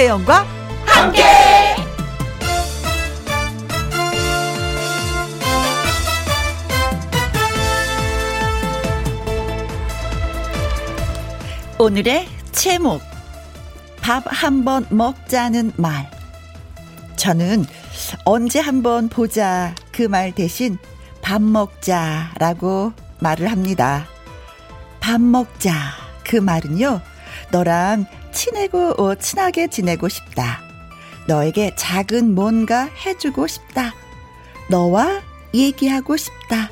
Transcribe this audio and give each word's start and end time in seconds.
김혜영과 0.00 0.46
함께. 0.86 1.22
오늘의 11.78 12.28
제목 12.52 13.00
밥 14.00 14.24
한 14.26 14.64
번 14.64 14.86
먹자는 14.90 15.72
말 15.76 16.10
저는 17.16 17.64
언제 18.24 18.60
한번 18.60 19.08
보자 19.08 19.74
그 19.92 20.08
말 20.08 20.32
대신 20.32 20.78
밥 21.22 21.42
먹자라고 21.42 22.92
말을 23.18 23.50
합니다. 23.50 24.06
밥 25.00 25.20
먹자 25.20 25.72
그 26.24 26.36
말은요 26.36 27.00
너랑 27.50 28.06
친하고 28.32 28.94
어, 29.02 29.14
친하게 29.14 29.68
지내고 29.68 30.08
싶다. 30.08 30.60
너에게 31.26 31.72
작은 31.76 32.34
뭔가 32.34 32.84
해주고 32.84 33.46
싶다. 33.46 33.94
너와 34.68 35.22
얘기하고 35.54 36.16
싶다. 36.16 36.70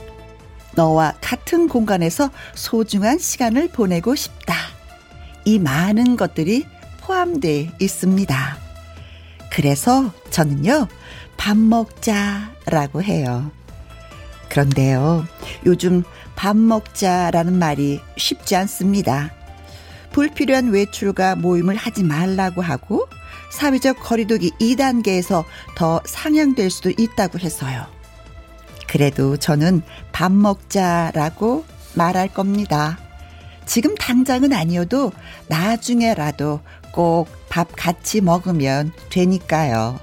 너와 0.75 1.15
같은 1.21 1.69
공간에서 1.69 2.31
소중한 2.55 3.19
시간을 3.19 3.69
보내고 3.69 4.15
싶다. 4.15 4.55
이 5.45 5.59
많은 5.59 6.17
것들이 6.17 6.67
포함되어 7.01 7.73
있습니다. 7.81 8.59
그래서 9.51 10.13
저는요, 10.31 10.87
밥 11.37 11.57
먹자라고 11.57 13.03
해요. 13.03 13.51
그런데요, 14.49 15.27
요즘 15.67 16.05
밥 16.37 16.57
먹자라는 16.57 17.59
말이 17.59 18.01
쉽지 18.17 18.55
않습니다. 18.57 19.33
불필요한 20.13 20.71
외출과 20.71 21.37
모임을 21.37 21.77
하지 21.77 22.03
말라고 22.03 22.63
하고 22.63 23.09
사회적 23.51 24.01
거리두기 24.01 24.53
2단계에서 24.61 25.45
더 25.77 26.01
상향될 26.05 26.71
수도 26.71 26.91
있다고 26.91 27.39
해서요. 27.39 27.87
그래도 28.89 29.37
저는 29.37 29.83
밥 30.13 30.33
먹자라고 30.33 31.65
말할 31.95 32.29
겁니다. 32.29 32.99
지금 33.67 33.95
당장은 33.97 34.53
아니어도 34.53 35.13
나중에라도 35.49 36.61
꼭 36.93 37.39
밥 37.49 37.69
같이 37.75 38.21
먹으면 38.21 38.93
되니까요. 39.11 39.99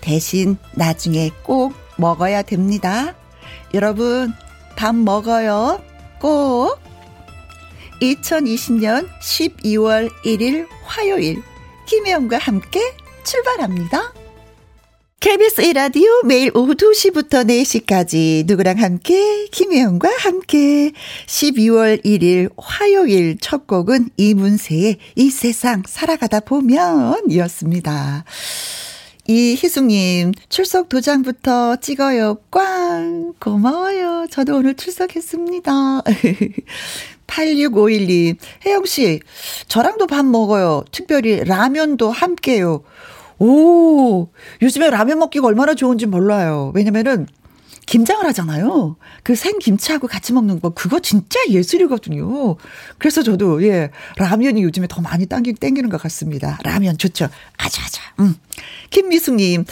대신 0.00 0.56
나중에 0.74 1.30
꼭 1.42 1.74
먹어야 1.96 2.42
됩니다. 2.42 3.14
여러분, 3.74 4.32
밥 4.76 4.94
먹어요. 4.94 5.82
꼭. 6.20 6.78
2020년 8.00 9.08
12월 9.20 10.10
1일 10.24 10.66
화요일 10.84 11.42
김혜영과 11.86 12.38
함께 12.38 12.80
출발합니다. 13.24 14.14
KBS 15.20 15.62
1라디오 15.62 16.24
매일 16.24 16.52
오후 16.56 16.74
2시부터 16.74 17.44
4시까지 17.44 18.46
누구랑 18.46 18.78
함께 18.78 19.46
김혜영과 19.46 20.08
함께 20.18 20.92
12월 21.26 22.04
1일 22.04 22.52
화요일 22.56 23.36
첫 23.40 23.66
곡은 23.66 24.10
이문세의 24.16 24.98
이 25.16 25.30
세상 25.30 25.82
살아가다 25.86 26.40
보면 26.40 27.24
이었습니다. 27.30 28.24
이희숙님, 29.26 30.32
출석 30.48 30.88
도장부터 30.88 31.76
찍어요. 31.76 32.38
꽝! 32.50 33.34
고마워요. 33.38 34.26
저도 34.30 34.56
오늘 34.56 34.74
출석했습니다. 34.74 36.02
8651님, 37.28 38.36
혜영씨, 38.66 39.20
저랑도 39.68 40.06
밥 40.08 40.24
먹어요. 40.24 40.84
특별히 40.90 41.44
라면도 41.44 42.10
함께요. 42.10 42.82
오, 43.38 44.28
요즘에 44.60 44.90
라면 44.90 45.20
먹기가 45.20 45.46
얼마나 45.46 45.74
좋은지 45.74 46.06
몰라요. 46.06 46.72
왜냐면은, 46.74 47.28
김장을 47.88 48.26
하잖아요. 48.26 48.96
그 49.22 49.34
생김치하고 49.34 50.08
같이 50.08 50.34
먹는 50.34 50.60
거, 50.60 50.70
그거 50.70 51.00
진짜 51.00 51.40
예술이거든요. 51.48 52.56
그래서 52.98 53.22
저도, 53.22 53.62
예, 53.64 53.90
라면이 54.18 54.62
요즘에 54.62 54.86
더 54.88 55.00
많이 55.00 55.24
당기, 55.24 55.54
땡기는 55.54 55.88
것 55.88 55.98
같습니다. 56.02 56.58
라면 56.64 56.98
좋죠. 56.98 57.28
아자, 57.56 57.82
아자. 57.84 58.02
음. 58.20 58.34
김미숙님, 58.90 59.64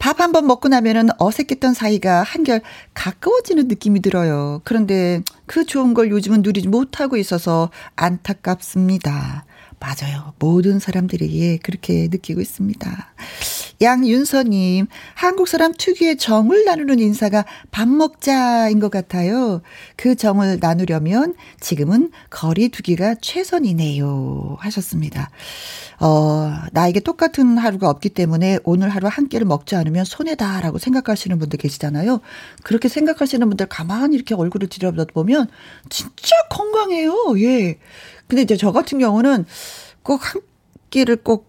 밥 0.00 0.20
한 0.20 0.32
번 0.32 0.46
먹고 0.48 0.68
나면은 0.68 1.10
어색했던 1.18 1.74
사이가 1.74 2.22
한결 2.24 2.60
가까워지는 2.94 3.68
느낌이 3.68 4.02
들어요. 4.02 4.60
그런데 4.64 5.22
그 5.46 5.64
좋은 5.64 5.94
걸 5.94 6.10
요즘은 6.10 6.42
누리지 6.42 6.66
못하고 6.68 7.16
있어서 7.18 7.70
안타깝습니다. 7.96 9.44
맞아요. 9.78 10.34
모든 10.38 10.78
사람들이 10.80 11.40
예, 11.40 11.56
그렇게 11.58 12.08
느끼고 12.10 12.40
있습니다. 12.40 13.12
양윤서님, 13.82 14.88
한국 15.14 15.48
사람 15.48 15.72
특유의 15.72 16.18
정을 16.18 16.64
나누는 16.66 16.98
인사가 16.98 17.46
밥 17.70 17.88
먹자인 17.88 18.78
것 18.78 18.90
같아요. 18.90 19.62
그 19.96 20.16
정을 20.16 20.58
나누려면 20.60 21.34
지금은 21.60 22.10
거리 22.28 22.68
두기가 22.68 23.14
최선이네요. 23.22 24.58
하셨습니다. 24.60 25.30
어, 25.98 26.52
나에게 26.72 27.00
똑같은 27.00 27.56
하루가 27.56 27.88
없기 27.88 28.10
때문에 28.10 28.58
오늘 28.64 28.90
하루 28.90 29.08
한 29.08 29.28
끼를 29.28 29.46
먹지 29.46 29.76
않으면 29.76 30.04
손해다라고 30.04 30.76
생각하시는 30.78 31.38
분들 31.38 31.58
계시잖아요. 31.58 32.20
그렇게 32.62 32.88
생각하시는 32.88 33.48
분들 33.48 33.66
가만히 33.66 34.14
이렇게 34.14 34.34
얼굴을 34.34 34.68
들여다보면 34.68 35.48
진짜 35.88 36.36
건강해요. 36.50 37.34
예. 37.38 37.78
근데 38.28 38.42
이제 38.42 38.56
저 38.58 38.72
같은 38.72 38.98
경우는 38.98 39.46
꼭 40.02 40.20
한 40.22 40.42
끼를 40.90 41.16
꼭, 41.16 41.48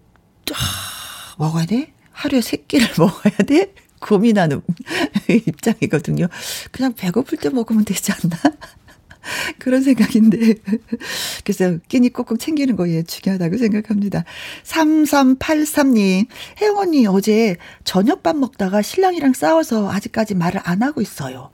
아, 0.52 1.34
먹어야 1.38 1.66
돼? 1.66 1.92
하루에 2.22 2.40
세 2.40 2.56
끼를 2.56 2.88
먹어야 2.98 3.36
돼? 3.46 3.74
고민하는 4.00 4.62
입장이거든요. 5.28 6.28
그냥 6.70 6.92
배고플 6.94 7.38
때 7.38 7.48
먹으면 7.50 7.84
되지 7.84 8.12
않나? 8.12 8.36
그런 9.58 9.82
생각인데. 9.82 10.54
그래서 11.44 11.78
끼니 11.88 12.12
꼭꼭 12.12 12.40
챙기는 12.40 12.74
거에 12.74 13.02
중요하다고 13.04 13.56
생각합니다. 13.58 14.24
3383님, 14.64 16.26
혜영 16.60 16.78
언니 16.78 17.06
어제 17.06 17.56
저녁밥 17.84 18.36
먹다가 18.36 18.82
신랑이랑 18.82 19.34
싸워서 19.34 19.90
아직까지 19.90 20.34
말을 20.34 20.60
안 20.64 20.82
하고 20.82 21.00
있어요. 21.00 21.50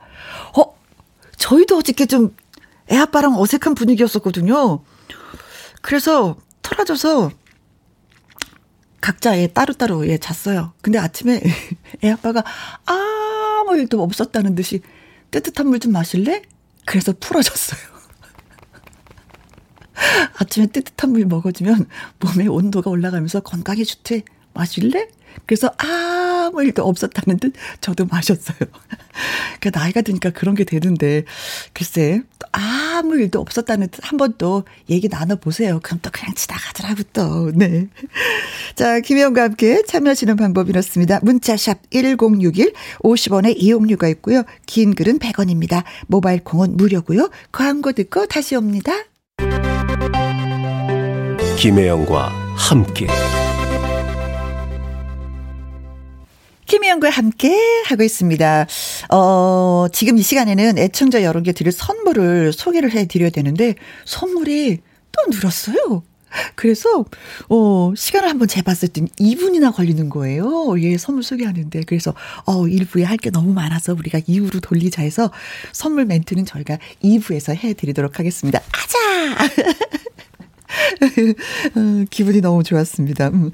어, 0.56 0.74
저희도 1.36 1.78
어저께 1.78 2.06
좀 2.06 2.34
애아빠랑 2.90 3.38
어색한 3.38 3.74
분위기였었거든요. 3.74 4.82
그래서 5.82 6.36
털어져서 6.62 7.30
각자 9.00 9.38
예, 9.38 9.46
따로따로 9.46 10.06
예, 10.08 10.18
잤어요. 10.18 10.72
근데 10.82 10.98
아침에 10.98 11.40
애 12.04 12.10
아빠가 12.10 12.42
아무 12.86 13.76
일도 13.76 14.02
없었다는 14.02 14.54
듯이 14.54 14.80
뜨뜻한 15.30 15.68
물 15.68 15.78
좀 15.78 15.92
마실래? 15.92 16.42
그래서 16.86 17.12
풀어졌어요. 17.18 17.80
아침에 20.40 20.66
뜨뜻한 20.66 21.12
물 21.12 21.26
먹어주면 21.26 21.86
몸의 22.20 22.48
온도가 22.48 22.90
올라가면서 22.90 23.40
건강에 23.40 23.84
좋대. 23.84 24.22
마실래? 24.54 25.08
그래서 25.46 25.70
아무 25.78 26.62
일도 26.62 26.84
없었다는 26.86 27.38
듯 27.38 27.52
저도 27.80 28.06
마셨어요. 28.06 28.58
그 29.60 29.70
나이가 29.72 30.00
드니까 30.02 30.30
그런 30.30 30.54
게 30.54 30.64
되는데 30.64 31.24
글쎄 31.72 32.22
아무 32.52 33.18
일도 33.18 33.40
없었다는 33.40 33.88
듯 33.88 34.00
한 34.04 34.16
번 34.18 34.34
또 34.38 34.64
얘기 34.88 35.08
나눠보세요. 35.08 35.80
그럼 35.82 35.98
또 36.02 36.10
그냥 36.12 36.34
지나가더라고 36.34 37.02
또. 37.12 37.50
네. 37.54 37.88
자 38.76 39.00
김혜영과 39.00 39.42
함께 39.42 39.82
참여하시는 39.86 40.36
방법 40.36 40.68
이렇습니다. 40.68 41.18
문자샵 41.22 41.90
1061 41.90 42.72
50원의 43.02 43.54
이용료가 43.56 44.08
있고요. 44.08 44.42
긴 44.66 44.94
글은 44.94 45.18
100원입니다. 45.18 45.82
모바일 46.06 46.44
콩은 46.44 46.76
무료고요. 46.76 47.30
광고 47.52 47.92
듣고 47.92 48.26
다시 48.26 48.54
옵니다. 48.54 48.92
김혜영과 51.58 52.28
함께 52.56 53.06
김희영과 56.68 57.10
함께 57.10 57.56
하고 57.86 58.02
있습니다. 58.04 58.66
어, 59.10 59.86
지금 59.92 60.18
이 60.18 60.22
시간에는 60.22 60.78
애청자 60.78 61.22
여러분께 61.22 61.52
드릴 61.52 61.72
선물을 61.72 62.52
소개를 62.52 62.92
해 62.92 63.06
드려야 63.06 63.30
되는데, 63.30 63.74
선물이 64.04 64.78
또 65.12 65.30
늘었어요. 65.30 66.02
그래서, 66.56 67.06
어, 67.48 67.92
시간을 67.96 68.28
한번 68.28 68.48
재봤을 68.48 68.88
때 68.88 69.00
2분이나 69.18 69.74
걸리는 69.74 70.10
거예요. 70.10 70.74
예, 70.82 70.98
선물 70.98 71.22
소개하는데. 71.22 71.84
그래서, 71.86 72.12
어, 72.44 72.64
1부에 72.64 73.02
할 73.04 73.16
게 73.16 73.30
너무 73.30 73.54
많아서 73.54 73.94
우리가 73.94 74.20
2부로 74.20 74.60
돌리자 74.62 75.00
해서 75.02 75.32
선물 75.72 76.04
멘트는 76.04 76.44
저희가 76.44 76.76
2부에서 77.02 77.56
해 77.56 77.72
드리도록 77.72 78.18
하겠습니다. 78.18 78.60
아자! 78.72 79.48
어, 81.76 82.04
기분이 82.10 82.40
너무 82.40 82.62
좋았습니다. 82.62 83.28
음. 83.28 83.50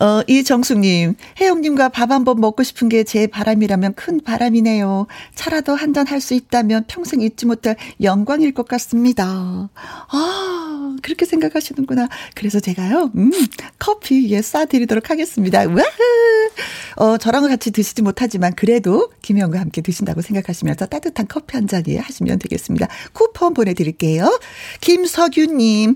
어, 0.00 0.22
이정숙님, 0.26 1.14
혜영님과 1.40 1.88
밥 1.90 2.10
한 2.10 2.24
번 2.24 2.40
먹고 2.40 2.62
싶은 2.62 2.88
게 2.88 3.04
제 3.04 3.26
바람이라면 3.26 3.94
큰 3.94 4.20
바람이네요. 4.22 5.06
차라도 5.34 5.74
한 5.74 5.92
잔 5.92 6.06
할 6.08 6.20
수 6.20 6.34
있다면 6.34 6.84
평생 6.88 7.20
잊지 7.20 7.46
못할 7.46 7.76
영광일 8.02 8.52
것 8.54 8.66
같습니다. 8.68 9.68
아, 9.74 10.96
그렇게 11.02 11.24
생각하시는구나. 11.26 12.08
그래서 12.34 12.60
제가요, 12.60 13.10
음, 13.16 13.30
커피, 13.78 14.30
예, 14.32 14.40
쏴드리도록 14.40 15.06
하겠습니다. 15.08 15.60
와흐! 15.60 16.50
어, 16.96 17.18
저랑 17.18 17.46
같이 17.48 17.70
드시지 17.72 18.02
못하지만 18.02 18.54
그래도 18.54 19.10
김혜영과 19.22 19.58
함께 19.60 19.82
드신다고 19.82 20.22
생각하시면서 20.22 20.86
따뜻한 20.86 21.26
커피 21.28 21.56
한잔 21.56 21.82
예, 21.88 21.98
하시면 21.98 22.38
되겠습니다. 22.38 22.86
쿠폰 23.12 23.52
보내드릴게요. 23.54 24.38
김석윤님, 24.80 25.94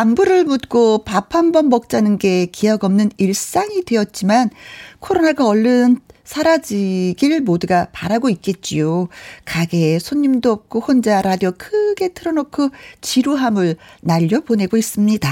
안부를 0.00 0.44
묻고 0.44 1.04
밥 1.04 1.34
한 1.34 1.52
번 1.52 1.68
먹자는 1.68 2.18
게 2.18 2.46
기억 2.46 2.84
없는 2.84 3.10
일상이 3.18 3.84
되었지만 3.84 4.50
코로나가 4.98 5.46
얼른 5.46 5.98
사라지길 6.24 7.40
모두가 7.40 7.88
바라고 7.92 8.28
있겠지요. 8.30 9.08
가게에 9.44 9.98
손님도 9.98 10.52
없고 10.52 10.80
혼자 10.80 11.20
라디오 11.22 11.52
크게 11.52 12.14
틀어놓고 12.14 12.70
지루함을 13.00 13.76
날려보내고 14.02 14.76
있습니다. 14.76 15.28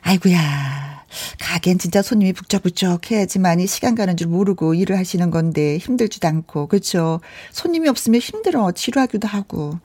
아이구야 0.00 0.91
가게엔 1.38 1.78
진짜 1.78 2.02
손님이 2.02 2.32
북적북적 2.32 3.10
해야지만이 3.10 3.66
시간 3.66 3.94
가는 3.94 4.16
줄 4.16 4.28
모르고 4.28 4.74
일을 4.74 4.98
하시는 4.98 5.30
건데 5.30 5.78
힘들지도 5.78 6.26
않고 6.28 6.68
그렇죠. 6.68 7.20
손님이 7.50 7.88
없으면 7.88 8.20
힘들어 8.20 8.72
지루하기도 8.72 9.28
하고 9.28 9.78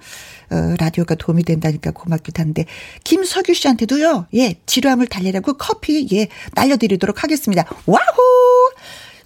어, 0.50 0.76
라디오가 0.80 1.16
도움이 1.16 1.44
된다니까 1.44 1.92
고맙기도 1.92 2.42
한데 2.42 2.66
김석유 3.04 3.54
씨한테도요. 3.54 4.28
예 4.36 4.56
지루함을 4.66 5.08
달래라고 5.08 5.54
커피 5.54 6.08
예 6.12 6.28
날려드리도록 6.54 7.24
하겠습니다. 7.24 7.66
와호! 7.86 7.98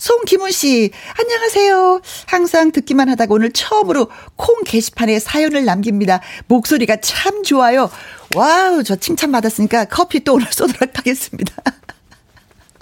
송기문 0.01 0.49
씨, 0.49 0.89
안녕하세요. 1.15 2.01
항상 2.25 2.71
듣기만 2.71 3.07
하다가 3.09 3.35
오늘 3.35 3.51
처음으로 3.51 4.09
콩 4.35 4.63
게시판에 4.63 5.19
사연을 5.19 5.63
남깁니다. 5.63 6.21
목소리가 6.47 6.97
참 7.01 7.43
좋아요. 7.43 7.87
Wow, 8.35 8.83
저 8.83 8.95
칭찬받았으니까 8.95 9.85
커피 9.85 10.23
또 10.23 10.33
오늘 10.33 10.47
쏘도록 10.51 10.97
하겠습니다. 10.97 11.53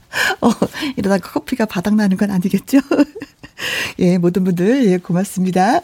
어, 0.41 0.51
이러다가 0.97 1.31
커피가 1.31 1.65
바닥나는 1.65 2.17
건 2.17 2.31
아니겠죠? 2.31 2.79
예, 4.00 4.17
모든 4.17 4.44
분들, 4.44 4.85
예, 4.88 4.97
고맙습니다. 4.97 5.79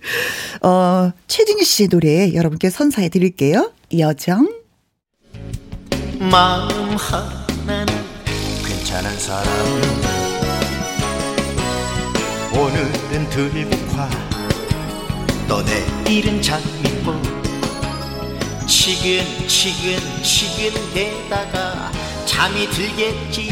어, 0.62 1.12
최진희 1.26 1.64
씨의 1.64 1.88
노래 1.88 2.34
여러분께 2.34 2.70
선사해 2.70 3.08
드릴게요. 3.08 3.72
여정. 3.96 4.48
마음 6.18 6.96
하나는 6.96 7.86
괜찮은 8.64 9.18
사람. 9.18 9.46
오늘은 12.54 13.30
들국화. 13.30 14.10
또 15.48 15.62
내일은 15.62 16.42
장미꽃. 16.42 17.42
치근 18.66 19.24
치근 19.48 19.98
치근 20.22 20.72
대다가 20.92 21.90
잠이 22.26 22.68
들겠지 22.70 23.50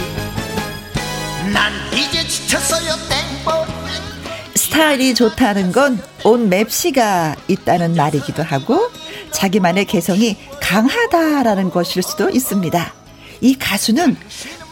난 1.52 1.72
이제 1.92 2.26
지쳤어요 2.26 2.94
땡벌 3.08 3.66
스타일이 4.54 5.14
좋다는 5.14 5.72
건 5.72 6.10
온 6.24 6.48
맵시가 6.48 7.36
있다는 7.48 7.94
말이기도 7.94 8.42
하고 8.42 8.90
자기만의 9.32 9.86
개성이 9.86 10.36
강하다라는 10.60 11.70
것일 11.70 12.02
수도 12.02 12.28
있습니다. 12.28 12.92
이 13.40 13.54
가수는 13.58 14.16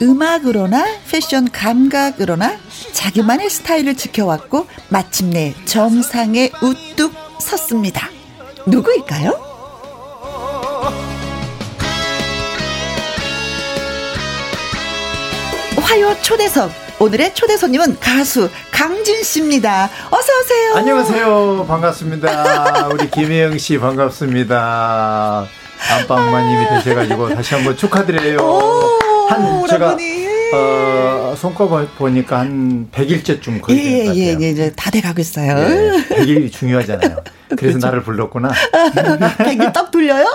음악으로나 0.03 0.85
패션 1.11 1.50
감각으로나 1.50 2.59
자기만의 2.93 3.49
스타일을 3.49 3.97
지켜왔고 3.97 4.67
마침내 4.91 5.55
정상에 5.65 6.50
우뚝 6.61 7.15
섰습니다. 7.41 8.11
누구일까요? 8.67 9.48
화요 15.88 16.14
초대석. 16.20 16.70
오늘의 16.99 17.35
초대 17.35 17.56
손님은 17.56 17.99
가수 17.99 18.50
강진 18.70 19.23
씨입니다. 19.23 19.88
어서 20.11 20.32
오세요. 20.38 20.75
안녕하세요. 20.75 21.64
반갑습니다. 21.67 22.88
우리 22.93 23.11
김혜영 23.11 23.56
씨 23.56 23.79
반갑습니다. 23.79 25.46
안방마님이 25.90 26.69
되셔가지고 26.69 27.35
다시 27.35 27.55
한번 27.55 27.75
축하드려요. 27.75 28.37
한 29.31 29.67
제가 29.67 29.96
어, 30.52 31.35
손꼽아 31.35 31.87
보니까 31.96 32.40
한 32.40 32.90
100일째쯤 32.93 33.62
거의 33.62 33.79
예, 33.79 34.06
예, 34.08 34.14
예, 34.14 34.37
예, 34.40 34.50
이제 34.50 34.73
다 34.76 34.90
돼가고 34.90 35.23
있어요. 35.23 35.56
예, 35.56 36.05
100일이 36.17 36.52
중요하잖아요. 36.52 37.17
그래서 37.56 37.56
그렇죠. 37.56 37.79
나를 37.79 38.02
불렀구나. 38.02 38.50
100일 38.75 39.73
떡 39.73 39.90
돌려요? 39.90 40.26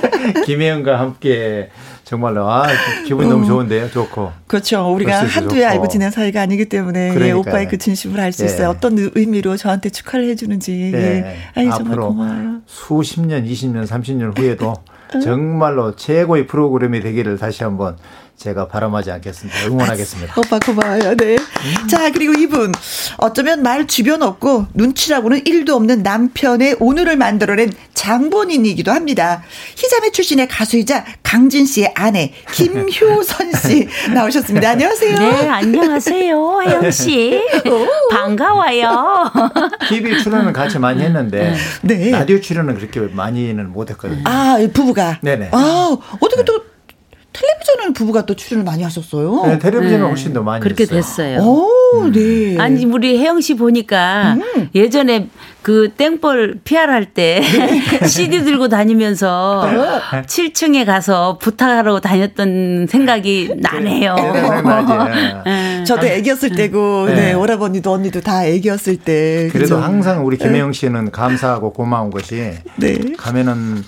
김혜영과 0.46 0.98
함께 0.98 1.68
정말로 2.12 2.46
아 2.46 2.66
기분이 3.06 3.26
어. 3.26 3.30
너무 3.30 3.46
좋은데요, 3.46 3.88
좋고. 3.90 4.32
그렇죠. 4.46 4.86
우리가 4.94 5.24
한두에 5.24 5.64
알고 5.64 5.88
지낸 5.88 6.10
사이가 6.10 6.42
아니기 6.42 6.66
때문에 6.66 7.14
예, 7.18 7.30
오빠의 7.32 7.68
그 7.68 7.78
진심을 7.78 8.20
알 8.20 8.32
수 8.32 8.44
있어요. 8.44 8.64
예. 8.64 8.66
어떤 8.66 8.98
의미로 9.14 9.56
저한테 9.56 9.88
축하를 9.88 10.28
해주는지. 10.28 10.92
예. 10.92 10.98
예. 10.98 11.36
아이 11.54 11.70
정말 11.70 11.96
고마워요. 11.98 12.60
수십 12.66 13.22
년, 13.22 13.46
20년, 13.46 13.86
30년 13.86 14.36
후에도 14.38 14.74
정말로 15.22 15.96
최고의 15.96 16.46
프로그램이 16.46 17.00
되기를 17.00 17.38
다시 17.38 17.64
한번 17.64 17.96
제가 18.36 18.66
바람하지 18.66 19.12
않겠습니다. 19.12 19.66
응원하겠습니다. 19.66 20.34
오빠 20.36 20.58
고마워요. 20.58 21.14
네. 21.16 21.36
음. 21.36 21.88
자, 21.88 22.10
그리고 22.10 22.32
이분. 22.32 22.72
어쩌면 23.18 23.62
말 23.62 23.86
주변 23.86 24.20
없고 24.22 24.66
눈치라고는 24.74 25.44
1도 25.44 25.70
없는 25.70 26.02
남편의 26.02 26.78
오늘을 26.80 27.16
만들어낸 27.16 27.72
장본인이기도 27.94 28.90
합니다. 28.90 29.42
희자매 29.76 30.10
출신의 30.10 30.48
가수이자 30.48 31.04
강진 31.22 31.66
씨의 31.66 31.92
아내 31.94 32.32
김효선 32.52 33.52
씨 33.52 33.88
나오셨습니다. 34.12 34.70
안녕하세요. 34.70 35.18
네, 35.18 35.48
안녕하세요. 35.48 36.60
혜영 36.66 36.90
씨. 36.90 37.40
반가워요. 38.10 39.30
TV 39.88 40.20
출연은 40.20 40.52
같이 40.52 40.80
많이 40.80 41.00
했는데 41.02 41.54
네. 41.82 42.10
라디오 42.10 42.40
출연은 42.40 42.74
그렇게 42.74 42.98
많이는 43.00 43.70
못 43.72 43.88
했거든요. 43.90 44.22
아, 44.24 44.56
부부가. 44.72 45.20
네네. 45.22 45.50
아, 45.52 45.96
어떻게 46.18 46.44
또 46.44 46.71
텔레비전을 47.32 47.92
부부가 47.94 48.26
또 48.26 48.34
출연을 48.34 48.64
많이 48.64 48.82
하셨어요. 48.82 49.42
네, 49.46 49.58
텔레비전은 49.58 50.00
네. 50.00 50.08
훨씬 50.08 50.32
더 50.32 50.42
많이 50.42 50.62
그렇게 50.62 50.84
했어요. 50.84 51.00
됐어요. 51.00 51.38
오, 51.40 51.68
음. 52.02 52.12
네. 52.12 52.58
아니 52.58 52.84
우리 52.84 53.18
혜영 53.18 53.40
씨 53.40 53.54
보니까 53.54 54.34
음. 54.34 54.68
예전에 54.74 55.28
그 55.62 55.90
땡벌 55.96 56.60
PR 56.64 56.90
할때 56.90 57.40
네. 57.40 57.82
CD 58.06 58.44
들고 58.44 58.68
다니면서 58.68 59.64
7층에 60.26 60.84
가서 60.84 61.38
부탁하러 61.38 62.00
다녔던 62.00 62.88
생각이 62.88 63.54
나네요. 63.56 64.14
네, 64.16 65.42
네. 65.44 65.84
저도 65.84 66.06
애기였을 66.06 66.50
때고, 66.50 67.06
네. 67.06 67.32
오라버니도 67.32 67.92
언니도 67.92 68.20
다 68.20 68.44
애기였을 68.44 68.96
때. 68.96 69.48
그래도 69.52 69.76
그죠? 69.76 69.78
항상 69.78 70.26
우리 70.26 70.36
김혜영 70.36 70.72
씨는 70.72 71.12
감사하고 71.12 71.72
고마운 71.72 72.10
것이 72.10 72.52
가면은 73.16 73.84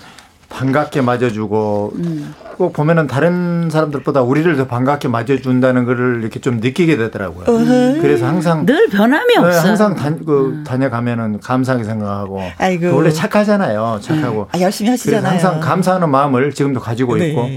반갑게 0.49 1.01
맞아주고 1.01 1.93
음. 1.95 2.33
꼭 2.57 2.71
보면은 2.71 3.07
다른 3.07 3.69
사람들보다 3.69 4.21
우리를 4.21 4.55
더 4.55 4.65
반갑게 4.65 5.09
맞아준다는 5.09 5.85
거를 5.85 6.21
이렇게 6.21 6.39
좀 6.39 6.57
느끼게 6.57 6.95
되더라고요. 6.97 7.45
음. 7.49 7.99
그래서 8.01 8.25
항상 8.25 8.65
늘 8.65 8.87
변함이 8.87 9.33
네, 9.33 9.39
없어. 9.39 9.59
항상 9.67 9.95
다, 9.95 10.09
그 10.25 10.53
음. 10.53 10.63
다녀가면은 10.63 11.39
감사하게 11.41 11.83
생각하고 11.83 12.41
아이고. 12.57 12.95
원래 12.95 13.11
착하잖아요. 13.11 13.99
착하고 14.01 14.47
아, 14.51 14.59
열심히 14.59 14.89
하시잖아요. 14.91 15.31
항상 15.31 15.59
감사하는 15.59 16.09
마음을 16.09 16.53
지금도 16.53 16.79
가지고 16.79 17.17
네. 17.17 17.29
있고 17.29 17.47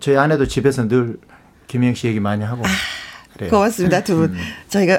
저희 0.00 0.16
아내도 0.16 0.46
집에서 0.46 0.88
늘 0.88 1.16
김영 1.66 1.94
씨 1.94 2.06
얘기 2.08 2.18
많이 2.18 2.42
하고. 2.42 2.62
아, 2.64 2.68
그래요. 3.34 3.50
고맙습니다 3.50 4.02
두 4.02 4.16
분. 4.16 4.24
음. 4.30 4.38
저희가 4.68 4.98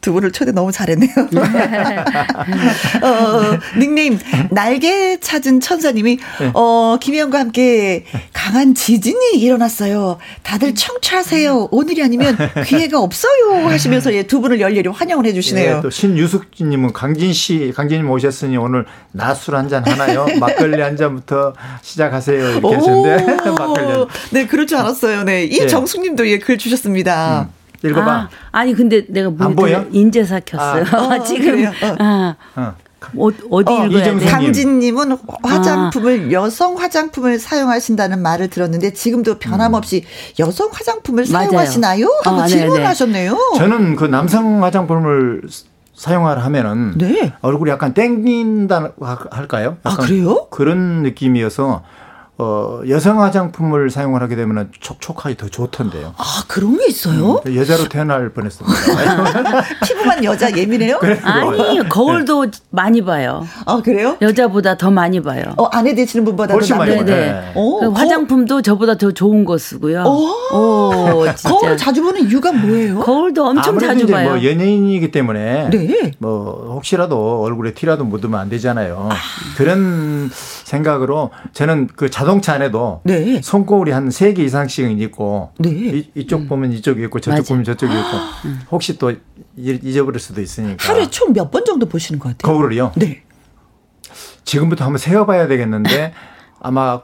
두 0.00 0.12
분을 0.12 0.32
초대 0.32 0.52
너무 0.52 0.72
잘했네요. 0.72 1.10
어, 3.02 3.58
닉네임 3.78 4.18
날개 4.50 5.18
찾은 5.20 5.60
천사님이 5.60 6.18
어, 6.54 6.96
김혜영과 7.00 7.38
함께 7.38 8.04
강한 8.32 8.74
지진이 8.74 9.36
일어났어요. 9.36 10.18
다들 10.42 10.74
청취하세요. 10.74 11.68
오늘이 11.70 12.02
아니면 12.02 12.36
기회가 12.66 13.00
없어요 13.00 13.66
하시면서 13.68 14.12
예, 14.14 14.22
두 14.24 14.40
분을 14.40 14.60
열렬히 14.60 14.88
환영을 14.88 15.26
해주시네요. 15.26 15.76
예, 15.76 15.80
또 15.82 15.90
신유숙님은 15.90 16.92
강진 16.92 17.32
씨, 17.32 17.72
강진님 17.74 18.10
오셨으니 18.10 18.56
오늘 18.56 18.84
낮술 19.12 19.54
한 19.56 19.68
잔 19.68 19.86
하나요? 19.86 20.26
막걸리 20.40 20.80
한 20.80 20.96
잔부터 20.96 21.52
시작하세요 21.82 22.50
이렇게 22.52 22.74
하시는데 22.74 23.26
막걸리. 23.50 24.06
네, 24.30 24.46
그럴 24.46 24.66
줄 24.66 24.78
알았어요. 24.78 25.24
네, 25.24 25.44
이정숙님도 25.44 26.26
예, 26.28 26.38
글 26.38 26.56
주셨습니다. 26.56 27.48
음. 27.52 27.57
읽어봐. 27.84 28.28
아, 28.52 28.64
니 28.64 28.74
근데 28.74 29.04
내가 29.08 29.30
안 29.38 29.54
보여? 29.54 29.84
인제사 29.90 30.40
켰어요. 30.40 30.84
아. 30.90 30.96
어, 31.16 31.22
지금. 31.24 31.64
어. 31.66 31.70
아. 31.98 32.34
어. 32.56 32.74
어, 33.16 33.30
어디 33.50 33.72
어, 33.72 33.86
읽어야 33.86 34.18
돼? 34.18 34.26
강진님은 34.26 35.16
화장품을 35.44 36.26
아. 36.28 36.32
여성 36.32 36.76
화장품을 36.76 37.38
사용하신다는 37.38 38.20
말을 38.20 38.48
들었는데 38.50 38.92
지금도 38.92 39.38
변함없이 39.38 40.04
음. 40.04 40.42
여성 40.44 40.68
화장품을 40.72 41.24
맞아요. 41.30 41.46
사용하시나요? 41.48 42.06
하고 42.24 42.40
아, 42.40 42.46
질문하셨네요. 42.46 43.36
저는 43.56 43.96
그 43.96 44.04
남성 44.04 44.62
화장품을 44.64 45.42
사용하라 45.94 46.42
하면은 46.44 46.98
네. 46.98 47.32
얼굴이 47.40 47.70
약간 47.70 47.94
땡긴다 47.94 48.92
할까요? 49.30 49.78
아 49.84 49.96
그래요? 49.96 50.46
그런 50.50 51.02
느낌이어서 51.02 51.82
어, 52.40 52.82
여성 52.88 53.20
화장품을 53.20 53.90
사용을 53.90 54.22
하게 54.22 54.36
되면 54.36 54.70
촉촉하기 54.78 55.36
더 55.36 55.48
좋던데요. 55.48 56.14
아, 56.16 56.44
그런 56.46 56.78
게 56.78 56.86
있어요? 56.86 57.42
음, 57.44 57.56
여자로 57.56 57.88
태어날 57.88 58.28
뻔했습니다. 58.28 58.76
피부만 59.84 60.22
여자 60.22 60.56
예민해요? 60.56 61.00
아니, 61.24 61.88
거울도 61.88 62.46
네. 62.46 62.50
많이 62.70 63.04
봐요. 63.04 63.44
아, 63.66 63.82
그래요? 63.82 64.16
여자보다 64.22 64.76
더 64.76 64.92
많이 64.92 65.20
봐요. 65.20 65.42
어, 65.56 65.64
아내 65.72 65.96
되시는 65.96 66.24
분보다 66.24 66.54
훨씬 66.54 66.78
많이 66.78 66.94
봐요. 66.94 67.04
네. 67.04 67.32
네. 67.32 67.52
그 67.54 67.88
화장품도 67.88 68.62
저보다 68.62 68.96
더 68.96 69.10
좋은 69.10 69.44
거 69.44 69.58
쓰고요. 69.58 70.04
오, 70.04 70.56
오 70.56 71.24
거울 71.42 71.76
자주 71.76 72.02
보는 72.04 72.28
이유가 72.28 72.52
뭐예요? 72.52 73.00
거울도 73.00 73.46
엄청 73.46 73.80
자주 73.80 74.06
봐요. 74.06 74.28
뭐 74.28 74.44
연예인이기 74.44 75.10
때문에 75.10 75.70
네. 75.70 76.12
뭐 76.18 76.72
혹시라도 76.74 77.42
얼굴에 77.42 77.74
티라도 77.74 78.04
묻으면 78.04 78.38
안 78.38 78.48
되잖아요. 78.48 79.08
아. 79.10 79.16
그런 79.56 80.30
생각으로 80.32 81.30
저는 81.52 81.88
그 81.96 82.08
자동 82.10 82.27
차 82.42 82.54
안에도 82.54 83.00
네. 83.04 83.40
손거울이 83.42 83.90
한 83.92 84.08
세 84.10 84.34
개 84.34 84.44
이상씩은 84.44 84.98
있고 85.00 85.50
네. 85.58 86.04
이, 86.14 86.26
쪽 86.26 86.42
음. 86.42 86.48
보면 86.48 86.72
이쪽이 86.72 87.02
있고 87.04 87.20
저쪽 87.20 87.38
맞아. 87.38 87.48
보면 87.48 87.64
저쪽이 87.64 87.92
있고 87.92 88.16
음. 88.46 88.60
혹시 88.70 88.98
또 88.98 89.12
잊어버릴 89.56 90.20
수도 90.20 90.40
있으니까 90.40 90.76
하루에 90.86 91.08
총 91.10 91.32
몇 91.32 91.50
번 91.50 91.64
정도 91.64 91.86
보시는 91.86 92.18
것 92.18 92.36
같아요? 92.36 92.52
거울을요? 92.54 92.92
네. 92.96 93.22
지금부터 94.44 94.84
한번 94.84 94.98
세어봐야 94.98 95.48
되겠는데 95.48 96.12
아마 96.60 97.00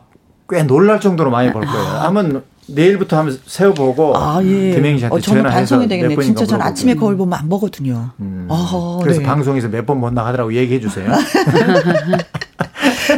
꽤 0.48 0.62
놀랄 0.62 1.00
정도로 1.00 1.30
많이 1.30 1.52
볼 1.52 1.64
거예요. 1.64 1.78
아. 1.86 2.04
한번 2.06 2.42
내일부터 2.66 3.18
한번 3.18 3.38
세워보고 3.46 4.16
아, 4.16 4.42
예. 4.42 4.74
김행 4.74 4.96
씨한테 4.96 5.14
어, 5.16 5.20
전화해서 5.20 5.50
방송이 5.54 5.86
되겠네. 5.88 6.16
진짜 6.22 6.46
전 6.46 6.62
아침에 6.62 6.94
거울 6.94 7.14
보면 7.16 7.38
안 7.38 7.48
보거든요. 7.50 8.10
음. 8.20 8.46
아, 8.50 8.98
그래서 9.02 9.20
네. 9.20 9.26
방송에서 9.26 9.68
몇 9.68 9.84
번 9.84 9.98
못 10.00 10.12
나가더라고 10.14 10.54
얘기해 10.54 10.80
주세요. 10.80 11.10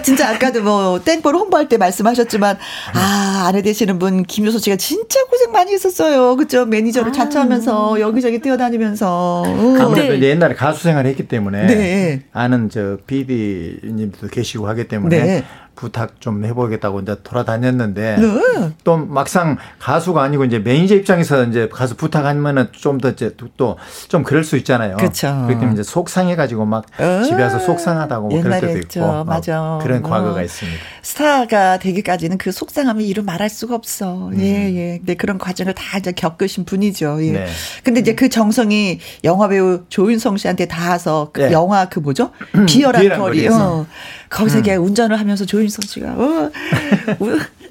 진짜 0.03 0.31
아까도 0.31 0.63
뭐 0.63 1.01
땡벌 1.03 1.35
홍보할 1.35 1.69
때 1.69 1.77
말씀하셨지만 1.77 2.59
아 2.95 3.45
아내 3.49 3.63
되시는 3.63 3.99
분 3.99 4.23
김효소 4.25 4.59
씨가 4.59 4.77
진짜 4.77 5.25
고생 5.27 5.53
많이 5.53 5.73
했었어요. 5.73 6.37
그죠? 6.37 6.67
매니저를 6.67 7.11
아. 7.11 7.13
자처하면서 7.13 8.01
여기저기 8.01 8.41
뛰어다니면서. 8.41 9.45
아무래도 9.81 10.21
옛날에 10.21 10.55
가수 10.55 10.83
생활을 10.85 11.11
했기 11.11 11.29
때문에 11.29 11.67
네. 11.67 12.23
아는 12.33 12.71
저 12.71 12.99
PD님도 13.07 14.29
계시고 14.29 14.69
하기 14.69 14.89
때문에 14.89 15.23
네. 15.23 15.45
부탁 15.77 16.21
좀 16.21 16.45
해보겠다고 16.45 17.01
이제 17.01 17.17
돌아다녔는데 17.23 18.17
네. 18.19 18.73
또 18.83 18.97
막상 18.97 19.57
가수가 19.79 20.23
아니고 20.23 20.45
이제 20.45 20.59
매니저 20.59 20.95
입장에서 20.97 21.45
이제 21.45 21.69
가수 21.73 21.95
부탁하면은 21.97 22.69
좀 22.73 22.97
더 22.99 23.11
이제 23.11 23.35
또 23.57 23.77
좀 24.09 24.23
그럴 24.23 24.43
수 24.45 24.57
있잖아요. 24.57 24.97
그렇죠. 24.97 25.29
그렇기 25.47 25.55
때문에 25.61 25.73
이제 25.75 25.83
속상해가지고 25.83 26.65
막 26.65 26.85
어. 26.99 27.23
집에 27.25 27.43
와서 27.43 27.59
속상하다고 27.59 28.29
뭐 28.29 28.43
그럴 28.43 28.61
때도 28.61 28.79
했죠. 28.79 29.01
있고 29.01 29.25
맞아. 29.25 29.79
그런 29.83 30.05
어. 30.05 30.09
과거가 30.09 30.43
있습니다. 30.43 30.79
스타가 31.03 31.79
되기까지는 31.79 32.39
그 32.39 32.53
속상함을 32.53 33.03
이루 33.03 33.23
말할 33.23 33.51
수가 33.51 33.75
없어. 33.75 34.29
음. 34.29 34.41
예 34.41 34.73
예. 34.75 34.99
근데 34.99 35.15
그런 35.15 35.39
과정을 35.39 35.75
다 35.75 35.99
이제 35.99 36.13
겪으신 36.13 36.65
분이죠. 36.65 37.19
예. 37.23 37.31
네. 37.33 37.47
근데 37.85 38.01
이제 38.01 38.15
그 38.15 38.29
정성이 38.29 38.99
영화 39.25 39.49
배우 39.49 39.85
조윤성 39.89 40.37
씨한테 40.39 40.67
닿아서 40.67 41.31
그 41.33 41.43
네. 41.43 41.53
영화 41.53 41.89
그 41.89 41.99
뭐죠? 42.01 42.31
비열한 42.67 43.19
거리. 43.19 43.47
어. 43.49 43.87
거기서 44.31 44.59
음. 44.61 44.85
운전을 44.85 45.19
하면서 45.19 45.45
조윤성 45.45 45.83
씨가 45.87 46.09
어, 46.09 46.51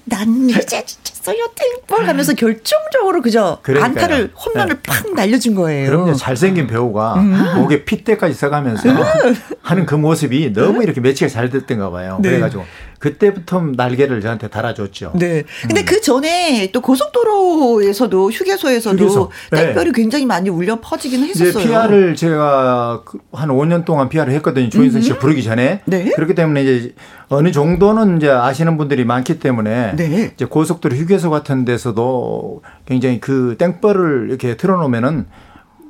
난 0.06 0.50
이제 0.50 0.84
진짜어요 0.86 1.48
땡벌 1.88 2.08
하면서 2.08 2.34
결정적으로 2.34 3.22
그저 3.22 3.60
그러니까요. 3.64 3.86
안타를 3.92 4.32
홈런을 4.36 4.76
네. 4.76 4.82
팍 4.84 5.14
날려준 5.14 5.56
거예요. 5.56 5.90
그럼요 5.90 6.14
잘생긴 6.14 6.68
배우가 6.68 7.16
음. 7.16 7.60
목에 7.60 7.86
핏대까지 7.86 8.34
써가면서 8.36 8.90
음. 8.90 9.36
하는 9.62 9.86
그 9.86 9.96
모습이 9.96 10.54
너무 10.54 10.84
이렇게 10.84 11.02
매치가 11.02 11.28
잘 11.28 11.50
됐던가 11.50 11.90
봐요. 11.90 12.20
네. 12.22 12.30
그래가지고 12.30 12.66
그때부터 13.06 13.62
날개를 13.76 14.20
저한테 14.20 14.48
달아줬죠. 14.48 15.12
네. 15.14 15.44
근데 15.62 15.82
음. 15.82 15.86
그 15.86 16.02
전에 16.02 16.72
또 16.72 16.82
고속도로에서도 16.82 18.32
휴게소에서도 18.32 18.98
휴게소. 18.98 19.32
땡별이 19.52 19.86
네. 19.86 19.92
굉장히 19.94 20.26
많이 20.26 20.50
울려 20.50 20.80
퍼지긴 20.82 21.24
했었어요. 21.24 21.64
PR을 21.64 22.16
제가 22.16 23.04
그한 23.06 23.50
5년 23.50 23.86
동안 23.86 24.10
PR을 24.10 24.34
했거든요. 24.34 24.70
조인성 24.70 25.02
씨가 25.02 25.20
부르기 25.20 25.44
전에. 25.44 25.82
네. 25.86 26.10
그렇기 26.16 26.34
때문에 26.34 26.64
이제 26.64 26.96
어느 27.30 27.52
정도는 27.52 28.18
이제 28.18 28.28
아시는 28.28 28.76
분들이 28.78 29.06
많기 29.06 29.40
때문에 29.40 29.96
네. 29.96 30.32
이제 30.34 30.46
고속도로 30.46 30.96
휴게소 30.96 31.30
같은 31.30 31.64
데서도 31.64 32.64
굉장히 32.88 33.20
그 33.20 33.56
땡벌을 33.60 34.30
이렇게 34.30 34.58
틀어놓으면은 34.58 35.28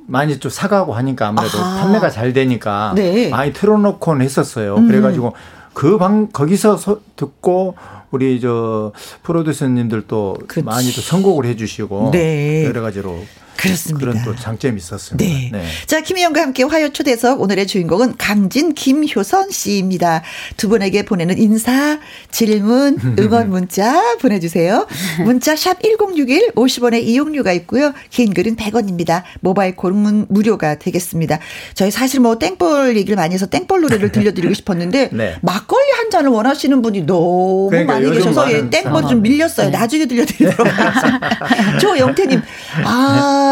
많이 0.08 0.38
좀 0.38 0.52
사가고 0.52 0.94
하니까 0.94 1.30
아무래도 1.30 1.58
아하. 1.60 1.84
판매가 1.84 2.10
잘 2.10 2.34
되니까 2.34 2.92
네. 2.94 3.30
많이 3.30 3.54
틀어놓곤 3.54 4.22
했었어요. 4.22 4.76
음. 4.76 4.88
그래가지고 4.88 5.34
그 5.76 5.98
방 6.00 6.30
거기서 6.32 6.78
서, 6.78 7.00
듣고 7.16 7.76
우리 8.10 8.40
저 8.40 8.92
프로듀서님들도 9.24 10.38
많이 10.64 10.92
또 10.92 11.02
선곡을 11.02 11.46
해주시고 11.46 12.10
네. 12.12 12.66
여러 12.66 12.82
가지로 12.82 13.20
그렇습니다. 13.58 14.00
그런 14.12 14.24
또 14.24 14.36
장점이 14.36 14.78
있었습니다. 14.78 15.24
네. 15.26 15.50
네. 15.52 15.66
자, 15.86 16.02
김희영과 16.02 16.42
함께 16.42 16.64
화요 16.64 16.92
초대석 16.92 17.42
오늘의 17.42 17.68
주인공은 17.68 18.16
강진 18.18 18.74
김효선 18.74 19.52
씨입니다. 19.52 20.24
두 20.58 20.70
분에게 20.70 21.06
보내는 21.06 21.38
인사, 21.38 22.00
질문, 22.32 22.98
응원 23.20 23.50
문자 23.50 24.16
보내주세요. 24.18 24.88
문자 25.24 25.56
샵 25.56 25.82
1061, 25.82 26.52
50원의 26.56 27.04
이용료가 27.04 27.52
있고요. 27.54 27.94
긴 28.10 28.34
글은 28.34 28.56
100원입니다. 28.56 29.24
모바일 29.42 29.76
콜은 29.76 30.28
무료가 30.30 30.76
되겠습니다. 30.80 31.40
저희 31.74 31.92
사실 31.92 32.20
뭐 32.20 32.38
땡볼 32.38 32.98
얘기를 32.98 33.16
많이 33.16 33.34
해서 33.34 33.46
땡볼 33.46 33.82
노래를 33.82 34.12
들려드리고 34.12 34.54
싶었는데 34.54 35.10
네. 35.14 35.36
막걸리 35.42 35.90
한 35.98 36.10
잔을 36.10 36.30
원하시는 36.32 36.82
분이 36.82 37.06
너무 37.06 37.70
그러니까 37.70 37.94
많이 37.94 38.12
계셔서 38.12 38.52
예, 38.52 38.70
땡볼 38.70 39.08
좀 39.08 39.22
밀렸어요. 39.22 39.70
네. 39.70 39.78
나중에 39.78 40.06
들려드리도록 40.06 40.60
하겠습니다. 40.80 41.78
조영태님, 41.80 42.42
아, 42.84 43.45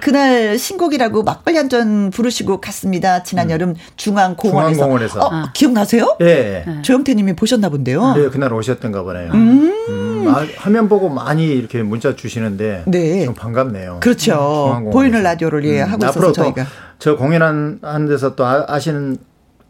그날 0.00 0.58
신곡이라고 0.58 1.22
막걸리 1.22 1.56
한 1.56 1.66
잔 1.68 2.10
부르시고 2.10 2.60
갔습니다. 2.60 3.24
지난 3.24 3.46
음. 3.48 3.50
여름 3.50 3.74
중앙공원에서. 3.96 4.72
중앙공원에서. 4.74 5.20
어, 5.20 5.28
아. 5.32 5.52
기억나세요? 5.52 6.16
예. 6.20 6.64
네. 6.66 6.82
조영태 6.82 7.12
님이 7.14 7.34
보셨나 7.34 7.68
본데요. 7.70 8.14
네, 8.14 8.28
그날 8.28 8.52
오셨던가 8.52 9.02
보네요. 9.02 9.32
음. 9.32 9.72
음. 9.88 10.24
아, 10.28 10.46
화면 10.58 10.88
보고 10.88 11.08
많이 11.08 11.46
이렇게 11.48 11.82
문자 11.82 12.14
주시는데. 12.14 12.84
네. 12.86 13.24
좀 13.24 13.34
반갑네요. 13.34 13.98
그렇죠. 14.00 14.76
음, 14.78 14.90
보이는 14.90 15.22
라디오를 15.22 15.64
예, 15.64 15.82
음. 15.82 15.88
하고 15.92 16.04
있어서 16.06 16.32
저희가. 16.32 16.66
저 17.00 17.16
공연한 17.16 17.80
데서 18.08 18.36
또 18.36 18.44
아, 18.46 18.78
시는 18.78 19.16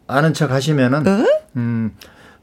아는 0.07 0.33
척 0.35 0.51
하시면은. 0.51 1.07
어? 1.07 1.25
음, 1.55 1.91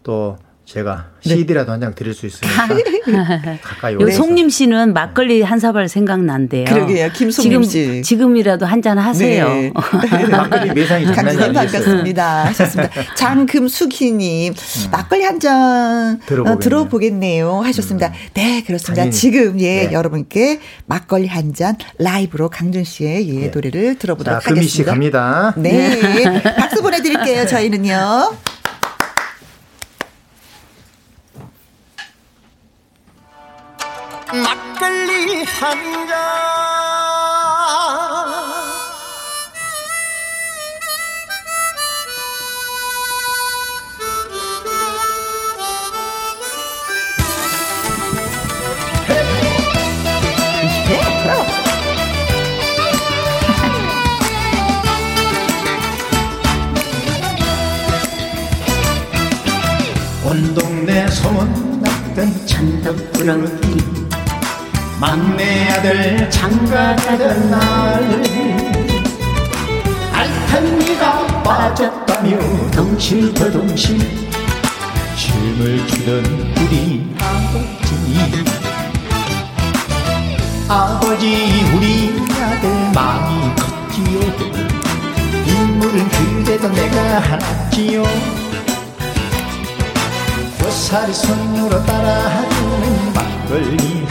또 0.03 0.37
제가 0.67 1.11
CD라도 1.21 1.67
네. 1.67 1.71
한장 1.73 1.95
드릴 1.95 2.15
수 2.15 2.25
있으니까 2.27 2.69
가까이 3.63 3.97
오세요. 3.97 4.11
송님 4.17 4.49
씨는 4.49 4.95
막걸리 4.95 5.43
한 5.43 5.59
사발 5.59 5.89
생각난대요. 5.89 6.65
그러게요. 6.65 7.11
김송님 7.13 7.63
지금, 7.63 7.97
씨. 7.97 8.03
지금이라도 8.03 8.65
한 8.67 8.81
잔 8.85 8.99
하세요. 8.99 9.49
네. 9.49 9.73
막걸리 10.31 10.73
매상이 10.73 11.07
아니겠어요. 11.07 11.53
반갑습니다. 11.53 12.45
하셨습니다. 12.47 12.91
장금숙희님 13.17 14.53
음. 14.53 14.91
막걸리 14.91 15.23
한잔 15.25 16.15
어, 16.21 16.27
들어보겠네요. 16.27 16.59
들어보겠네요. 16.59 17.61
하셨습니다. 17.63 18.09
음. 18.09 18.13
네 18.35 18.63
그렇습니다. 18.63 19.03
당연히. 19.03 19.13
지금 19.17 19.61
예 19.61 19.87
네. 19.87 19.93
여러분께 19.93 20.61
막걸리 20.87 21.27
한 21.29 21.55
잔 21.55 21.77
라이브로 21.99 22.49
강준 22.49 22.85
씨의 22.85 23.29
예, 23.29 23.41
네. 23.43 23.47
노래를 23.49 23.97
들어보도록 23.99 24.41
자, 24.43 24.51
하겠습니다. 24.51 24.55
금희 24.55 24.67
씨 24.69 24.83
갑니다. 24.83 25.55
네 25.57 26.43
박수 26.57 26.83
보내드릴게요. 26.83 27.47
저희는요. 27.47 28.54
막걸리 34.43 35.45
한 35.45 36.09
잔. 36.09 36.25
온 60.27 60.55
동네 60.55 61.07
소문났던 61.09 62.47
창덕꾸러기 62.47 64.04
막내 65.01 65.69
아들 65.71 66.31
장가 66.31 66.97
가던 66.97 67.51
날. 67.51 68.25
알탄니가 70.13 71.43
빠졌다며 71.43 72.71
동실더동실 72.71 73.99
춤을 75.17 75.87
추던 75.87 76.25
우리 76.59 77.15
아버지 77.19 77.95
아버지 80.69 81.65
우리 81.75 82.15
아들 82.41 82.71
많이 82.95 83.55
컸지요. 83.57 84.21
인물은 85.47 86.09
그래도 86.45 86.69
내가 86.69 87.19
하나지요. 87.19 88.05
고사리 90.59 91.13
손으로 91.13 91.85
따라하는 91.85 93.13
막걸리 93.13 94.07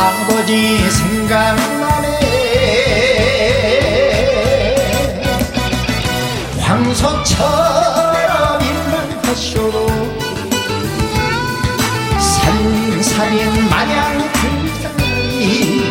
아버지 0.00 0.78
생각나네. 0.90 2.08
황소처럼 6.58 7.44
입만 8.62 8.94
하쇼도 9.26 9.86
살인살인 12.18 13.68
마냥 13.68 14.32
그자리 14.32 15.84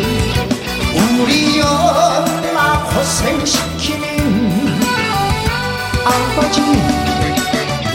우리 0.95 1.61
엄마 1.61 2.83
고생시키는 2.85 4.07
아버지 6.03 6.57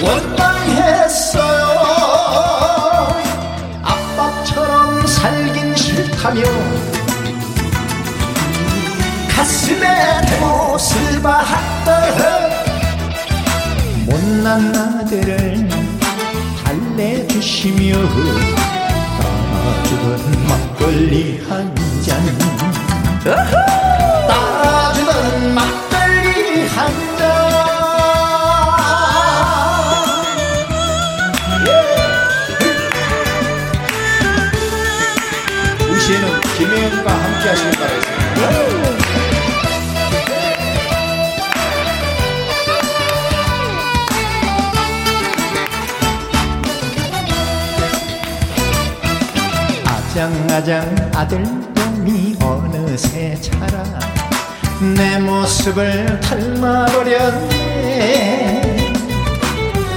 원망했 0.00 0.84
싫다며 6.25 6.43
가슴에 9.28 10.23
대못을 10.23 11.21
박던 11.21 12.50
못난 14.07 14.75
아들을 14.75 15.69
달래주시며 16.64 17.95
따라주던 19.21 20.47
막걸리 20.49 21.45
한잔 21.47 22.25
모습을 55.75 56.21
닮아버렸네. 56.21 57.64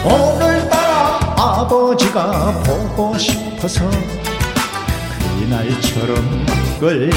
오늘따라 0.04 1.20
아버지가 1.38 2.52
보고 2.64 3.16
싶어서 3.18 3.90
그날처럼 5.40 6.46
막걸리 6.46 7.12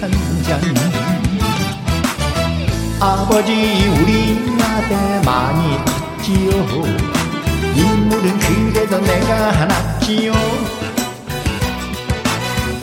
한잔. 0.00 0.60
아버지 3.00 3.52
우리 4.00 4.38
아들 4.62 5.20
많이 5.24 5.76
컸지요. 5.84 6.50
인물은 7.74 8.38
그래도 8.38 9.00
내가 9.00 9.50
하나지요. 9.50 10.32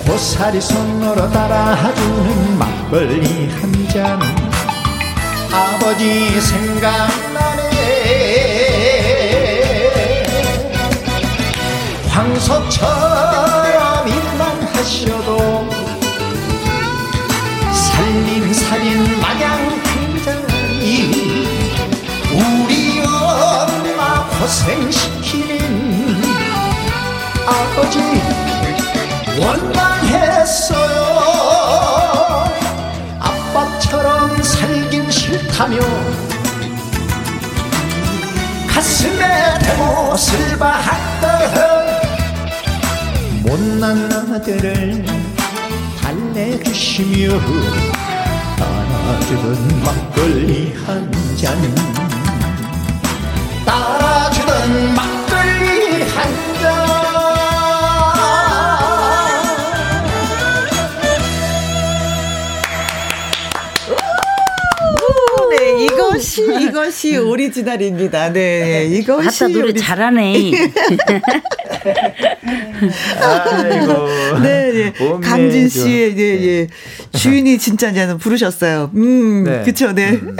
고사리 0.05 0.59
손으로 0.59 1.31
따라주는 1.31 2.59
막걸리 2.59 3.49
한잔 3.49 4.40
아버지 5.53 6.39
생각나네. 6.39 7.71
황소처럼 12.07 14.07
일만 14.07 14.61
하셔도 14.73 15.69
살림살인 17.73 19.19
마냥 19.19 19.81
굉장히 19.83 21.11
우리 22.31 23.01
엄마 23.01 24.25
고생시키는 24.29 26.21
아버지 27.45 27.99
원망했어 29.37 30.70
싫다며 35.31 35.79
가슴에 38.67 39.59
대못을 39.59 40.59
박던 40.59 42.01
못난 43.43 44.11
아들을 44.33 45.05
달래주시며 46.01 47.39
따라주던 48.57 49.83
막걸리 49.85 50.73
한 50.85 51.09
잔. 51.37 51.57
따라주던 53.65 54.93
막걸리 54.95 56.03
한잔 56.03 56.80
이것이 66.39 66.63
이것이 66.63 67.17
오리지널입니다. 67.17 68.31
네, 68.33 68.85
이것이 68.85 69.27
아따 69.27 69.47
노래 69.53 69.63
오리지널. 69.65 69.85
잘하네. 69.85 70.51
아이고. 73.21 74.39
네, 74.41 74.71
네. 74.71 74.93
봄에 74.93 75.27
강진 75.27 75.69
좀- 75.69 75.83
씨의 75.83 76.17
예, 76.17 76.23
예. 76.47 76.67
주인이 77.17 77.57
진짜냐는 77.57 78.17
부르셨어요. 78.17 78.91
음, 78.95 79.43
네. 79.43 79.63
그쵸, 79.63 79.93
네. 79.93 80.11
음, 80.11 80.35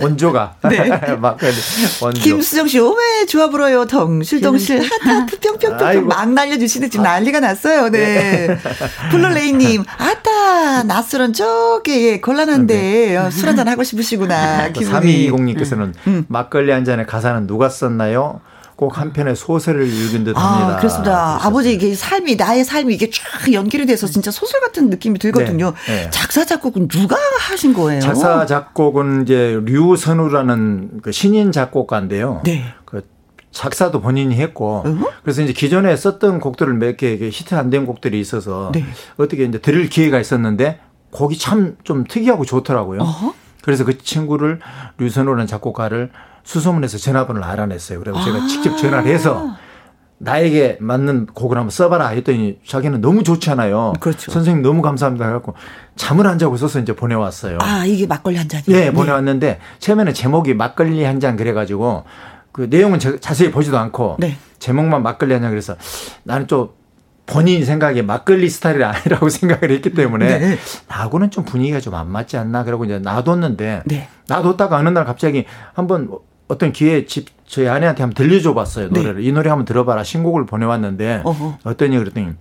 원조가. 0.00 0.56
네. 0.68 0.88
막걸리 1.16 1.54
원조. 2.02 2.20
김수정 2.20 2.68
씨, 2.68 2.78
오메, 2.78 3.26
좋아 3.26 3.48
불어요. 3.48 3.86
덩실덩실, 3.86 4.82
하트하트, 4.82 5.40
뿅뿅뿅뿅. 5.40 6.06
막 6.06 6.30
날려주시네. 6.30 6.88
지금 6.88 7.04
난리가 7.04 7.40
났어요. 7.40 7.88
네. 7.90 8.56
블루레이님, 9.10 9.84
아따, 9.98 10.82
낯설은 10.84 11.32
저게, 11.32 12.12
예, 12.12 12.20
곤란한데, 12.20 13.16
어, 13.16 13.30
술 13.30 13.48
한잔 13.48 13.68
하고 13.68 13.82
싶으시구나. 13.84 14.68
기분이. 14.70 15.30
3220님께서는 15.30 15.92
음. 16.06 16.24
막걸리 16.28 16.70
한 16.70 16.84
잔의 16.84 17.06
가사는 17.06 17.46
누가 17.46 17.68
썼나요? 17.68 18.40
꼭 18.76 18.98
한 18.98 19.12
편의 19.12 19.36
소설을 19.36 19.86
읽은 19.86 20.24
듯 20.24 20.36
합니다. 20.36 20.76
아, 20.76 20.76
그렇습니다. 20.76 21.38
아버지 21.46 21.72
이게 21.72 21.94
삶이 21.94 22.36
나의 22.36 22.64
삶이 22.64 22.94
이게 22.94 23.08
쫙 23.10 23.52
연결이 23.52 23.86
돼서 23.86 24.06
진짜 24.06 24.30
소설 24.30 24.60
같은 24.60 24.90
느낌이 24.90 25.18
들거든요. 25.18 25.74
네, 25.86 26.04
네. 26.04 26.10
작사 26.10 26.44
작곡은 26.44 26.88
누가 26.88 27.16
하신 27.38 27.72
거예요? 27.72 28.00
작사 28.00 28.46
작곡은 28.46 29.22
이제 29.22 29.60
류선우라는 29.64 31.00
그 31.02 31.12
신인 31.12 31.52
작곡가인데요. 31.52 32.42
네. 32.44 32.64
그 32.84 33.02
작사도 33.52 34.00
본인이 34.00 34.34
했고 34.34 34.82
어허. 34.84 35.12
그래서 35.22 35.42
이제 35.42 35.52
기존에 35.52 35.94
썼던 35.96 36.40
곡들을 36.40 36.74
몇 36.74 36.96
개 36.96 37.16
히트 37.16 37.54
안 37.54 37.70
된 37.70 37.86
곡들이 37.86 38.18
있어서 38.20 38.72
네. 38.74 38.84
어떻게 39.16 39.44
이제 39.44 39.58
들을 39.58 39.88
기회가 39.88 40.18
있었는데 40.18 40.80
곡이 41.10 41.38
참 41.38 41.76
좀 41.84 42.04
특이하고 42.08 42.44
좋더라고요. 42.44 43.00
어허. 43.02 43.34
그래서 43.62 43.84
그 43.84 43.96
친구를 43.98 44.58
류선우라는 44.98 45.46
작곡가를 45.46 46.10
수소문해서 46.44 46.98
전화번호를 46.98 47.46
알아냈어요. 47.46 47.98
그래서 48.00 48.22
제가 48.24 48.38
아. 48.38 48.46
직접 48.46 48.76
전화를 48.76 49.10
해서 49.10 49.56
나에게 50.18 50.78
맞는 50.80 51.26
곡을 51.26 51.56
한번 51.58 51.70
써봐라 51.70 52.08
했더니 52.08 52.58
자기는 52.66 53.00
너무 53.00 53.22
좋잖아요. 53.24 53.94
그렇죠. 54.00 54.30
선생님 54.30 54.62
너무 54.62 54.80
감사합니다. 54.80 55.26
해갖고 55.26 55.54
잠을 55.96 56.26
안 56.26 56.38
자고 56.38 56.56
써서 56.56 56.78
이제 56.78 56.94
보내왔어요. 56.94 57.58
아, 57.60 57.84
이게 57.84 58.06
막걸리 58.06 58.36
한 58.36 58.48
잔이요? 58.48 58.76
예, 58.76 58.90
보내왔는데 58.92 59.58
처음에는 59.80 60.14
제목이 60.14 60.54
막걸리 60.54 61.02
한 61.04 61.20
잔 61.20 61.36
그래가지고 61.36 62.04
그 62.52 62.68
내용은 62.70 62.98
자- 63.00 63.18
자세히 63.20 63.50
보지도 63.50 63.76
않고 63.78 64.16
네. 64.20 64.36
제목만 64.60 65.02
막걸리 65.02 65.32
한 65.32 65.42
잔 65.42 65.50
그래서 65.50 65.76
나는 66.22 66.46
좀 66.46 66.70
본인 67.26 67.64
생각에 67.64 68.02
막걸리 68.02 68.48
스타일이 68.50 68.84
아니라고 68.84 69.28
생각을 69.30 69.70
했기 69.72 69.92
때문에 69.92 70.38
네. 70.38 70.58
나하고는 70.88 71.30
좀 71.30 71.44
분위기가 71.44 71.80
좀 71.80 71.94
안 71.94 72.10
맞지 72.10 72.36
않나 72.36 72.64
그러고 72.64 72.84
이제 72.84 72.98
놔뒀는데 72.98 73.82
네. 73.86 74.08
놔뒀다가 74.28 74.76
어느 74.76 74.88
날 74.90 75.04
갑자기 75.04 75.44
한번 75.72 76.08
어떤 76.48 76.72
기회에 76.72 77.06
집 77.06 77.26
저희 77.46 77.68
아내한테 77.68 78.02
한번 78.02 78.14
들려줘 78.14 78.54
봤어요 78.54 78.88
노래를 78.88 79.22
이 79.24 79.32
노래 79.32 79.50
한번 79.50 79.64
들어봐라 79.64 80.02
신곡을 80.04 80.46
보내왔는데 80.46 81.16
네. 81.16 81.20
어허. 81.24 81.58
어떠니 81.64 81.96
그랬더니 81.98 82.32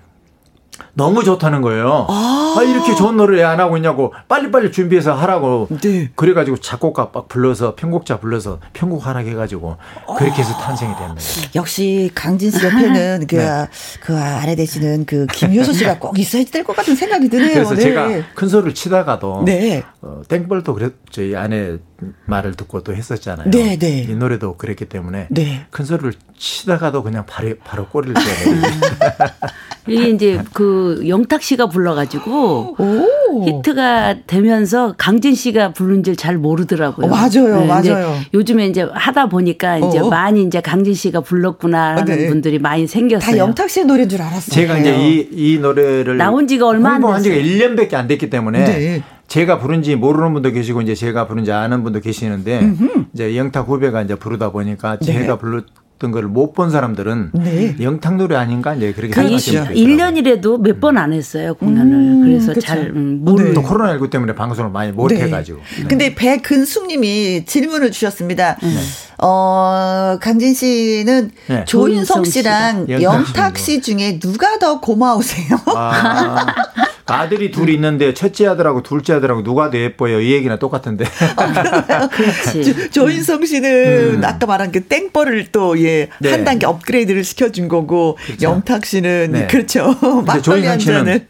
너무 0.95 1.23
좋다는 1.23 1.61
거예요. 1.61 2.05
아, 2.09 2.61
이렇게 2.63 2.93
좋은 2.95 3.17
노래 3.17 3.37
왜 3.37 3.43
안 3.43 3.59
하고 3.59 3.77
있냐고 3.77 4.13
빨리빨리 4.27 4.71
준비해서 4.71 5.13
하라고. 5.13 5.67
네. 5.81 6.11
그래가지고 6.15 6.57
작곡가 6.57 7.09
막 7.13 7.27
불러서 7.27 7.75
편곡자 7.75 8.19
불러서 8.19 8.59
편곡 8.73 9.05
하라 9.05 9.19
해가지고 9.21 9.77
그렇게 10.17 10.41
해서 10.41 10.53
탄생이 10.53 10.93
거예요. 10.93 11.17
역시 11.55 12.11
강진 12.13 12.51
씨 12.51 12.63
옆에는 12.63 13.25
그, 13.29 13.37
그 14.01 14.17
아내 14.17 14.55
되시는 14.55 15.05
그 15.05 15.25
김효수 15.27 15.73
씨가 15.73 15.99
꼭 15.99 16.17
있어야 16.19 16.43
될 16.45 16.63
것 16.63 16.75
같은 16.75 16.95
생각이 16.95 17.27
드네요. 17.29 17.53
그래서 17.53 17.75
네. 17.75 17.81
제가 17.81 18.09
큰 18.35 18.47
소리를 18.47 18.73
치다가도 18.75 19.43
네. 19.45 19.83
어, 20.01 20.21
땡벌도 20.27 20.73
그랬 20.75 20.93
저희 21.11 21.35
아내 21.35 21.77
말을 22.25 22.53
듣고 22.55 22.83
또 22.83 22.93
했었잖아요. 22.93 23.49
네, 23.49 23.77
네. 23.77 23.99
이 24.07 24.13
노래도 24.15 24.55
그랬기 24.57 24.85
때문에 24.85 25.27
네. 25.31 25.65
큰 25.71 25.85
소리를 25.85 26.13
치다가도 26.37 27.01
그냥 27.03 27.25
바로 27.25 27.53
바로 27.63 27.87
꼬리를 27.87 28.13
떼요. 28.23 28.55
이게 29.87 30.09
이제 30.09 30.41
그 30.53 30.82
영탁 31.07 31.41
씨가 31.43 31.67
불러가지고 31.67 32.75
오. 32.77 33.45
히트가 33.45 34.15
되면서 34.27 34.93
강진 34.97 35.35
씨가 35.35 35.73
부른 35.73 36.03
줄 36.03 36.13
잘 36.15 36.37
모르더라고요. 36.37 37.07
어, 37.07 37.09
맞아요, 37.09 37.29
근데 37.31 37.65
맞아요. 37.67 38.15
요즘에 38.33 38.67
이제 38.67 38.87
하다 38.93 39.27
보니까 39.29 39.79
이제 39.79 39.99
어. 39.99 40.09
많이 40.09 40.43
이제 40.43 40.61
강진 40.61 40.93
씨가 40.93 41.21
불렀구나라는 41.21 42.05
네. 42.05 42.27
분들이 42.27 42.59
많이 42.59 42.87
생겼어요. 42.87 43.31
다 43.31 43.37
영탁 43.37 43.69
씨의 43.69 43.85
노래인 43.87 44.07
줄 44.07 44.21
알았어요. 44.21 44.53
제가 44.53 44.77
이제 44.77 44.95
이, 44.95 45.27
이 45.31 45.59
노래를 45.59 46.17
나온 46.17 46.47
지가 46.47 46.67
얼마 46.67 46.89
안 46.89 46.95
홍보한 46.95 47.23
지가 47.23 47.35
됐어요. 47.35 47.51
1년밖에 47.75 47.95
안 47.95 48.07
됐기 48.07 48.29
때문에 48.29 48.63
네. 48.63 49.03
제가 49.27 49.57
부른지 49.59 49.95
모르는 49.95 50.33
분도 50.33 50.51
계시고 50.51 50.81
이제 50.81 50.93
제가 50.93 51.27
부른지 51.27 51.51
아는 51.51 51.83
분도 51.83 51.99
계시는데 51.99 52.73
이제 53.13 53.35
영탁 53.35 53.67
후배가 53.67 54.03
이제 54.03 54.15
부르다 54.15 54.51
보니까 54.51 54.97
네. 54.99 55.05
제가 55.05 55.37
불렀 55.37 55.65
던걸못 56.03 56.53
본 56.53 56.69
사람들은 56.69 57.31
네. 57.33 57.75
영탁 57.81 58.17
노래 58.17 58.35
아닌가 58.35 58.75
이제 58.75 58.91
그렇게 58.91 59.13
그 59.13 59.21
있더라고요. 59.23 59.73
1년이라도 59.73 60.61
몇 60.61 60.79
번 60.79 60.97
안 60.97 61.13
했어요 61.13 61.53
공연을. 61.55 61.93
음, 61.95 62.21
그래서 62.25 62.53
그쵸. 62.53 62.67
잘 62.67 62.79
음, 62.93 63.21
네. 63.23 63.31
모르. 63.31 63.53
또 63.53 63.61
코로나 63.63 63.91
19 63.93 64.09
때문에 64.09 64.35
방송을 64.35 64.69
많이 64.71 64.91
못 64.91 65.07
네. 65.07 65.21
해가지고. 65.21 65.59
네. 65.79 65.87
근데 65.87 66.13
백근숙님이 66.15 67.45
질문을 67.45 67.91
주셨습니다. 67.91 68.57
네. 68.61 68.69
어, 69.19 70.17
강진 70.21 70.53
씨는 70.53 71.31
네. 71.47 71.63
조인성 71.65 72.25
씨랑 72.25 72.87
영탁 72.89 73.57
씨 73.57 73.81
중에 73.81 74.19
누가 74.19 74.59
더 74.59 74.81
고마우세요? 74.81 75.57
아, 75.75 76.45
아들이 77.05 77.51
둘이 77.51 77.73
있는데 77.73 78.13
첫째 78.13 78.47
아들하고 78.47 78.81
둘째 78.81 79.13
아들하고 79.13 79.43
누가 79.43 79.69
더 79.69 79.77
예뻐요? 79.77 80.21
이 80.21 80.31
얘기나 80.31 80.57
똑같은데. 80.57 81.05
그렇지. 82.11 82.89
조, 82.91 83.09
인성 83.09 83.45
씨는 83.45 84.23
아까 84.23 84.45
말한 84.45 84.71
그 84.71 84.81
땡벌을 84.83 85.47
또 85.51 85.77
예, 85.79 86.03
음. 86.03 86.07
네. 86.19 86.31
한 86.31 86.43
단계 86.43 86.65
업그레이드를 86.65 87.23
시켜준 87.23 87.67
거고 87.67 88.17
그렇죠. 88.25 88.45
영탁 88.45 88.85
씨는 88.85 89.31
네. 89.33 89.47
그렇죠. 89.47 89.95
막걸리 90.25 90.41
조인성 90.43 90.71
한 90.71 90.79
씨는 90.79 90.97
잔을. 91.05 91.27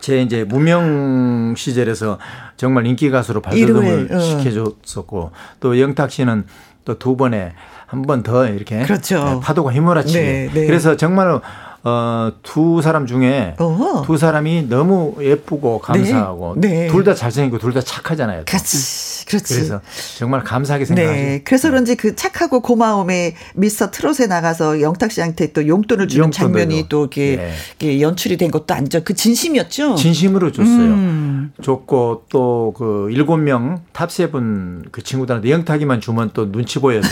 제 0.00 0.22
이제 0.22 0.44
무명 0.44 1.54
시절에서 1.56 2.18
정말 2.56 2.86
인기 2.86 3.10
가수로 3.10 3.42
발돋움을 3.42 4.08
어. 4.10 4.18
시켜줬었고 4.20 5.30
또 5.60 5.78
영탁 5.80 6.10
씨는 6.10 6.44
또 6.84 6.94
두 6.98 7.16
번에 7.16 7.52
한 7.86 8.02
번 8.02 8.22
더 8.22 8.46
이렇게 8.48 8.82
그렇죠. 8.84 9.22
네, 9.24 9.40
파도가 9.42 9.72
휘몰아치게 9.72 10.20
네, 10.20 10.50
네. 10.52 10.66
그래서 10.66 10.96
정말 10.96 11.40
어, 11.82 12.32
두 12.42 12.82
사람 12.82 13.06
중에 13.06 13.54
어허. 13.58 14.02
두 14.02 14.16
사람이 14.18 14.66
너무 14.68 15.14
예쁘고 15.20 15.78
감사하고 15.80 16.54
네, 16.58 16.68
네. 16.68 16.88
둘다 16.88 17.14
잘생기고 17.14 17.58
둘 17.58 17.72
다 17.72 17.80
착하잖아요. 17.80 18.40
또. 18.40 18.44
그렇지. 18.46 19.24
그렇지. 19.26 19.54
그래서 19.54 19.80
정말 20.18 20.42
감사하게 20.42 20.84
생각하죠. 20.84 21.12
네. 21.14 21.42
그래서 21.44 21.70
그런지 21.70 21.94
그 21.94 22.16
착하고 22.16 22.60
고마움에 22.60 23.36
미스터 23.54 23.90
트롯에 23.92 24.26
나가서 24.28 24.80
영탁 24.80 25.12
씨한테 25.12 25.52
또 25.52 25.66
용돈을 25.68 26.08
주는 26.08 26.24
용돈도 26.24 26.36
장면이. 26.36 26.86
또 26.88 27.02
이렇게, 27.02 27.36
네. 27.36 27.52
이렇게 27.78 28.00
연출이 28.00 28.36
된 28.36 28.50
것도 28.50 28.74
아니죠. 28.74 29.02
그 29.04 29.14
진심이었죠. 29.14 29.94
진심으로 29.94 30.50
줬어요. 30.52 30.68
음. 30.70 31.52
줬고 31.62 32.24
또 32.28 32.74
그 32.76 33.08
일곱 33.10 33.36
명 33.38 33.82
탑세븐 33.92 34.86
그 34.92 35.02
친구들한테 35.02 35.50
영탁이만 35.50 36.00
주면 36.00 36.30
또 36.34 36.50
눈치 36.50 36.78
보여서 36.78 37.08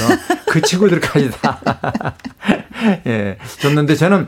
그 0.46 0.60
친구들까지 0.62 1.30
다 1.42 1.60
예, 3.06 3.36
줬는데 3.60 3.94
저는 3.96 4.26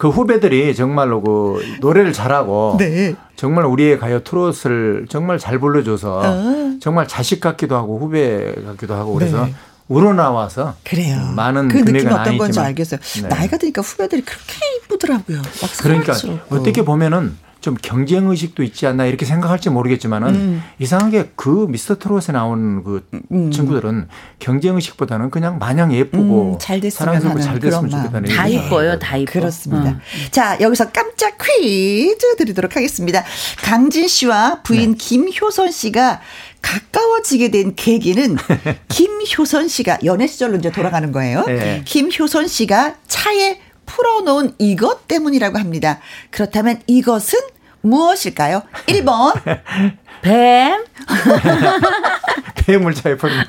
그 0.00 0.08
후배들이 0.08 0.74
정말로 0.74 1.20
그 1.20 1.62
노래를 1.82 2.14
잘하고 2.14 2.76
네. 2.78 3.14
정말 3.36 3.66
우리의 3.66 3.98
가요 3.98 4.20
트롯을 4.20 5.08
정말 5.10 5.38
잘 5.38 5.58
불러줘서 5.58 6.22
어. 6.24 6.78
정말 6.80 7.06
자식 7.06 7.38
같기도 7.38 7.76
하고 7.76 7.98
후배 7.98 8.54
같기도 8.64 8.94
하고 8.94 9.12
그래서 9.12 9.44
네. 9.44 9.54
우러나와서 9.88 10.74
그래요. 10.84 11.18
많은 11.36 11.68
그 11.68 11.76
느낌이 11.76 12.06
어떤 12.06 12.38
건지 12.38 12.58
아니지만. 12.60 12.66
알겠어요. 12.68 13.00
네. 13.22 13.28
나이가 13.28 13.58
드니까 13.58 13.82
후배들이 13.82 14.22
그렇게 14.22 14.54
이쁘더라고요. 14.84 15.36
막 15.36 15.70
그러니까. 15.82 16.14
어떻게 16.48 16.82
보면은 16.82 17.36
좀 17.60 17.76
경쟁 17.80 18.28
의식도 18.28 18.62
있지 18.62 18.86
않나 18.86 19.06
이렇게 19.06 19.24
생각할지 19.26 19.70
모르겠지만은 19.70 20.28
음. 20.34 20.62
이상하게 20.78 21.32
그 21.36 21.66
미스터 21.68 21.98
트롯에 21.98 22.32
나오는 22.32 22.82
그 22.82 23.06
친구들은 23.52 24.08
경쟁 24.38 24.76
의식보다는 24.76 25.30
그냥 25.30 25.58
마냥 25.58 25.92
예쁘고 25.92 26.54
음, 26.54 26.58
잘 26.58 26.80
됐으면 26.80 27.20
사랑스럽고 27.20 27.40
잘 27.40 27.58
됐으면 27.58 27.90
좋겠다는. 27.90 28.28
다 28.30 28.48
이뻐요. 28.48 28.98
다 28.98 29.16
이뻐. 29.16 29.32
그렇습니다. 29.32 29.90
응. 29.90 30.00
자, 30.30 30.58
여기서 30.60 30.90
깜짝 30.90 31.36
퀴즈 31.38 32.36
드리도록 32.36 32.76
하겠습니다. 32.76 33.24
강진 33.62 34.08
씨와 34.08 34.54
네. 34.54 34.62
부인 34.62 34.94
김효선 34.94 35.70
씨가 35.70 36.20
가까워지게 36.62 37.50
된 37.50 37.74
계기는 37.74 38.36
김효선 38.88 39.68
씨가 39.68 39.98
연애 40.04 40.26
시절로 40.26 40.56
이제 40.56 40.70
돌아가는 40.70 41.10
거예요. 41.12 41.44
네. 41.46 41.82
김효선 41.84 42.48
씨가 42.48 42.96
차에 43.06 43.58
풀어놓은 43.94 44.54
이것 44.58 45.06
때문이라고 45.08 45.58
합니다. 45.58 45.98
그렇다면 46.30 46.80
이것은 46.86 47.38
무엇일까요? 47.82 48.62
1번 48.86 49.32
뱀, 50.22 50.84
폐물차에 52.56 53.16
버린 53.16 53.36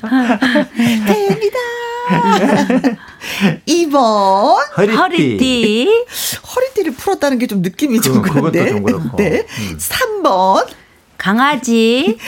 뱀이다. 1.06 1.58
2번 3.66 4.56
허리띠. 4.76 4.96
허리띠, 4.96 6.04
허리띠 6.54 6.82
를 6.84 6.92
풀었다는 6.94 7.38
게 7.38 7.46
좀 7.46 7.60
느낌이 7.62 8.00
좀 8.00 8.22
그- 8.22 8.30
그것도 8.32 8.50
그런데. 8.52 8.70
좀 8.70 8.82
그렇고. 8.82 9.16
네. 9.18 9.46
음. 9.58 9.78
3번 9.78 10.66
강아지, 11.18 12.18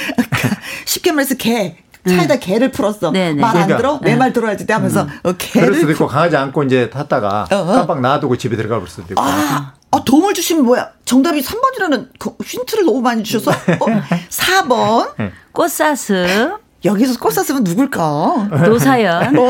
쉽게 0.85 1.11
말해서 1.13 1.35
개. 1.37 1.77
차에다 2.09 2.37
개를 2.37 2.71
풀었어. 2.71 3.11
네네. 3.11 3.41
말안 3.41 3.67
그러니까. 3.67 3.77
들어? 3.79 3.99
내 4.03 4.17
말 4.17 4.33
들어야지. 4.33 4.67
하면서 4.71 5.03
어, 5.23 5.33
그럴 5.53 5.75
수도 5.75 5.87
개를. 5.87 5.91
있고 5.93 6.07
강아지 6.07 6.37
안고 6.37 6.63
이제 6.65 6.91
탔다가 6.91 7.47
어, 7.51 7.57
어. 7.57 7.65
깜빡 7.67 8.01
놔두고 8.01 8.37
집에 8.37 8.57
들어가 8.57 8.79
볼 8.79 8.89
수도 8.89 9.03
있고 9.11 9.21
아, 9.23 9.73
아, 9.91 10.05
도움을 10.05 10.35
주시면 10.35 10.65
뭐야? 10.65 10.91
정답이 11.05 11.41
3번이라는 11.43 12.09
그 12.19 12.31
힌트를 12.45 12.85
너무 12.85 13.01
많이 13.01 13.23
주셔서. 13.23 13.51
어? 13.51 13.87
4번. 14.31 15.13
네. 15.19 15.33
꽃사슴, 15.53 16.57
여기서 16.85 17.19
꽃 17.19 17.31
샀으면 17.33 17.63
누굴까? 17.65 18.49
노사연, 18.67 19.37
어. 19.39 19.49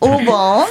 5번. 0.00 0.66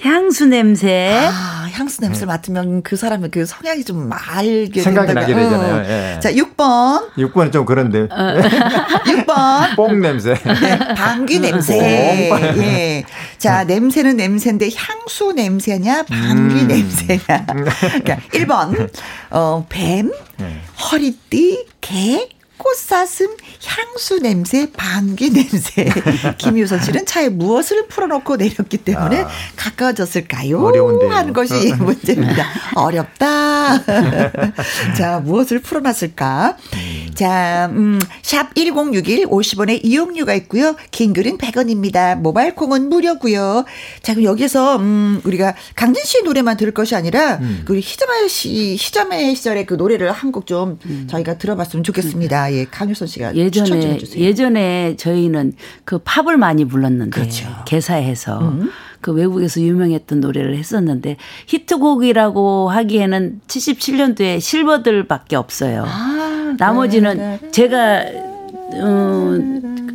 향수 0.00 0.46
냄새, 0.46 1.12
아, 1.28 1.68
향수 1.72 2.00
냄새를 2.00 2.28
맡으면 2.28 2.82
그 2.82 2.94
사람의 2.96 3.30
그 3.32 3.44
성향이 3.44 3.84
좀 3.84 4.10
알게 4.12 4.70
네. 4.72 4.82
생각이 4.82 5.08
된다가. 5.08 5.26
나게 5.26 5.34
되잖아요. 5.34 5.74
어. 5.74 5.84
예. 5.88 6.20
자, 6.20 6.30
6번. 6.32 7.10
6번은 7.16 7.52
좀 7.52 7.64
그런데 7.64 8.06
6번. 8.08 9.74
뽕 9.74 10.00
냄새 10.00 10.34
네, 10.34 10.78
방귀 10.94 11.40
냄새. 11.40 12.30
예. 12.58 13.04
자, 13.38 13.64
냄새는 13.64 14.16
냄새인데 14.16 14.70
향수 14.76 15.32
냄새냐, 15.32 16.04
방귀 16.04 16.54
음. 16.62 16.68
냄새냐. 16.68 17.46
그러니까 18.04 18.16
1번, 18.32 18.90
어, 19.30 19.66
뱀, 19.68 20.12
네. 20.36 20.60
허리띠, 20.90 21.66
개, 21.80 22.28
꽃사슴, 22.58 23.28
향수 23.64 24.18
냄새, 24.20 24.70
방귀 24.72 25.30
냄새. 25.30 25.88
김효선 26.38 26.82
씨는 26.82 27.06
차에 27.06 27.28
무엇을 27.28 27.86
풀어놓고 27.86 28.36
내렸기 28.36 28.78
때문에 28.78 29.22
아. 29.22 29.28
가까워졌을까요? 29.56 30.60
어려운데요. 30.60 31.10
하는 31.10 31.32
것이 31.32 31.72
문제입니다. 31.78 32.44
어렵다. 32.74 33.84
자, 34.96 35.20
무엇을 35.24 35.60
풀어놨을까? 35.60 36.56
자, 37.14 37.68
음, 37.72 37.98
샵 38.22 38.54
1061, 38.54 39.26
50원의 39.26 39.80
이용료가 39.84 40.34
있고요. 40.34 40.74
긴 40.90 41.12
글은 41.12 41.38
100원입니다. 41.38 42.16
모바일 42.16 42.54
콩은 42.54 42.88
무료고요. 42.88 43.64
자, 44.02 44.14
그럼 44.14 44.24
여기서, 44.24 44.76
음, 44.76 45.20
우리가 45.24 45.54
강진 45.74 46.04
씨의 46.04 46.24
노래만 46.24 46.56
들을 46.56 46.72
것이 46.74 46.94
아니라, 46.94 47.36
음. 47.36 47.62
그 47.64 47.78
희자매 47.78 48.28
씨, 48.28 48.76
희자매 48.78 49.34
시절의 49.34 49.66
그 49.66 49.74
노래를 49.74 50.10
한 50.12 50.28
곡 50.32 50.46
좀 50.48 50.78
저희가 51.08 51.36
들어봤으면 51.38 51.82
좋겠습니다. 51.84 52.47
예, 52.52 52.64
강효선 52.64 53.08
씨가 53.08 53.36
예전에. 53.36 53.98
예전에 54.16 54.96
저희는 54.96 55.52
그 55.84 55.98
팝을 55.98 56.36
많이 56.36 56.64
불렀는데 56.64 57.10
그렇죠. 57.10 57.48
개사해서 57.66 58.40
음. 58.40 58.70
그 59.00 59.12
외국에서 59.12 59.60
유명했던 59.60 60.20
노래를 60.20 60.56
했었는데 60.56 61.16
히트곡이라고 61.46 62.70
하기에는 62.70 63.40
77년도에 63.46 64.40
실버들밖에 64.40 65.36
없어요. 65.36 65.84
아, 65.86 66.54
나머지는 66.58 67.38
제가 67.52 68.04
어, 68.74 69.38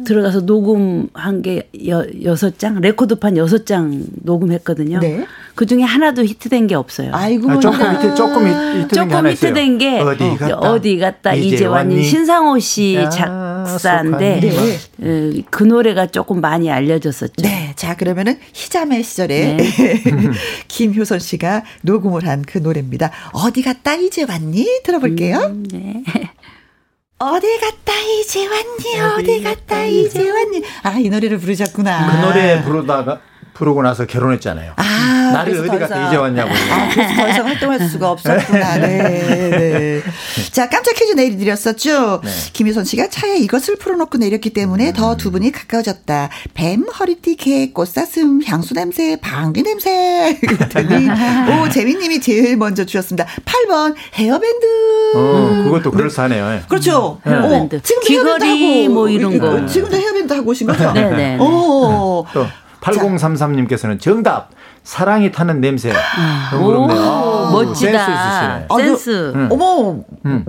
들어가서 0.03 0.41
녹음한 0.41 1.41
게 1.41 1.69
여, 1.87 2.05
여섯 2.23 2.57
장 2.59 2.79
레코드판 2.79 3.35
여섯 3.37 3.65
장 3.65 4.03
녹음했거든요. 4.23 4.99
네. 4.99 5.25
그 5.55 5.65
중에 5.65 5.83
하나도 5.83 6.23
히트된 6.25 6.67
게 6.67 6.75
없어요. 6.75 7.11
아이고 7.13 7.49
아, 7.51 7.59
조금 7.59 7.79
머리가. 7.79 8.01
히트 8.03 8.15
조금 8.15 8.47
히트, 8.47 8.95
조금. 8.95 9.27
히트된 9.27 9.77
게 9.77 9.99
어디 9.99 10.35
갔다 10.37 10.57
어디 10.71 10.97
갔다 10.97 11.33
이제 11.33 11.65
왔니 11.65 12.03
신상호 12.03 12.59
씨 12.59 12.95
야, 12.95 13.09
작사인데 13.09 14.41
속하니. 14.41 15.39
어, 15.39 15.43
그 15.49 15.63
노래가 15.63 16.07
조금 16.07 16.39
많이 16.41 16.71
알려졌었죠. 16.71 17.33
네, 17.41 17.73
자 17.75 17.95
그러면은 17.95 18.37
희자매 18.53 19.01
시절에 19.03 19.57
네. 19.57 20.03
김효선 20.67 21.19
씨가 21.19 21.63
녹음을 21.81 22.27
한 22.27 22.43
그 22.45 22.57
노래입니다. 22.57 23.09
어디 23.31 23.61
갔다 23.61 23.95
이제 23.95 24.25
왔니? 24.27 24.81
들어볼게요. 24.83 25.37
음, 25.37 25.63
네. 25.71 26.03
어디 27.31 27.59
갔다 27.59 27.93
이제 28.01 28.45
왔니? 28.47 28.99
어디 29.15 29.43
갔다 29.43 29.83
이제 29.85 30.29
왔니? 30.29 30.61
아 30.83 30.91
이 30.99 31.09
노래를 31.09 31.37
부르셨구나. 31.37 32.21
그 32.21 32.25
노래 32.27 32.61
부르다가 32.63 33.21
부르고 33.53 33.81
나서 33.83 34.05
결혼했잖아요. 34.05 34.73
아, 34.77 35.31
나를 35.33 35.59
어디 35.59 35.67
더 35.67 35.79
갔다 35.79 36.07
이제 36.07 36.15
왔냐고. 36.17 36.49
아, 36.51 36.89
그래서 36.91 37.15
더 37.15 37.29
이상 37.29 37.45
활동할 37.45 37.87
수가 37.87 38.11
없었구나. 38.11 38.77
네, 38.77 39.49
네. 39.49 40.01
자, 40.51 40.69
깜짝 40.69 40.95
퀴즈 40.95 41.13
내드렸었죠. 41.13 42.21
네. 42.23 42.29
김효선 42.53 42.85
씨가 42.85 43.09
차에 43.09 43.37
이것을 43.37 43.75
풀어놓고 43.75 44.17
내렸기 44.17 44.51
때문에 44.51 44.89
음. 44.89 44.93
더두 44.93 45.31
분이 45.31 45.51
가까워졌다. 45.51 46.29
뱀, 46.53 46.83
허리띠, 46.99 47.35
개, 47.35 47.71
꽃사슴, 47.71 48.41
향수 48.45 48.73
냄새, 48.73 49.17
방귀 49.21 49.63
냄새. 49.63 50.39
그랬더니, 50.47 51.07
오, 51.09 51.69
재민님이 51.69 52.21
제일 52.21 52.57
먼저 52.57 52.85
주셨습니다. 52.85 53.27
8번, 53.45 53.95
헤어밴드. 54.15 54.65
어, 55.15 55.63
그것도 55.65 55.91
그럴싸하네요. 55.91 56.61
그렇죠. 56.67 57.19
헤어밴드. 57.25 57.75
어, 57.75 57.79
지금도 57.83 58.07
귀걸이 58.07 58.45
헤어밴드 58.45 58.81
하고, 58.83 58.93
뭐 58.93 59.09
이런 59.09 59.37
거. 59.37 59.49
어, 59.51 59.65
지금도 59.65 59.95
헤어밴드 59.95 60.33
하고 60.33 60.49
오신 60.51 60.67
거죠? 60.67 60.91
네, 60.93 61.09
네. 61.11 61.37
오. 61.37 62.25
또 62.33 62.45
8033님께서는 62.83 63.99
정답 63.99 64.49
사랑이 64.83 65.31
타는 65.31 65.61
냄새. 65.61 65.93
너무 66.51 66.67
그렇네요. 66.67 67.01
아, 67.01 67.49
멋지다. 67.51 68.05
센스 68.05 68.11
있으시네. 68.11 68.97
센스. 68.97 69.33
아, 69.35 69.47
어머, 69.49 69.99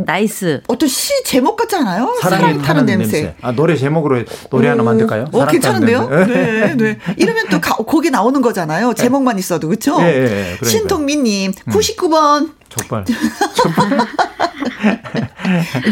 nice. 0.05 0.63
어떤 0.67 0.89
시 0.89 1.23
제목 1.25 1.57
같지 1.57 1.77
않아요? 1.77 2.13
사랑이 2.21 2.61
타는 2.61 2.87
냄새. 2.87 3.35
아 3.41 3.53
노래 3.53 3.77
제목으로 3.77 4.25
노래 4.51 4.69
하나 4.69 4.83
만들까요? 4.83 5.27
어, 5.33 5.47
괜찮은데요? 5.47 6.09
타는 6.09 6.27
냄새. 6.27 6.35
네, 6.35 6.77
네. 6.77 6.99
이러면 7.17 7.47
또 7.49 7.61
가, 7.61 7.77
곡이 7.77 8.11
나오는 8.11 8.41
거잖아요. 8.41 8.95
제목만 8.95 9.39
있어도, 9.39 9.69
그쵸? 9.69 9.97
예, 10.01 10.05
예, 10.05 10.09
예, 10.09 10.29
그러니까요. 10.57 10.69
신동민님, 10.71 11.53
99번, 11.69 12.51
족발. 12.77 13.05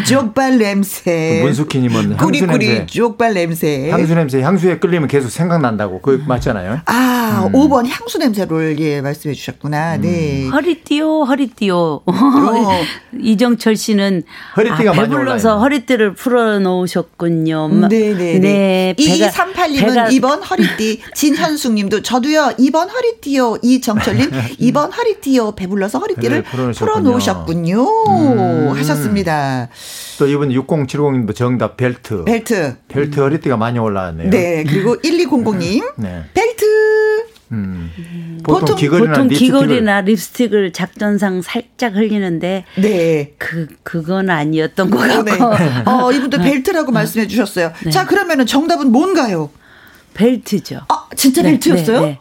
족발 0.07 0.59
냄새. 0.59 1.39
그 1.41 1.45
문숙희님은 1.47 2.03
향수 2.13 2.25
꾸리꾸리 2.25 2.67
냄새. 2.69 2.87
족발 2.87 3.35
냄새. 3.35 3.91
향수 3.91 4.15
냄새, 4.15 4.43
향수에 4.43 4.79
끌리면 4.79 5.09
계속 5.09 5.29
생각난다고. 5.31 6.01
그 6.01 6.23
맞잖아요. 6.27 6.81
아, 6.87 7.45
음. 7.47 7.53
5번 7.53 7.87
향수 7.89 8.19
냄새를 8.19 8.79
예, 8.81 9.01
말씀해 9.01 9.35
주셨구나. 9.35 9.97
네. 9.99 10.49
허리띠요, 10.49 11.23
허리띠요. 11.25 12.01
이정철 13.21 13.77
씨는 13.77 14.23
허리띠가 14.57 14.91
아, 14.91 14.95
배불러서. 14.95 15.59
허리띠를 15.61 16.15
풀어 16.15 16.59
놓으셨군요. 16.59 17.69
네네네. 17.89 18.39
네, 18.41 18.95
배가- 18.99 19.31
2238님은 19.31 19.81
배가- 19.81 20.09
2번 20.11 20.41
허리띠. 20.51 21.01
진현숙 21.15 21.75
님도 21.75 22.03
저도요, 22.03 22.55
2번 22.59 22.89
허리띠요. 22.93 23.59
이정철님, 23.63 24.31
2번 24.61 24.91
허리띠요. 24.97 25.53
배불러서 25.53 25.99
허리띠를 25.99 26.43
풀어놓으셨군요. 26.73 27.85
풀어놓으셨군요. 27.85 28.71
음. 28.71 28.77
하셨습니다. 28.77 29.69
또 30.19 30.27
이번 30.27 30.49
6070님도 30.51 31.35
정답 31.35 31.77
벨트. 31.77 32.25
벨트. 32.25 32.77
벨트 32.89 33.21
허리띠가 33.21 33.57
많이 33.57 33.79
올라왔네요. 33.79 34.31
네. 34.31 34.65
그리고 34.65 34.97
1200님, 35.01 35.93
네. 35.99 36.25
벨트. 36.35 36.65
음. 37.53 37.91
보통, 38.45 38.61
보통- 38.61 38.77
귀걸이나 38.77 39.13
보통 39.13 39.29
립스틱을 39.29 39.61
귀걸이나 39.61 40.01
립스틱을 40.01 40.73
작전상 40.73 41.43
살짝 41.43 41.95
흘리는데 41.95 42.65
네. 42.77 43.35
그 43.39 43.67
그건 43.83 44.31
아니었던 44.31 44.91
것 44.91 44.99
어, 44.99 45.23
같고 45.23 45.23
네. 45.23 45.83
어, 45.85 46.11
이분도 46.13 46.39
벨트라고 46.43 46.93
말씀해 46.93 47.27
주셨어요. 47.27 47.73
자, 47.91 48.07
그러면은 48.07 48.47
정답은 48.47 48.91
뭔가요? 48.91 49.51
벨트죠. 50.15 50.81
아, 50.89 51.07
진짜 51.17 51.43
네, 51.43 51.51
벨트였어요? 51.53 52.17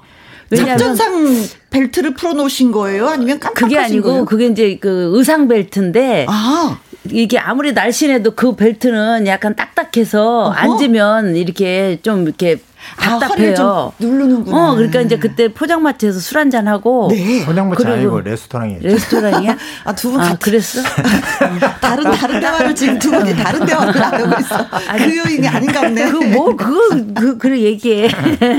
작전상 0.56 1.46
벨트를 1.70 2.14
풀어놓으신 2.14 2.72
거예요? 2.72 3.08
아니면 3.08 3.40
깜빡하신 3.40 3.68
그게 3.68 3.78
아니고 3.80 4.08
거예요? 4.10 4.26
그게 4.26 4.48
이제 4.48 4.78
그 4.80 5.12
의상 5.14 5.48
벨트인데 5.48 6.26
아, 6.30 6.80
이게 7.10 7.38
아무리 7.40 7.74
날씬해도 7.74 8.32
그 8.32 8.56
벨트는 8.56 9.28
약간 9.28 9.56
딱딱해서 9.56 10.48
어허. 10.48 10.52
앉으면 10.52 11.36
이렇게 11.36 12.00
좀 12.04 12.24
이렇게 12.24 12.58
답답해요. 12.98 13.56
좀 13.56 13.91
누르는구나. 14.00 14.72
어, 14.72 14.76
그러니까 14.76 15.02
이제 15.02 15.17
그때 15.17 15.48
포장마차에서 15.54 16.20
술 16.20 16.38
한잔 16.38 16.67
하고 16.67 17.08
네. 17.12 17.46
포장마차 17.46 17.91
아니고 17.94 18.22
레스토랑이에요. 18.22 18.80
레스토랑이야? 18.82 19.58
아, 19.86 19.94
두 19.96 20.12
분 20.12 20.20
아, 20.22 20.30
같이- 20.34 20.39
그랬어? 20.39 20.82
다른 21.82 22.12
다른 22.12 22.39
대화를 22.39 22.76
지금 22.76 23.00
두 23.00 23.12
분이 23.12 23.36
다른 23.36 23.65
대화를 23.65 24.00
나누고 24.00 24.39
있어. 24.41 24.67
그 24.98 25.17
요인이 25.17 25.48
아닌가 25.48 25.82
보네. 25.82 26.12
그 26.12 26.22
뭐 26.32 26.56
그거 26.56 27.04
그 27.15 27.38
그래 27.38 27.60
얘기해. 27.62 28.10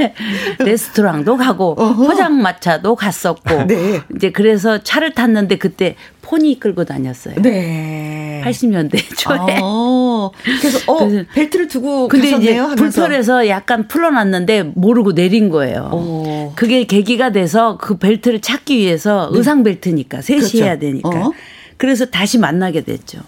레스토랑도 0.59 1.37
가고 1.37 1.75
어허. 1.79 2.07
포장마차도 2.07 2.95
갔었고. 2.97 3.65
네. 3.67 4.01
이제 4.17 4.31
그래서 4.31 4.79
차를 4.83 5.13
탔는데 5.15 5.57
그때 5.59 5.97
포니 6.33 6.59
끌고 6.59 6.87
다녔어요. 6.87 7.35
네. 7.43 8.41
80년대 8.43 8.99
초에. 9.19 9.59
어, 9.63 10.31
그래서 10.43 10.79
어 10.91 11.07
그래서- 11.07 11.27
벨트를 11.35 11.69
두고 11.69 12.09
근데 12.09 12.31
가셨네요. 12.31 12.63
하면서. 12.63 12.77
불편해서 12.77 13.49
약간 13.49 13.87
풀어놨는데 13.87 14.73
모르고 14.75 15.13
내린 15.13 15.51
거예요. 15.51 15.91
어. 15.93 16.53
그게 16.57 16.85
계기가 16.85 17.33
돼서 17.33 17.77
그 17.77 17.99
벨트를 17.99 18.41
찾기 18.41 18.79
위해서 18.79 19.29
의상 19.33 19.63
벨트니까 19.63 20.23
셋이 20.23 20.39
그렇죠. 20.41 20.65
해야 20.65 20.79
되니까. 20.79 21.11
어. 21.11 21.33
그래서 21.77 22.07
다시 22.07 22.39
만나게 22.39 22.81
됐죠. 22.83 23.19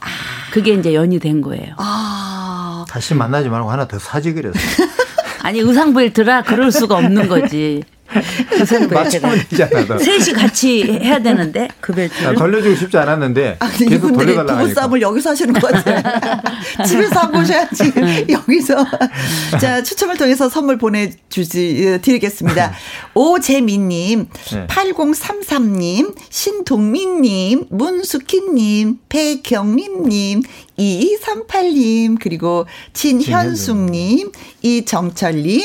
그게 0.51 0.73
이제 0.73 0.95
연이 0.95 1.19
된 1.19 1.43
거예요. 1.43 1.75
아, 1.77 2.87
다시 2.89 3.13
만나지 3.13 3.51
말고 3.51 3.71
하나 3.71 3.87
더 3.87 3.99
사지 3.99 4.33
그랬어. 4.33 4.59
아니 5.43 5.59
의상 5.59 5.93
벨트라 5.93 6.41
그럴 6.45 6.73
수가 6.73 6.97
없는 6.97 7.29
거지. 7.29 7.83
맞추면 8.91 9.39
되잖아. 9.49 9.87
너. 9.87 9.99
셋이 9.99 10.33
같이 10.35 10.83
해야 10.85 11.19
되는데 11.21 11.69
그 11.81 11.93
야, 11.93 11.97
벨트를. 11.97 12.35
돌려주고 12.35 12.77
싶지 12.77 12.97
않았는데 12.97 13.57
아, 13.61 13.69
근데 13.69 13.87
계속 13.97 14.13
돌려달라고 14.13 14.51
하니까. 14.51 14.63
부부싸움을 14.63 15.01
여기서 15.03 15.31
하시는 15.31 15.53
것 15.55 15.73
같아요. 15.73 16.03
집에서 16.87 17.21
하고 17.21 17.39
오셔야지. 17.41 17.93
여기서. 18.31 18.85
자, 19.61 19.83
추첨을 19.83 20.17
통해서 20.17 20.49
선물 20.49 20.79
보내주지, 20.79 21.95
어, 21.97 22.01
드리겠습니다. 22.03 22.73
오재민님, 23.15 24.29
네. 24.53 24.67
8033님, 24.67 26.15
신동민님, 26.31 27.67
문숙희님, 27.71 28.99
배경림님, 29.09 30.43
2238님, 30.79 32.17
그리고 32.21 32.67
진현숙님, 32.93 34.31
이정철님, 34.63 35.63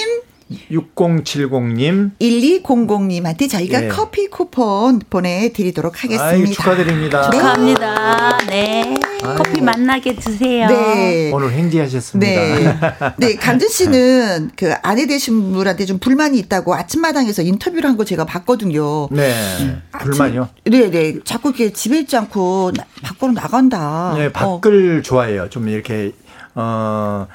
6070님 0.71 2.11
1200님한테 2.19 3.49
저희가 3.49 3.83
예. 3.83 3.87
커피 3.87 4.27
쿠폰 4.27 4.99
보내드리도록 5.09 6.03
하겠습니다. 6.03 6.25
아이, 6.25 6.45
축하드립니다. 6.51 7.29
축하합니다. 7.29 8.37
네. 8.47 8.95
커피 9.37 9.61
만나게 9.61 10.15
드세요. 10.15 10.67
네. 10.67 11.31
오늘 11.31 11.51
행지하셨습니다. 11.51 12.31
네. 12.31 12.75
네, 13.17 13.35
강진 13.35 13.69
씨는 13.69 14.51
그 14.55 14.73
아내 14.81 15.05
되신 15.05 15.51
분한테 15.53 15.85
좀 15.85 15.99
불만이 15.99 16.37
있다고 16.39 16.73
아침마당에서 16.75 17.41
인터뷰를 17.43 17.87
한 17.87 17.99
거 17.99 18.05
제가 18.05 18.23
봤거든요. 18.25 19.09
네. 19.11 19.33
불만이요? 19.99 20.47
네, 20.65 20.89
네. 20.89 21.15
자꾸 21.25 21.49
이렇게 21.49 21.73
집에 21.73 21.99
있지 21.99 22.15
않고 22.15 22.71
나- 22.77 22.85
밖으로 23.03 23.33
나간다. 23.33 24.13
네, 24.17 24.27
어. 24.27 24.31
밖을 24.31 25.03
좋아해요. 25.03 25.49
좀 25.49 25.67
이렇게 25.67 26.13
어 26.55 27.27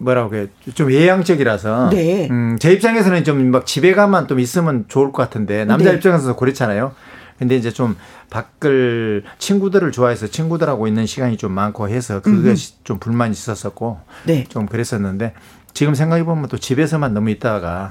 뭐라고 0.00 0.34
해? 0.34 0.46
좀 0.74 0.88
외향적이라서. 0.88 1.90
네. 1.90 2.28
음, 2.30 2.56
제 2.58 2.72
입장에서는 2.72 3.22
좀막 3.22 3.66
집에 3.66 3.92
가만 3.92 4.26
좀 4.26 4.40
있으면 4.40 4.86
좋을 4.88 5.12
것 5.12 5.22
같은데 5.22 5.64
남자 5.64 5.90
네. 5.90 5.96
입장에서 5.96 6.34
그렇잖아요. 6.36 6.92
근데 7.38 7.56
이제 7.56 7.70
좀 7.70 7.96
밖을 8.28 9.24
친구들을 9.38 9.92
좋아해서 9.92 10.26
친구들하고 10.26 10.86
있는 10.86 11.06
시간이 11.06 11.36
좀 11.36 11.52
많고 11.52 11.88
해서 11.88 12.20
그것이 12.20 12.74
좀 12.84 12.98
불만이 12.98 13.32
있었었고 13.32 13.98
네. 14.26 14.44
좀 14.48 14.66
그랬었는데 14.66 15.32
지금 15.72 15.94
생각해 15.94 16.24
보면 16.24 16.48
또 16.48 16.58
집에서만 16.58 17.14
너무 17.14 17.30
있다가 17.30 17.90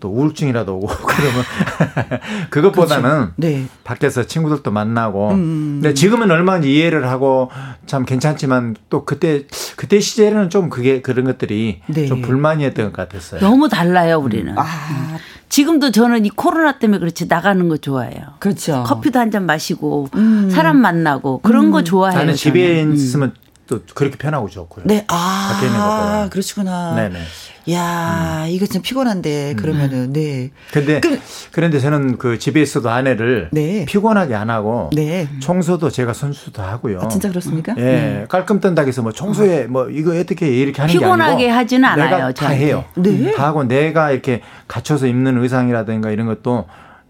또 0.00 0.08
우울증이라도 0.10 0.76
오고 0.76 0.86
그러면 1.06 1.44
그것보다는 2.50 3.28
네. 3.36 3.66
밖에서 3.84 4.24
친구들도 4.24 4.70
만나고. 4.70 5.30
음. 5.32 5.80
근데 5.82 5.94
지금은 5.94 6.30
얼마나 6.30 6.64
이해를 6.64 7.08
하고 7.08 7.50
참 7.86 8.04
괜찮지만 8.04 8.76
또 8.90 9.04
그때 9.04 9.44
그때 9.76 10.00
시절에는 10.00 10.50
좀 10.50 10.70
그게 10.70 11.02
그런 11.02 11.24
것들이 11.26 11.80
네. 11.86 12.06
좀 12.06 12.22
불만이었던 12.22 12.92
것 12.92 13.08
같았어요. 13.08 13.40
너무 13.40 13.68
달라요, 13.68 14.18
우리는. 14.18 14.54
아, 14.56 14.64
지금도 15.48 15.90
저는 15.92 16.24
이 16.26 16.30
코로나 16.30 16.78
때문에 16.78 16.98
그렇지 16.98 17.26
나가는 17.26 17.68
거 17.68 17.76
좋아해요. 17.76 18.20
그렇죠. 18.38 18.82
커피도 18.86 19.18
한 19.18 19.30
잔 19.30 19.44
마시고 19.44 20.08
음. 20.14 20.48
사람 20.50 20.78
만나고 20.80 21.40
그런 21.40 21.70
거 21.72 21.82
좋아해요. 21.82 22.18
나는 22.20 22.34
집에 22.34 22.76
저는. 22.78 22.90
음. 22.90 22.94
있으면 22.94 23.32
또 23.66 23.80
그렇게 23.94 24.16
편하고 24.16 24.48
좋고요. 24.48 24.84
네. 24.86 25.04
아, 25.08 25.50
밖에 25.52 25.66
있는 25.66 25.78
것보다. 25.80 26.28
그러시구나. 26.30 26.94
네네. 26.94 27.18
야, 27.72 28.44
음. 28.44 28.50
이거 28.50 28.64
좀 28.66 28.80
피곤한데 28.80 29.52
음. 29.52 29.56
그러면은 29.56 30.12
네. 30.12 30.50
근데 30.72 31.00
그, 31.00 31.60
런데 31.60 31.80
저는 31.80 32.16
그 32.18 32.38
집에 32.38 32.62
있어도 32.62 32.90
아내를 32.90 33.48
네. 33.50 33.84
피곤하게 33.86 34.36
안 34.36 34.50
하고 34.50 34.90
네. 34.94 35.28
청소도 35.40 35.90
제가 35.90 36.12
선수도 36.12 36.62
하고요. 36.62 37.00
아, 37.02 37.08
진짜 37.08 37.28
그렇습니까? 37.28 37.74
예, 37.78 37.82
네. 37.82 38.24
깔끔 38.28 38.60
뜬다고 38.60 38.86
해서 38.86 39.02
뭐 39.02 39.10
청소에 39.10 39.64
뭐 39.64 39.88
이거 39.90 40.16
어떻게 40.16 40.46
이렇게 40.46 40.80
하는 40.80 40.92
게 40.92 40.98
아니고 40.98 41.00
피곤하게 41.00 41.48
하지는 41.48 41.88
않아요. 41.88 42.16
내가 42.16 42.32
다 42.32 42.48
해요. 42.50 42.84
네. 42.94 43.32
다 43.32 43.46
하고 43.46 43.64
내가 43.64 44.12
이렇게 44.12 44.42
갖춰서 44.68 45.08
입는 45.08 45.42
의상이라든가 45.42 46.10
이런 46.10 46.26
것도 46.26 46.66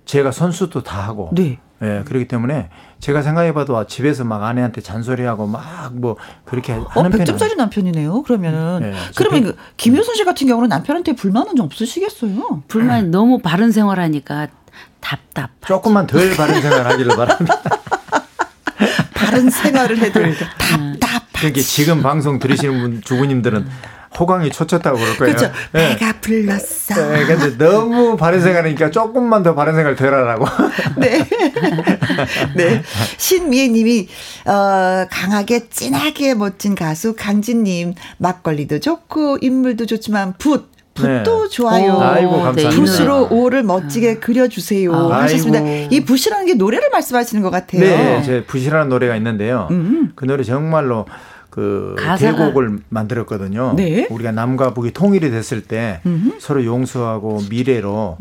제가 0.06 0.30
선수도 0.30 0.82
다 0.82 1.02
하고. 1.02 1.30
네. 1.32 1.58
예, 1.82 2.02
그렇기 2.06 2.26
때문에 2.26 2.70
제가 3.00 3.20
생각해봐도 3.22 3.86
집에서 3.86 4.24
막 4.24 4.42
아내한테 4.42 4.80
잔소리하고 4.80 5.46
막 5.46 5.92
뭐 5.92 6.16
그렇게 6.44 6.72
어, 6.72 6.86
하는 6.88 7.12
어, 7.12 7.16
100점짜리 7.16 7.56
남편이네요. 7.56 8.22
그러면은 8.22 8.80
네, 8.80 8.94
그러면 9.14 9.44
그 9.44 9.56
김효선 9.76 10.14
씨 10.14 10.24
같은 10.24 10.46
경우는 10.46 10.68
남편한테 10.68 11.14
불만은 11.14 11.54
좀 11.56 11.66
없으시겠어요? 11.66 12.62
불만 12.68 13.06
음. 13.06 13.10
너무 13.10 13.38
바른 13.38 13.70
생활하니까 13.72 14.48
답답. 15.00 15.50
조금만 15.66 16.06
덜 16.06 16.34
바른 16.36 16.60
생활하기를 16.60 17.16
바랍니다. 17.16 17.60
바른 19.14 19.48
생활을 19.50 19.98
해도 19.98 20.20
답답. 20.58 21.22
그러니까 21.32 21.60
지금 21.60 22.02
방송 22.02 22.38
들으시는 22.38 22.80
분 22.80 23.02
주부님들은 23.02 23.66
호강이 24.18 24.50
초쳤다고 24.50 24.96
그럴 24.96 25.16
거예요. 25.16 25.36
그렇죠. 25.36 25.52
네. 25.72 25.96
배가 25.96 26.14
불렀어. 26.20 26.94
네, 26.94 27.26
근데 27.26 27.58
너무 27.58 28.16
바른 28.16 28.40
생활이니까 28.40 28.90
조금만 28.90 29.42
더 29.42 29.54
바른 29.54 29.74
생활 29.74 29.96
덜 29.96 30.14
하라고. 30.14 30.46
네. 30.98 31.26
네. 32.56 32.82
신미애 33.16 33.68
님이, 33.68 34.08
어, 34.44 35.06
강하게 35.10 35.68
진하게 35.68 36.34
멋진 36.34 36.74
가수 36.74 37.14
강진 37.16 37.64
님, 37.64 37.94
막걸리도 38.18 38.80
좋고, 38.80 39.38
인물도 39.40 39.86
좋지만, 39.86 40.34
붓, 40.38 40.70
붓도 40.94 41.44
네. 41.44 41.48
좋아요. 41.50 42.00
아이고, 42.00 42.42
감사합니다. 42.42 42.70
붓으로 42.70 43.28
오를 43.30 43.62
멋지게 43.62 44.12
아. 44.12 44.20
그려주세요. 44.20 44.94
아. 44.94 45.22
하셨습니다. 45.22 45.60
이 45.90 46.04
붓이라는 46.04 46.46
게 46.46 46.54
노래를 46.54 46.88
말씀하시는 46.90 47.42
것 47.42 47.50
같아요. 47.50 47.82
네, 47.82 48.22
제 48.24 48.44
붓이라는 48.44 48.88
노래가 48.88 49.14
있는데요. 49.16 49.68
음. 49.70 50.12
그 50.16 50.24
노래 50.24 50.42
정말로 50.42 51.06
그 51.56 51.96
가사가... 51.98 52.36
대곡을 52.36 52.78
만들었거든요. 52.90 53.72
네? 53.76 54.06
우리가 54.10 54.30
남과 54.30 54.74
북이 54.74 54.92
통일이 54.92 55.30
됐을 55.30 55.62
때 55.62 56.00
음흠. 56.04 56.36
서로 56.38 56.64
용서하고 56.66 57.44
미래로 57.50 58.18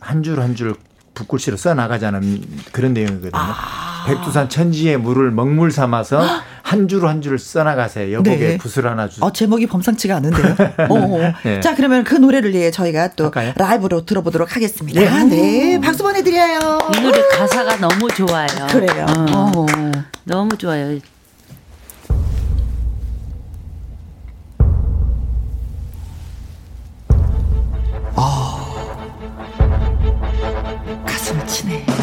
한 0.00 0.22
줄 0.22 0.38
한줄 0.40 0.74
붓글씨로 1.14 1.56
써 1.56 1.72
나가자는 1.74 2.42
그런 2.72 2.92
내용이거든요. 2.92 3.30
아. 3.34 4.04
백두산 4.06 4.48
천지의 4.50 4.98
물을 4.98 5.30
먹물 5.30 5.70
삼아서 5.70 6.20
한 6.62 6.88
줄 6.88 7.04
한 7.06 7.22
줄 7.22 7.38
써나가세요. 7.38 8.12
여복에 8.14 8.36
네. 8.36 8.58
붓을 8.58 8.86
하나 8.90 9.08
주세요. 9.08 9.24
어, 9.24 9.32
제목이 9.32 9.66
범상치가 9.66 10.16
않은데요. 10.16 10.56
네. 11.44 11.60
자, 11.60 11.74
그러면 11.76 12.04
그 12.04 12.16
노래를 12.16 12.54
예, 12.56 12.70
저희가 12.70 13.12
또 13.16 13.24
할까요? 13.26 13.52
라이브로 13.56 14.04
들어보도록 14.04 14.56
하겠습니다. 14.56 15.00
네. 15.00 15.24
네. 15.24 15.80
박수 15.80 16.02
보내드려요. 16.02 16.78
이 16.96 17.00
노래 17.00 17.22
가사가 17.28 17.76
너무 17.76 18.08
좋아요. 18.10 18.48
그래요. 18.70 19.06
어. 19.32 19.66
너무 20.24 20.56
좋아요. 20.58 20.98
아 28.16 28.60
가슴 31.06 31.46
치네. 31.46 31.93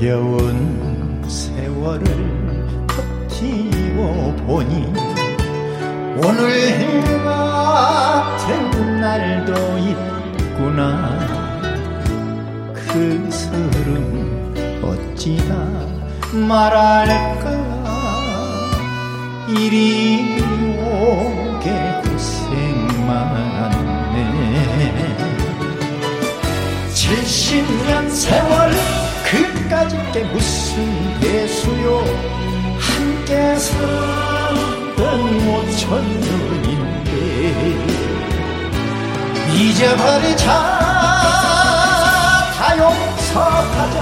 힘겨운 0.00 1.22
세월을 1.28 2.06
버티고 2.88 4.34
보니 4.46 4.90
오늘 6.16 7.22
같은 7.22 8.98
날도 8.98 9.52
있구나. 9.78 11.18
그 12.72 13.28
서름 13.30 14.54
어찌다 14.82 15.52
말할까? 16.48 17.44
이리 19.48 20.40
오게 20.80 21.68
고생만 22.04 23.12
했네. 24.14 25.16
70년 26.88 28.08
세월 28.08 28.70
그 28.70 28.79
까짓 29.80 30.12
게 30.12 30.22
무슨 30.24 31.20
대수요? 31.20 32.04
함께 32.78 33.56
살던 33.56 34.98
오천년인데 35.48 37.08
잊어버리자 39.54 40.44
다 42.58 42.76
용서하자. 42.76 43.96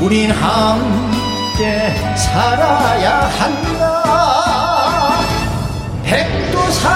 우린 0.00 0.30
함께 0.30 1.94
살아야 2.16 3.28
한다. 3.38 5.20
백두산 6.04 6.90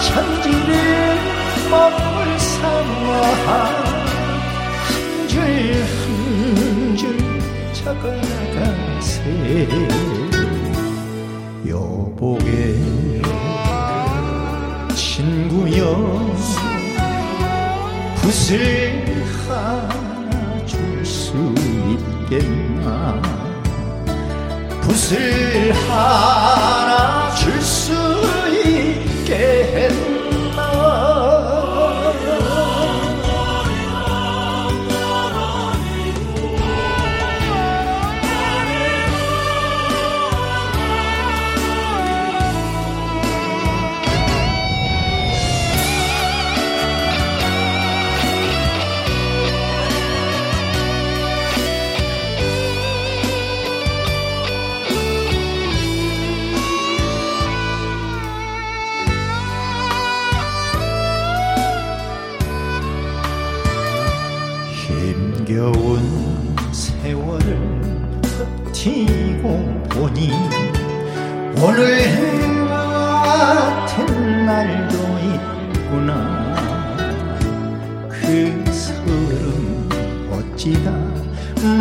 천지를 0.00 1.20
먹물 1.70 2.36
삼아 2.36 4.03
한줄 5.40 7.02
적어가세. 7.72 9.22
여보게 11.66 12.78
친구여 14.94 15.82
붓을 18.16 19.14
하나 19.48 20.66
줄 20.66 21.04
수 21.04 21.34
있겠나? 22.28 23.20
붓을 24.82 25.72
하나 25.72 26.83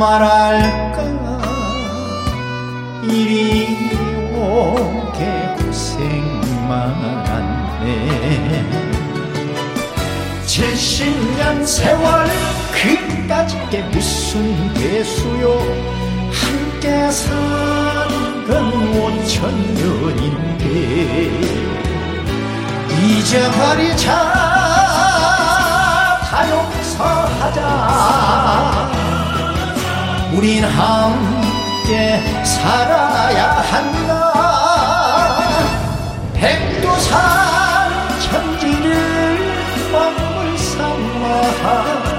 말할까? 0.04 0.98
이리 3.04 3.96
오게 4.36 5.56
고생만 5.58 6.72
한네. 7.26 8.66
70년 10.46 11.66
세월 11.66 12.28
그까짓 12.74 13.70
게 13.70 13.82
무슨 13.84 14.74
대수요? 14.74 15.58
함께 16.34 17.10
산건 17.10 18.52
5천년인데 19.24 20.64
이제 23.08 23.32
버리자 23.52 24.08
다용서하자. 26.30 27.64
우린 30.34 30.64
함께 30.64 32.22
살아야 32.44 33.62
한다. 33.62 34.34
백두산 36.34 37.20
천지를 38.20 39.38
먹물 39.92 40.58
삼아 40.58 41.42
한 41.64 42.14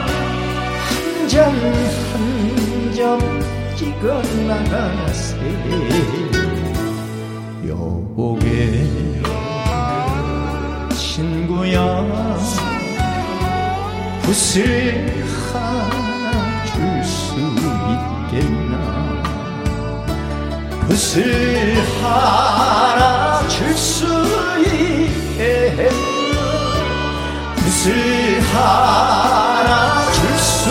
점 1.29 1.53
한 1.53 2.95
점 2.95 3.19
찍어 3.77 4.23
나가세. 4.47 5.37
여보게 7.69 8.87
친구야 10.95 11.77
붓을 14.23 15.25
붓을 20.95 21.75
하나 22.01 23.43
줄 23.49 23.77
수 23.77 24.07
있겠나 24.65 25.89
붓을 27.57 28.41
하나 28.41 30.13
줄 30.13 30.39
수 30.39 30.71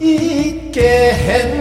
있겠나 0.00 1.55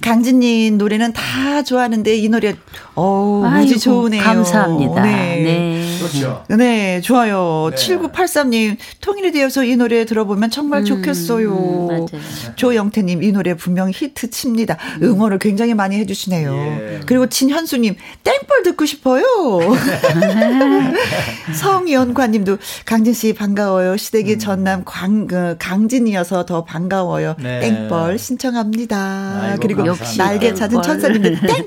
강진님 0.00 0.78
노래는 0.78 1.12
다 1.12 1.62
좋아하는데 1.62 2.16
이 2.16 2.28
노래 2.28 2.54
어우 2.94 3.44
아이고, 3.44 3.78
좋으네요. 3.78 4.22
감사합니다. 4.22 5.02
네. 5.02 5.79
그렇죠. 6.08 6.44
네, 6.48 7.00
좋아요. 7.00 7.70
네. 7.70 7.76
7983님, 7.76 8.76
통일이 9.00 9.32
되어서 9.32 9.64
이 9.64 9.76
노래 9.76 10.04
들어보면 10.04 10.50
정말 10.50 10.84
좋겠어요. 10.84 11.50
음, 11.50 11.86
맞아요. 11.88 12.06
조영태님, 12.56 13.22
이 13.22 13.32
노래 13.32 13.54
분명 13.54 13.90
히트 13.92 14.30
칩니다. 14.30 14.76
응원을 15.02 15.38
굉장히 15.38 15.74
많이 15.74 15.96
해주시네요. 15.96 16.54
예. 16.54 17.00
그리고 17.06 17.28
진현수님, 17.28 17.96
땡벌 18.24 18.62
듣고 18.64 18.86
싶어요. 18.86 19.24
성연관님도, 21.54 22.58
강진씨 22.84 23.34
반가워요. 23.34 23.96
시댁이 23.96 24.38
전남 24.38 24.82
광, 24.84 25.26
그, 25.26 25.56
강진이어서 25.58 26.46
더 26.46 26.64
반가워요. 26.64 27.36
네. 27.38 27.60
땡벌 27.60 28.18
신청합니다. 28.18 29.40
아이고, 29.42 29.58
그리고 29.60 29.86
역시 29.86 30.18
날개 30.18 30.54
찾은. 30.54 30.82
천사님들, 30.82 31.40
땡벌, 31.40 31.66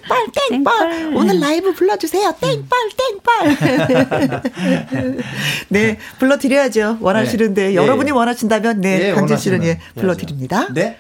땡벌. 0.50 0.50
땡벌. 0.50 1.14
오늘 1.16 1.40
라이브 1.40 1.74
불러주세요. 1.74 2.34
땡벌, 2.40 2.80
땡벌. 2.98 4.23
네, 5.70 5.98
불러드려야죠. 6.20 6.98
원하시는데. 7.02 7.68
네. 7.70 7.76
여러분이 7.76 8.10
예. 8.10 8.12
원하신다면, 8.12 8.82
네, 8.82 9.10
예, 9.10 9.14
강진 9.14 9.38
씨는 9.38 9.64
예, 9.64 9.80
불러드립니다. 9.96 10.68
네. 10.74 10.98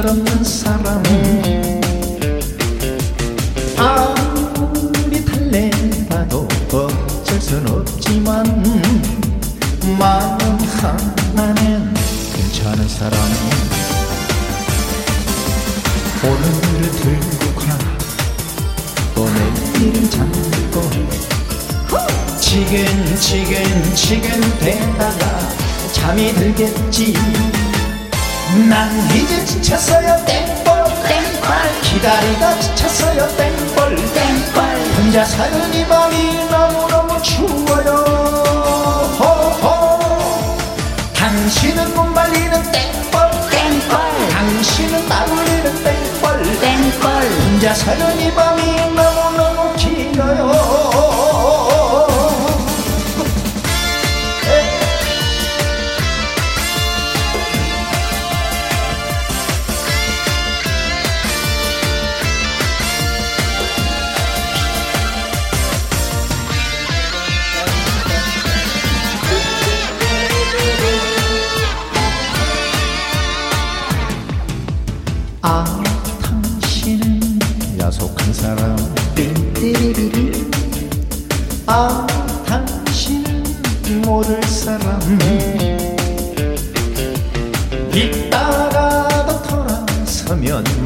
철없는 0.00 0.44
사람 0.44 1.02
아무리 3.76 5.22
달래봐도 5.26 6.48
어쩔 6.72 7.38
순 7.38 7.68
없지만 7.68 8.62
마음 9.98 10.58
하나는 10.58 11.92
괜찮은 12.32 12.88
사람 12.88 13.20
오늘을 16.24 16.90
들고 16.92 17.60
가또 19.14 19.28
내일은 19.34 20.08
잠고 20.08 20.80
지근지근 22.40 23.94
지근대다가 23.94 25.60
잠이 25.92 26.32
들겠지 26.32 26.89
난 28.70 28.88
이제 29.10 29.44
지쳤어요. 29.44 30.24
땡벌 30.24 30.84
땡벌 31.08 31.80
기다리다 31.82 32.60
지쳤어요. 32.60 33.26
땡벌 33.36 33.96
땡벌 33.96 34.64
혼자 34.96 35.24
사는 35.24 35.74
이 35.74 35.84
밤이 35.88 36.44
너무너무 36.48 37.20
추워요. 37.20 37.90
호호. 39.18 39.98
당신은 41.16 41.96
못 41.96 42.04
말리는 42.04 42.62
땡벌 42.70 43.30
땡벌 43.50 44.28
당신은 44.30 45.08
나 45.08 45.24
울리는 45.24 45.82
땡벌 45.82 46.60
땡벌 46.60 47.24
혼자 47.24 47.74
사는 47.74 48.20
이밤 48.20 48.59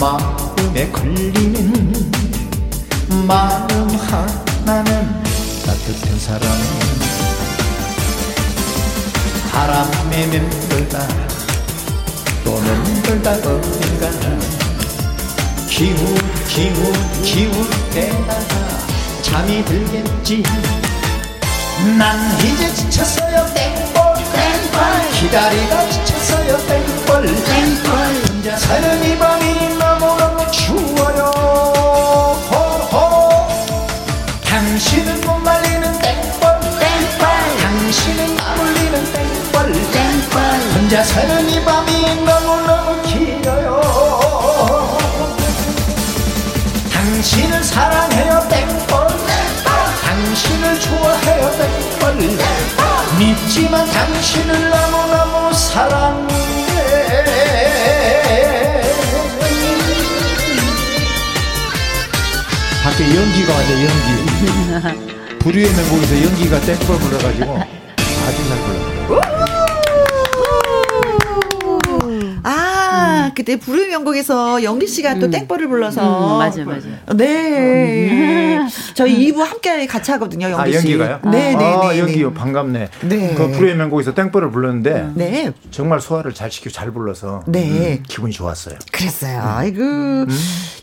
마음에 0.05 0.90
걸리는 0.90 2.12
마음 3.26 3.88
하나는 3.88 5.22
따뜻한 5.64 6.18
사람 6.18 6.42
바람에 9.50 10.26
맴돌다 10.26 11.09
또 12.44 12.61
맴돌다 12.61 13.30
어딘가 13.32 14.11
기웃 15.70 15.96
기웃 16.48 17.22
기웃대다가 17.22 18.44
잠이 19.22 19.64
들겠지. 19.64 20.42
난 21.98 22.18
이제 22.40 22.74
지쳤어요 22.74 23.46
땡벌 23.55 24.14
땡벌 24.32 25.11
기다리다 25.12 25.90
지쳤어요 25.90 26.59
땡벌 26.59 27.26
땡벌 27.26 27.94
혼자 28.28 28.57
사는 28.57 29.05
이 29.05 29.18
밤이 29.18 29.74
믿지만 53.55 53.86
당신을 53.86 54.68
너무너무 54.68 55.55
사랑해 55.55 56.26
밖에 62.82 63.05
연기가 63.14 63.55
완전 63.55 63.78
연기 63.78 65.38
불의의 65.38 65.72
명곡에서 65.72 66.22
연기가 66.24 66.61
땡벌 66.61 66.98
불러가지고 66.98 67.57
아주 67.57 68.48
잘 68.48 68.59
불렀어요 68.59 69.44
그때 73.34 73.57
불의 73.57 73.88
명곡에서 73.88 74.62
영기 74.62 74.86
씨가 74.86 75.18
또 75.18 75.26
음. 75.26 75.30
땡벌을 75.30 75.68
불러서. 75.68 76.00
음, 76.00 76.38
맞아, 76.38 76.64
맞아. 76.64 76.86
네. 77.14 78.61
음. 78.95 78.97
저희 78.97 79.32
2부 79.32 79.38
함께 79.38 79.86
같이 79.86 80.11
하거든요, 80.12 80.49
씨. 80.49 80.55
아, 80.55 80.72
연기가요? 80.72 81.20
네, 81.24 81.55
네, 81.55 81.64
아, 81.74 81.88
네. 81.90 81.99
연기 81.99 82.22
네. 82.24 82.32
반갑네. 82.32 82.88
네. 83.03 83.34
그 83.34 83.51
불의 83.51 83.76
명곡에서 83.76 84.14
땡벌을 84.14 84.51
불렀는데. 84.51 85.11
네. 85.14 85.53
정말 85.70 86.01
소화를 86.01 86.32
잘 86.32 86.51
시키고 86.51 86.70
잘 86.70 86.90
불러서. 86.92 87.42
네. 87.47 87.99
음, 87.99 88.03
기분이 88.07 88.32
좋았어요. 88.32 88.76
그랬어요. 88.92 89.40
아이고. 89.42 89.82
음. 89.82 90.28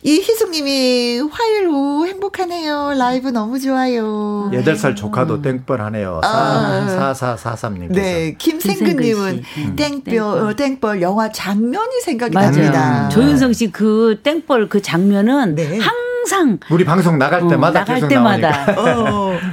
이희숙 0.03 0.51
님이 0.51 1.21
화요일 1.31 1.67
오후 1.67 2.07
행복하네요. 2.07 2.93
라이브 2.97 3.29
너무 3.29 3.59
좋아요. 3.59 4.49
8살 4.53 4.95
조카도 4.95 5.41
땡벌 5.41 5.81
하네요. 5.81 6.21
아. 6.23 6.87
4443 6.89 7.73
님께서. 7.79 8.01
네. 8.01 8.35
김생근 8.37 8.97
님은 8.97 9.43
음. 9.57 9.75
땡벌, 9.75 10.19
어, 10.19 10.55
땡벌 10.55 11.01
영화 11.01 11.31
장면이 11.31 12.01
생각이 12.03 12.33
맞아요. 12.33 12.51
납니다. 12.51 13.09
조윤성 13.09 13.53
씨 13.53 13.71
그 13.71 14.19
땡벌 14.23 14.67
그 14.69 14.81
장면은 14.81 15.55
네. 15.55 15.77
항상 15.77 16.00
우리 16.69 16.85
방송 16.85 17.17
나갈 17.17 17.43
어, 17.43 17.47
때마다 17.47 17.81
어, 17.81 17.83
나갈 17.83 18.07
때마다 18.07 18.65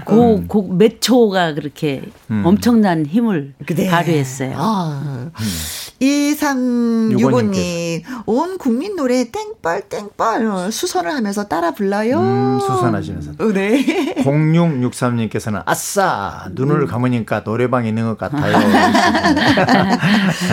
그, 0.04 0.46
그, 0.46 0.62
몇 0.70 1.00
초가 1.00 1.54
그렇게 1.54 2.02
음. 2.30 2.42
엄청난 2.44 3.06
힘을 3.06 3.54
네. 3.66 3.88
발휘했어요. 3.88 4.54
아. 4.56 5.02
음. 5.04 5.32
2365님, 6.00 8.02
온 8.26 8.58
국민 8.58 8.94
노래 8.94 9.24
땡벌, 9.30 9.88
땡벌 9.88 10.70
수선을 10.70 11.12
하면서 11.12 11.48
따라 11.48 11.72
불러요. 11.72 12.20
음, 12.20 12.60
수선하시면서. 12.60 13.32
어, 13.38 13.52
네. 13.52 14.14
0663님께서는 14.22 15.62
아싸! 15.66 16.46
눈을 16.52 16.82
음. 16.82 16.86
감으니까 16.86 17.42
노래방 17.42 17.86
있는 17.86 18.04
것 18.04 18.16
같아요. 18.18 18.56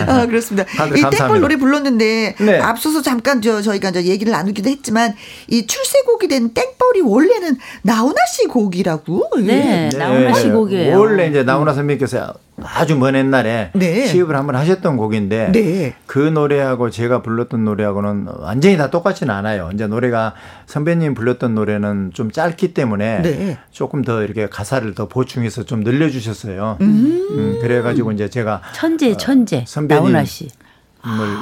아, 0.08 0.26
그렇습니다. 0.26 0.68
이 0.96 1.02
땡벌 1.10 1.40
노래 1.40 1.54
불렀는데, 1.56 2.34
네. 2.38 2.60
앞서서 2.60 3.02
잠깐 3.02 3.40
저, 3.40 3.62
저희가 3.62 3.90
이제 3.90 4.06
얘기를 4.06 4.32
나누기도 4.32 4.68
했지만, 4.68 5.14
이 5.48 5.66
출세곡이 5.66 6.26
된 6.28 6.54
땡벌이 6.54 7.02
원래는 7.02 7.56
나훈아 7.82 8.16
씨 8.32 8.46
곡이라고? 8.46 9.30
네, 9.38 9.90
네. 9.92 9.96
나훈아 9.96 10.34
씨 10.34 10.50
곡이에요. 10.50 10.98
원래 10.98 11.28
이제 11.28 11.44
나훈아 11.44 11.72
선배님께서 11.74 12.34
아주 12.62 12.96
먼 12.96 13.14
옛날에 13.14 13.70
네. 13.74 14.06
시입을 14.06 14.34
한번 14.34 14.56
하셨던 14.56 14.96
곡인데 14.96 15.52
네. 15.52 15.94
그 16.06 16.18
노래하고 16.18 16.90
제가 16.90 17.22
불렀던 17.22 17.64
노래하고는 17.64 18.28
완전히 18.38 18.76
다 18.76 18.90
똑같지는 18.90 19.34
않아요. 19.34 19.70
이제 19.74 19.86
노래가 19.86 20.34
선배님 20.66 21.14
불렀던 21.14 21.54
노래는 21.54 22.12
좀 22.14 22.30
짧기 22.30 22.72
때문에 22.72 23.22
네. 23.22 23.58
조금 23.70 24.02
더 24.02 24.22
이렇게 24.22 24.48
가사를 24.48 24.94
더 24.94 25.06
보충해서 25.06 25.64
좀 25.64 25.80
늘려주셨어요. 25.80 26.78
음. 26.80 27.26
음 27.30 27.58
그래가지고 27.60 28.12
이제 28.12 28.30
제가 28.30 28.62
천재 28.74 29.12
어, 29.12 29.16
천재 29.16 29.64
선배님 29.66 30.04
나훈아 30.04 30.24
씨. 30.24 30.48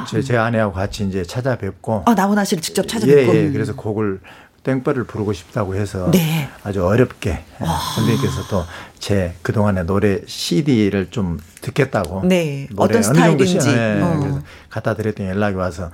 제, 0.08 0.20
제 0.20 0.36
아내하고 0.36 0.74
같이 0.74 1.04
이제 1.06 1.22
찾아뵙고. 1.22 2.02
아, 2.06 2.14
나훈아 2.14 2.44
씨를 2.44 2.62
직접 2.62 2.86
찾아뵙고. 2.86 3.34
예, 3.34 3.46
예. 3.46 3.50
그래서 3.50 3.74
곡을 3.74 4.20
땡벌을 4.64 5.04
부르고 5.04 5.32
싶다고 5.32 5.74
해서 5.74 6.10
네. 6.10 6.48
아주 6.64 6.84
어렵게 6.84 7.44
와. 7.60 7.78
선생님께서 7.94 8.48
또 8.48 8.64
제 9.04 9.34
그동안의 9.42 9.84
노래 9.84 10.20
CD를 10.24 11.08
좀 11.10 11.38
듣겠다고 11.60 12.22
네. 12.24 12.66
노래 12.70 12.84
어떤 12.84 13.02
스타일인지 13.02 13.58
네. 13.58 14.00
어. 14.00 14.18
그래서 14.18 14.42
갖다 14.70 14.94
드렸더니 14.94 15.28
연락이 15.28 15.56
와서 15.56 15.90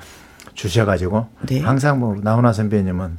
주셔가지고 0.55 1.27
네. 1.49 1.59
항상 1.59 1.99
뭐 1.99 2.15
나훈아 2.23 2.53
선배님은 2.53 3.19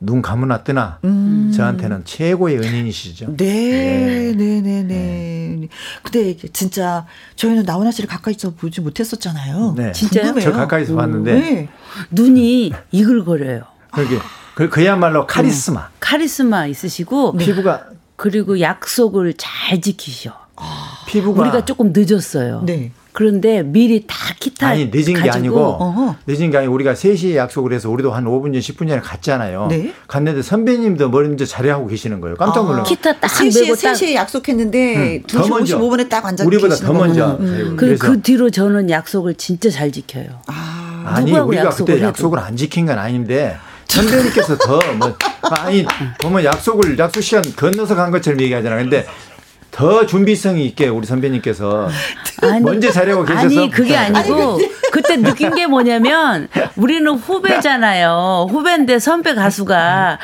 눈 0.00 0.20
감으나 0.20 0.62
뜨나 0.62 0.98
음. 1.04 1.50
저한테는 1.56 2.04
최고의 2.04 2.58
은인이시죠. 2.58 3.34
네, 3.38 4.34
네, 4.36 4.60
네, 4.60 4.82
네. 4.82 5.56
네. 5.58 5.68
근데 6.02 6.36
진짜 6.52 7.06
저희는 7.36 7.62
나훈아 7.62 7.92
씨를 7.92 8.10
가까이서 8.10 8.50
보지 8.50 8.82
못했었잖아요. 8.82 9.72
네. 9.74 9.92
진짜요? 9.92 10.38
저 10.38 10.52
가까이서 10.52 10.94
봤는데 10.96 11.32
네. 11.32 11.68
눈이 12.10 12.74
이글거려요. 12.90 13.62
그게 13.90 14.18
그, 14.54 14.68
그야말로 14.68 15.26
카리스마. 15.26 15.80
음, 15.80 15.96
카리스마 15.98 16.66
있으시고 16.66 17.36
네. 17.38 17.46
피부가 17.46 17.86
그리고 18.20 18.60
약속을 18.60 19.32
잘 19.38 19.80
지키셔. 19.80 20.30
아, 20.56 21.04
피부가 21.06 21.40
우리가 21.40 21.64
조금 21.64 21.90
늦었어요. 21.96 22.62
네. 22.66 22.90
그런데 23.12 23.62
미리 23.62 24.06
다 24.06 24.14
기타 24.38 24.68
아니 24.68 24.90
늦은 24.92 25.22
게 25.22 25.30
아니고 25.30 25.58
어허. 25.58 26.16
늦은 26.26 26.50
게 26.50 26.58
아니고 26.58 26.74
우리가 26.74 26.92
3시에 26.92 27.36
약속을 27.36 27.72
해서 27.72 27.88
우리도 27.88 28.12
한 28.12 28.26
5분 28.26 28.52
전 28.52 28.60
10분 28.60 28.88
전에 28.88 29.00
갔잖아요. 29.00 29.68
네? 29.70 29.94
갔는데 30.06 30.42
선배님도 30.42 31.08
먼저 31.08 31.46
자리하고 31.46 31.86
계시는 31.86 32.20
거예요. 32.20 32.36
깜짝 32.36 32.64
놀라서. 32.66 32.82
아, 32.82 32.84
기타 32.84 33.18
딱 33.18 33.30
3시에 33.30 33.72
3시에 33.72 34.12
약속했는데 34.12 34.96
음, 34.96 35.22
2시 35.26 35.48
먼저, 35.48 35.78
55분에 35.78 36.10
딱 36.10 36.26
앉아 36.26 36.44
우리보다 36.44 36.74
더 36.76 36.92
먼저. 36.92 37.38
음. 37.40 37.74
그, 37.78 37.96
그 37.96 38.20
뒤로 38.20 38.50
저는 38.50 38.90
약속을 38.90 39.36
진짜 39.36 39.70
잘 39.70 39.90
지켜요. 39.90 40.26
아, 40.46 41.04
아니 41.06 41.32
우리가 41.32 41.70
그때 41.70 42.02
약속을 42.02 42.38
안 42.38 42.54
지킨 42.54 42.84
건 42.84 42.98
아닌데 42.98 43.56
선배님께서 43.90 44.56
더 44.58 44.80
뭐 44.96 45.16
아니 45.42 45.84
보면 46.20 46.44
약속을 46.44 46.98
약속 46.98 47.20
시간 47.22 47.42
건너서 47.56 47.94
간 47.94 48.10
것처럼 48.10 48.40
얘기하잖아. 48.40 48.76
근데 48.76 49.06
더 49.70 50.04
준비성이 50.06 50.66
있게 50.66 50.88
우리 50.88 51.06
선배님께서 51.06 51.88
아니, 52.42 52.60
먼저 52.60 52.90
자려고 52.90 53.24
계셔서 53.24 53.46
아니 53.46 53.70
그게 53.70 53.96
아니고 53.96 54.60
그때 54.92 55.16
느낀 55.16 55.54
게 55.54 55.66
뭐냐면 55.66 56.48
우리는 56.76 57.06
후배잖아요. 57.12 58.46
후배인데 58.50 58.98
선배 58.98 59.34
가수가 59.34 60.18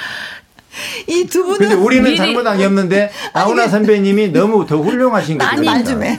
이 1.09 1.27
두 1.27 1.45
분은 1.45 1.59
근데 1.59 1.75
우리는 1.75 2.05
미리... 2.05 2.17
잘못한 2.17 2.59
게 2.59 2.65
없는데 2.65 3.11
나훈아 3.33 3.69
선배님이 3.69 4.29
너무 4.33 4.67
더 4.67 4.77
훌륭하신 4.79 5.39
거죠. 5.39 5.51
아니, 5.51 5.69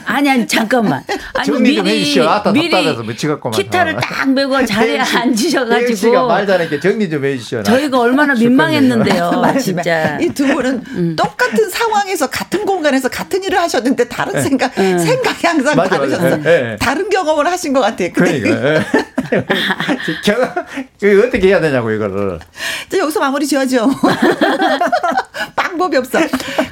아니 0.04 0.30
아니 0.30 0.46
잠깐만. 0.46 1.02
아니, 1.34 1.46
정리 1.46 1.74
좀 1.74 1.86
해주시오. 1.86 2.24
아따 2.28 2.52
답답해서 2.52 3.02
미치겠구만. 3.02 3.58
기타를 3.58 3.96
딱 4.00 4.30
메고 4.32 4.54
자리에 4.66 4.98
앉으셔가지고. 5.00 5.94
씨가 5.94 6.26
말 6.26 6.46
잘하니까 6.46 6.80
정리 6.80 7.08
좀 7.08 7.24
해주시오. 7.24 7.62
저희가 7.62 7.98
얼마나 8.00 8.34
민망했는데요. 8.34 9.42
진짜. 9.60 10.18
이 10.20 10.28
두 10.38 10.46
분은 10.46 10.82
음. 10.92 11.16
똑같은 11.16 11.68
상황에서 11.70 12.28
같은 12.28 12.64
공간에서 12.64 13.08
같은 13.08 13.42
일을 13.42 13.58
하셨는데 13.58 14.08
다른 14.08 14.34
네. 14.34 14.42
생각 14.42 14.78
음. 14.78 14.98
생각이 14.98 15.46
항상 15.46 15.74
맞아, 15.76 15.96
다르셨어요. 15.96 16.30
맞아. 16.36 16.42
네. 16.42 16.76
다른 16.80 17.08
경험을 17.10 17.46
하신 17.46 17.72
것 17.72 17.80
같아요. 17.80 18.10
그러니까. 18.12 18.84
그 21.00 21.26
어떻게 21.26 21.48
해야 21.48 21.60
되냐고 21.60 21.90
이거를. 21.90 22.38
여기서 22.98 23.20
마무리 23.20 23.46
지어야죠. 23.46 23.88
방법이 25.56 25.96
없어. 25.96 26.18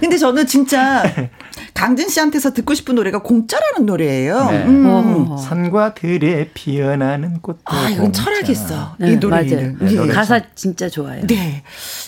근데 0.00 0.16
저는 0.16 0.46
진짜 0.46 1.02
강진 1.76 2.08
씨한테서 2.08 2.54
듣고 2.54 2.72
싶은 2.72 2.94
노래가 2.94 3.18
공짜라는 3.18 3.84
노래예요. 3.84 4.50
네. 4.50 4.64
음. 4.64 4.86
어. 4.86 5.36
산과 5.36 5.92
들에 5.92 6.48
피어나는 6.54 7.42
꽃. 7.42 7.60
아, 7.66 7.90
이건 7.90 8.14
철학 8.14 8.48
있어. 8.48 8.96
네, 8.98 9.12
이 9.12 9.16
노래는. 9.16 9.78
네, 9.78 9.90
네. 9.94 10.06
가사 10.08 10.40
진짜 10.54 10.88
좋아요. 10.88 11.26
네. 11.26 11.62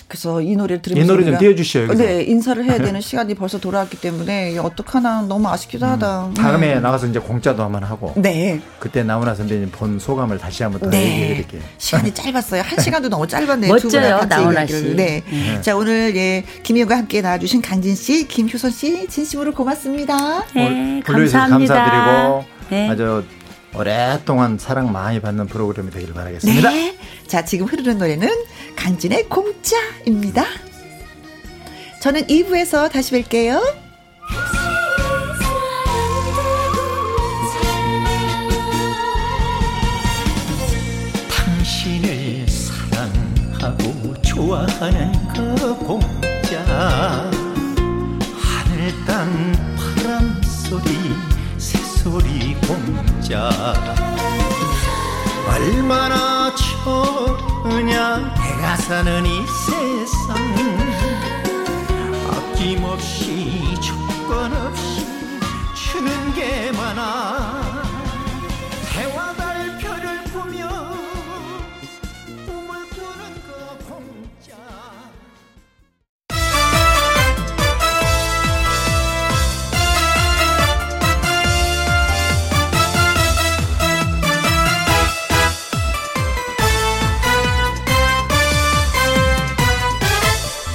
그래서 0.09 0.41
이 0.41 0.57
노래를 0.57 0.81
들으면서 0.81 1.13
이 1.13 1.17
노래 1.17 1.31
좀 1.31 1.39
띄워주시죠. 1.39 1.95
네, 1.95 2.23
인사를 2.23 2.65
해야 2.65 2.79
되는 2.79 2.99
시간이 3.03 3.35
벌써 3.35 3.61
돌아왔기 3.61 4.01
때문에 4.01 4.57
어떡하나 4.57 5.21
너무 5.29 5.47
아쉽기도 5.49 5.85
음. 5.85 5.91
하다. 5.93 6.31
다음에 6.35 6.77
음. 6.77 6.83
나가서 6.83 7.07
이제 7.07 7.19
공짜도 7.19 7.63
한번 7.63 7.85
하고. 7.85 8.15
네. 8.17 8.61
그때 8.79 9.03
나훈아 9.03 9.35
선배님 9.35 9.71
본 9.71 9.99
소감을 9.99 10.39
다시 10.39 10.63
한번 10.63 10.81
더 10.81 10.89
네. 10.89 11.03
얘기해 11.05 11.29
드릴게요. 11.35 11.61
시간이 11.77 12.15
짧았어요. 12.15 12.63
한 12.63 12.81
시간도 12.81 13.11
너무 13.11 13.27
짧았네요. 13.27 13.71
멋져요, 13.71 14.21
나훈아 14.27 14.67
씨. 14.67 14.95
네. 14.97 15.23
네. 15.29 15.61
자, 15.61 15.77
오늘 15.77 16.17
예, 16.17 16.43
김희영과 16.63 16.97
함께 16.97 17.21
나와주신 17.21 17.61
강진 17.61 17.95
씨, 17.95 18.27
김효선 18.27 18.71
씨 18.71 19.07
진심으로 19.09 19.53
고맙습니다. 19.59 20.45
네, 20.55 21.01
감사합니다. 21.05 21.75
감사드리고 21.75 22.45
네. 22.71 22.89
아주 22.89 23.25
오랫동안 23.75 24.57
사랑 24.57 24.93
많이 24.93 25.21
받는 25.21 25.49
프로그램이 25.49 25.91
되길 25.91 26.15
바라겠습니다. 26.15 26.71
네. 26.71 26.97
자, 27.27 27.45
지금 27.45 27.67
흐르는 27.67 27.99
노래는 27.99 28.29
강진의 28.77 29.29
공짜입니다. 29.29 30.45
저는 32.01 32.29
2부에서 32.29 32.89
다시 32.89 33.21
뵐게요. 33.21 33.61
당신을 41.29 42.47
사랑하고 42.49 44.23
좋아하는 44.23 45.13
그 45.35 45.77
공짜 45.85 47.38
하늘 49.19 49.53
땅 49.53 49.75
바람 49.77 50.41
소리 50.45 50.87
새소리 51.59 52.55
공짜. 52.69 53.51
얼마나 55.49 56.55
좋으냐 56.55 58.33
내가 58.35 58.77
사는 58.77 59.27
이 59.27 59.45
세상. 59.67 60.37
아낌없이 62.31 63.75
조건 63.81 64.53
없이 64.53 65.05
주는 65.75 66.35
게 66.35 66.71
많아 66.71 67.68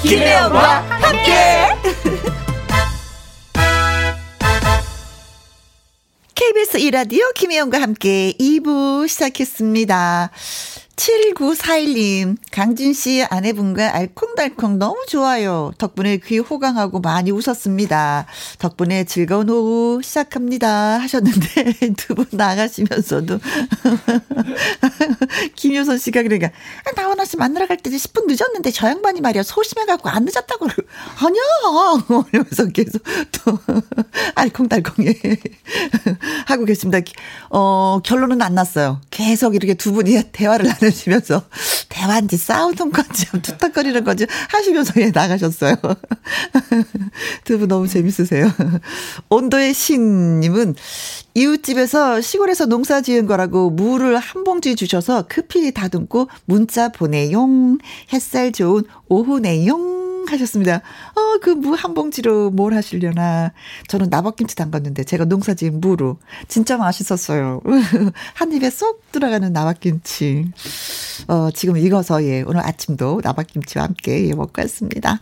김혜영과 0.04 0.82
함께. 0.82 1.32
KBS 6.36 6.78
이라디오 6.78 7.24
김혜영과 7.36 7.82
함께 7.82 8.34
2부 8.38 9.08
시작했습니다. 9.08 10.30
7941님, 10.96 12.38
강진 12.52 12.94
씨 12.94 13.24
아내분과 13.24 13.96
알콩달콩 13.96 14.78
너무 14.78 15.04
좋아요. 15.10 15.72
덕분에 15.80 16.18
귀 16.24 16.38
호강하고 16.38 17.00
많이 17.00 17.32
웃었습니다. 17.32 18.28
덕분에 18.60 19.04
즐거운 19.06 19.50
오후 19.50 20.02
시작합니다. 20.04 21.00
하셨는데, 21.00 21.94
두 21.98 22.14
분 22.14 22.28
나가시면서도. 22.32 23.39
김효선 25.56 25.98
씨가 25.98 26.22
그러니까, 26.22 26.48
아, 26.86 26.91
나원아 26.96 27.26
씨 27.26 27.38
만나러 27.38 27.66
갈때 27.68 27.89
10분 27.89 28.28
늦었는데 28.28 28.70
저 28.72 28.88
양반이 28.88 29.20
말이야, 29.22 29.41
소심해갖고 29.44 30.10
안 30.10 30.26
늦었다고. 30.26 30.68
아니야! 31.18 31.41
이러면서 32.32 32.68
계속 32.68 33.02
또, 33.32 33.58
알콩달콩 34.36 35.06
예. 35.08 35.14
하고 36.46 36.66
계십니다. 36.66 37.00
어, 37.50 38.00
결론은 38.04 38.44
안 38.44 38.54
났어요. 38.54 39.02
계속 39.10 39.56
이렇게 39.56 39.74
두 39.74 39.91
분이 39.91 40.22
대화를 40.32 40.68
나누시면서 40.84 41.44
대화인지 41.90 42.38
싸우는 42.38 42.92
건지 42.92 43.26
투탁거리는 43.42 44.04
건지 44.04 44.26
하시면서 44.50 44.94
예, 45.02 45.12
나가셨어요. 45.12 45.76
두 47.46 47.58
분 47.58 47.68
너무 47.68 47.88
재밌으세요. 47.88 48.52
온도의 49.30 49.74
신님은 49.74 50.76
이웃집에서 51.36 52.22
시골에서 52.22 52.66
농사 52.66 53.02
지은 53.02 53.26
거라고 53.26 53.70
무를 53.70 54.18
한 54.18 54.44
봉지 54.44 54.76
주셔서 54.76 55.26
급히 55.28 55.72
다듬고 55.72 56.30
문자 56.46 56.90
보내용. 56.90 57.78
햇살 58.12 58.52
좋은 58.52 58.84
오후 59.08 59.40
내용. 59.40 60.03
하셨습니다. 60.32 60.82
어, 61.15 61.39
그 61.41 61.51
무 61.55 61.76
한 61.76 61.93
봉지로 61.93 62.49
뭘 62.51 62.74
하시려나. 62.74 63.51
저는 63.88 64.09
나박김치 64.09 64.55
담갔는데 64.55 65.03
제가 65.03 65.26
농사 65.26 65.53
지은 65.53 65.82
무로. 65.82 66.17
진짜 66.47 66.78
맛있었어요. 66.78 67.61
한 68.36 68.51
입에 68.51 68.69
쏙 68.69 69.01
들어가는 69.11 69.51
나박김치. 69.53 70.45
어, 71.28 71.49
지금 71.51 71.78
익어서 71.78 72.24
예, 72.24 72.41
오늘 72.41 72.65
아침도 72.65 73.21
나박김치와 73.24 73.86
함께 73.86 74.28
예, 74.30 74.34
먹고 74.34 74.61
왔습니다. 74.61 75.19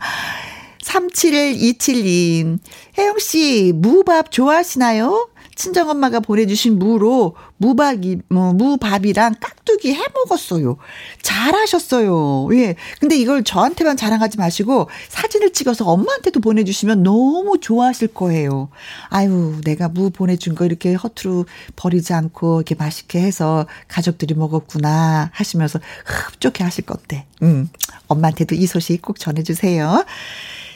3727님, 0.82 2.58
혜영씨, 2.98 3.72
무밥 3.76 4.30
좋아하시나요? 4.32 5.28
친정엄마가 5.54 6.20
보내주신 6.20 6.78
무로 6.78 7.34
무박이, 7.58 8.22
뭐, 8.28 8.52
무밥이랑 8.52 9.36
깍두기 9.40 9.94
해 9.94 10.04
먹었어요. 10.14 10.76
잘하셨어요. 11.22 12.48
예. 12.54 12.74
근데 13.00 13.16
이걸 13.16 13.44
저한테만 13.44 13.96
자랑하지 13.96 14.38
마시고 14.38 14.88
사진을 15.08 15.52
찍어서 15.52 15.84
엄마한테도 15.86 16.40
보내주시면 16.40 17.02
너무 17.02 17.58
좋아하실 17.60 18.08
거예요. 18.08 18.68
아유, 19.08 19.60
내가 19.64 19.88
무 19.88 20.10
보내준 20.10 20.54
거 20.54 20.64
이렇게 20.64 20.94
허투루 20.94 21.44
버리지 21.76 22.14
않고 22.14 22.60
이렇게 22.60 22.74
맛있게 22.74 23.20
해서 23.20 23.66
가족들이 23.88 24.34
먹었구나 24.34 25.30
하시면서 25.32 25.78
흡족해 26.04 26.64
하실 26.64 26.84
건데. 26.84 27.26
음, 27.42 27.68
엄마한테도 28.08 28.54
이 28.54 28.66
소식 28.66 29.02
꼭 29.02 29.18
전해주세요. 29.18 30.04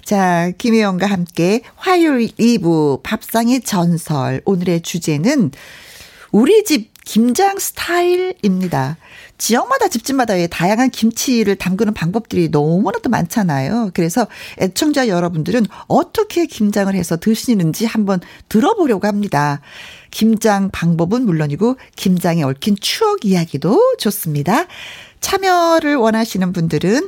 자, 0.06 0.52
김혜영과 0.56 1.06
함께 1.06 1.62
화요일 1.74 2.28
2부 2.28 3.02
밥상의 3.02 3.62
전설. 3.62 4.40
오늘의 4.44 4.82
주제는 4.82 5.50
우리 6.30 6.62
집 6.62 6.92
김장 7.04 7.58
스타일입니다. 7.58 8.98
지역마다 9.36 9.88
집집마다의 9.88 10.46
다양한 10.48 10.90
김치를 10.90 11.56
담그는 11.56 11.92
방법들이 11.92 12.50
너무나도 12.50 13.10
많잖아요. 13.10 13.90
그래서 13.94 14.28
애청자 14.60 15.08
여러분들은 15.08 15.66
어떻게 15.88 16.46
김장을 16.46 16.94
해서 16.94 17.16
드시는지 17.16 17.84
한번 17.84 18.20
들어보려고 18.48 19.08
합니다. 19.08 19.60
김장 20.12 20.70
방법은 20.70 21.22
물론이고 21.26 21.78
김장에 21.96 22.44
얽힌 22.44 22.76
추억 22.80 23.24
이야기도 23.24 23.96
좋습니다. 23.98 24.66
참여를 25.20 25.96
원하시는 25.96 26.52
분들은 26.52 27.06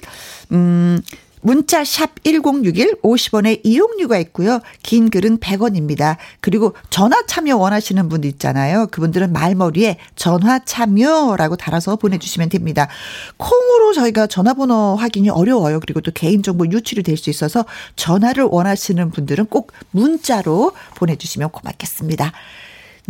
음 0.50 1.00
문자 1.42 1.84
샵 1.84 2.22
1061, 2.24 3.00
50원의 3.02 3.60
이용료가 3.62 4.18
있고요. 4.20 4.60
긴 4.82 5.10
글은 5.10 5.38
100원입니다. 5.38 6.16
그리고 6.40 6.74
전화 6.88 7.22
참여 7.26 7.56
원하시는 7.56 8.08
분들 8.08 8.30
있잖아요. 8.30 8.86
그분들은 8.90 9.32
말머리에 9.32 9.98
전화 10.16 10.58
참여라고 10.64 11.56
달아서 11.56 11.96
보내주시면 11.96 12.48
됩니다. 12.48 12.88
콩으로 13.36 13.92
저희가 13.92 14.26
전화번호 14.26 14.96
확인이 14.96 15.28
어려워요. 15.28 15.80
그리고 15.80 16.00
또 16.00 16.10
개인정보 16.10 16.66
유출이 16.68 17.02
될 17.02 17.18
수 17.18 17.30
있어서 17.30 17.64
전화를 17.96 18.44
원하시는 18.44 19.10
분들은 19.10 19.46
꼭 19.46 19.72
문자로 19.90 20.72
보내주시면 20.94 21.50
고맙겠습니다. 21.50 22.32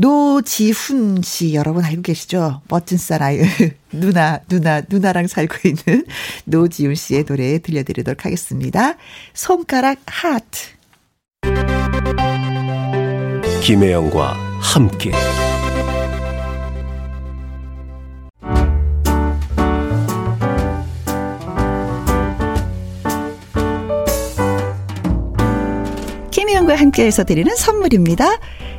노지훈 0.00 1.22
씨 1.22 1.54
여러분 1.54 1.84
알고 1.84 2.02
계시죠? 2.02 2.62
멋진 2.68 2.98
사나이 2.98 3.40
누나 3.90 4.38
누나 4.48 4.80
누나랑 4.88 5.26
살고 5.26 5.56
있는 5.68 6.06
노지훈 6.44 6.94
씨의 6.94 7.24
노래 7.24 7.58
들려드리도록 7.58 8.24
하겠습니다. 8.24 8.94
손가락 9.34 9.98
하트. 10.06 10.68
김혜영과 13.64 14.34
함께. 14.60 15.10
김혜영과 26.30 26.76
함께해서 26.76 27.24
드리는 27.24 27.52
선물입니다. 27.56 28.38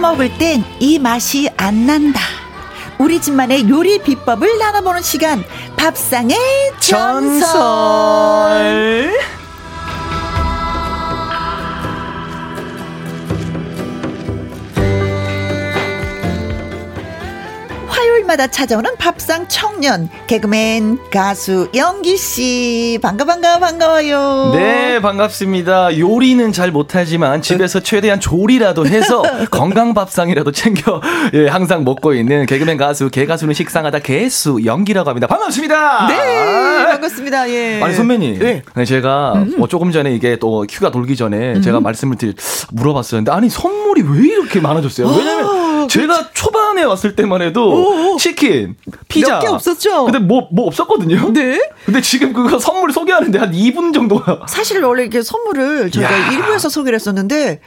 먹을 0.00 0.36
땐 0.38 0.64
이 0.80 0.98
맛이 0.98 1.48
안 1.56 1.86
난다. 1.86 2.20
우리 2.98 3.20
집만의 3.20 3.68
요리 3.68 4.02
비법을 4.02 4.58
나눠보는 4.58 5.02
시간 5.02 5.44
밥상의 5.76 6.36
전설. 6.80 7.40
전설. 7.40 9.39
화요일마다 18.30 18.46
찾아오는 18.46 18.96
밥상 18.96 19.48
청년 19.48 20.08
개그맨 20.28 20.98
가수 21.10 21.68
영기 21.74 22.16
씨 22.16 22.98
반가 23.02 23.24
반가 23.24 23.58
반가워요. 23.58 24.52
네 24.54 25.00
반갑습니다. 25.00 25.98
요리는 25.98 26.52
잘 26.52 26.70
못하지만 26.70 27.42
집에서 27.42 27.80
최대한 27.80 28.20
조리라도 28.20 28.86
해서 28.86 29.22
건강 29.50 29.94
밥상이라도 29.94 30.52
챙겨 30.52 31.00
예, 31.34 31.48
항상 31.48 31.82
먹고 31.84 32.14
있는 32.14 32.46
개그맨 32.46 32.76
가수 32.76 33.10
개가수는 33.10 33.52
식상하다 33.54 33.98
개수 33.98 34.60
영기라고 34.64 35.08
합니다. 35.08 35.26
반갑습니다. 35.26 36.06
네 36.06 36.86
반갑습니다. 36.86 37.50
예. 37.50 37.82
아니 37.82 37.94
선배님 37.94 38.38
네. 38.38 38.84
제가 38.84 39.32
음. 39.34 39.54
뭐 39.58 39.66
조금 39.66 39.90
전에 39.90 40.14
이게 40.14 40.36
또 40.36 40.64
큐가 40.68 40.90
돌기 40.90 41.16
전에 41.16 41.54
음. 41.54 41.62
제가 41.62 41.80
말씀을 41.80 42.16
드릴 42.16 42.34
물어봤었는데 42.72 43.32
아니 43.32 43.50
선물이 43.50 44.02
왜 44.02 44.28
이렇게 44.28 44.60
많아졌어요? 44.60 45.08
왜냐면 45.08 45.59
제가 45.90 46.30
초반에 46.32 46.82
왔을 46.84 47.16
때만 47.16 47.42
해도 47.42 48.12
오, 48.12 48.16
치킨, 48.16 48.76
피자 49.08 49.34
몇 49.34 49.40
개 49.40 49.46
없었죠. 49.48 50.04
근데 50.04 50.18
뭐뭐 50.20 50.48
뭐 50.52 50.66
없었거든요. 50.68 51.32
네. 51.32 51.60
근데 51.84 52.00
지금 52.00 52.32
그거 52.32 52.58
선물 52.58 52.92
소개하는데 52.92 53.38
한 53.38 53.52
2분 53.52 53.92
정도가 53.92 54.46
사실 54.48 54.82
원래 54.84 55.02
이렇게 55.02 55.22
선물을 55.22 55.90
저희가 55.90 56.12
야. 56.12 56.28
1부에서 56.30 56.70
소개를 56.70 56.96
했었는데 56.96 57.60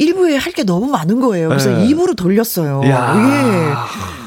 1부에 0.00 0.38
할 0.38 0.52
게 0.52 0.62
너무 0.64 0.86
많은 0.86 1.20
거예요. 1.20 1.48
그래서 1.48 1.70
네. 1.70 1.86
2부로 1.88 2.16
돌렸어요. 2.16 2.82
야. 2.86 3.14
예. 3.16 3.74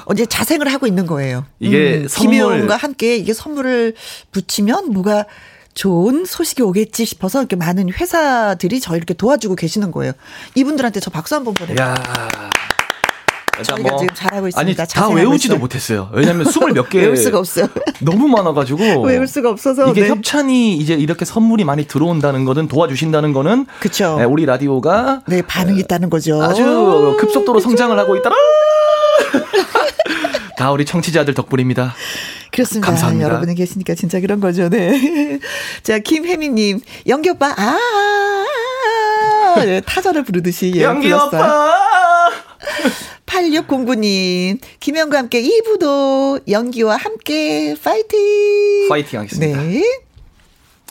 어제 0.05 0.25
자생을 0.25 0.71
하고 0.71 0.87
있는 0.87 1.05
거예요. 1.05 1.45
이게 1.59 2.01
음, 2.03 2.07
선물 2.07 2.31
김혜원과 2.31 2.75
함께 2.77 3.15
이게 3.17 3.33
선물을 3.33 3.93
붙이면 4.31 4.91
뭐가 4.93 5.25
좋은 5.73 6.25
소식이 6.25 6.63
오겠지 6.63 7.05
싶어서 7.05 7.39
이렇게 7.39 7.55
많은 7.55 7.89
회사들이 7.93 8.79
저희 8.79 8.97
이렇게 8.97 9.13
도와주고 9.13 9.55
계시는 9.55 9.91
거예요. 9.91 10.13
이분들한테 10.55 10.99
저 11.01 11.11
박수 11.11 11.35
한번 11.35 11.53
보내요. 11.53 11.75
저희가 13.63 13.89
뭐, 13.89 13.99
지금 13.99 14.15
잘하고 14.15 14.47
있습니다. 14.47 14.81
아니 14.83 14.89
다 14.89 15.09
외우지도 15.09 15.53
있어요. 15.55 15.59
못했어요. 15.59 16.09
왜냐하면 16.13 16.45
스물 16.45 16.73
몇 16.73 16.89
개. 16.89 16.99
외울 17.01 17.17
수가 17.17 17.39
없어요. 17.39 17.67
너무 18.01 18.27
많아가지고. 18.27 19.01
외울 19.03 19.27
수가 19.27 19.49
없어서. 19.49 19.89
이게 19.89 20.01
네. 20.01 20.09
협찬이 20.09 20.77
이제 20.77 20.93
이렇게 20.93 21.25
선물이 21.25 21.63
많이 21.63 21.87
들어온다는 21.87 22.45
거는 22.45 22.67
도와주신다는 22.67 23.33
거는. 23.33 23.65
그렇죠. 23.79 24.17
네, 24.17 24.25
우리 24.25 24.45
라디오가 24.45 25.21
네 25.27 25.41
반응이 25.41 25.79
있다는 25.81 26.09
거죠. 26.09 26.41
아주 26.41 27.15
급속도로 27.19 27.59
그쵸? 27.59 27.69
성장을 27.69 27.97
하고 27.97 28.15
있다. 28.15 28.29
다 30.57 30.71
우리 30.71 30.85
청취자들 30.85 31.33
덕분입니다. 31.35 31.93
그렇습니다. 32.51 32.87
감사합니다. 32.87 33.29
여러분이 33.29 33.55
계시니까 33.55 33.93
진짜 33.93 34.19
그런 34.19 34.39
거죠. 34.39 34.69
네. 34.69 35.39
자, 35.83 35.99
김혜미님, 35.99 36.79
연기 37.07 37.29
오빠, 37.29 37.53
아, 37.55 37.77
네, 39.57 39.81
타자를 39.81 40.23
부르듯이. 40.23 40.71
예, 40.75 40.83
연기 40.83 41.11
오빠! 41.11 41.73
8609님, 43.25 44.59
김영과 44.79 45.17
함께 45.19 45.41
2부도 45.41 46.41
연기와 46.49 46.95
함께 46.97 47.75
파이팅! 47.83 48.89
파이팅 48.89 49.19
하겠습니다. 49.19 49.61
네. 49.61 49.83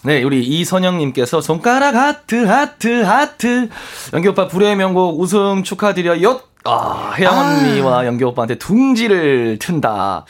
네, 0.04 0.22
우리 0.22 0.44
이선영님께서 0.46 1.40
손가락 1.40 1.94
하트, 1.96 2.44
하트, 2.44 3.02
하트. 3.02 3.68
연기 4.12 4.28
오빠 4.28 4.46
불의 4.46 4.76
명곡 4.76 5.18
우승 5.20 5.64
축하드려요. 5.64 6.40
아, 6.64 7.12
혜영 7.16 7.38
언니와 7.38 8.00
아. 8.00 8.06
연기 8.06 8.24
오빠한테 8.24 8.56
둥지를 8.58 9.58
튼다. 9.60 10.24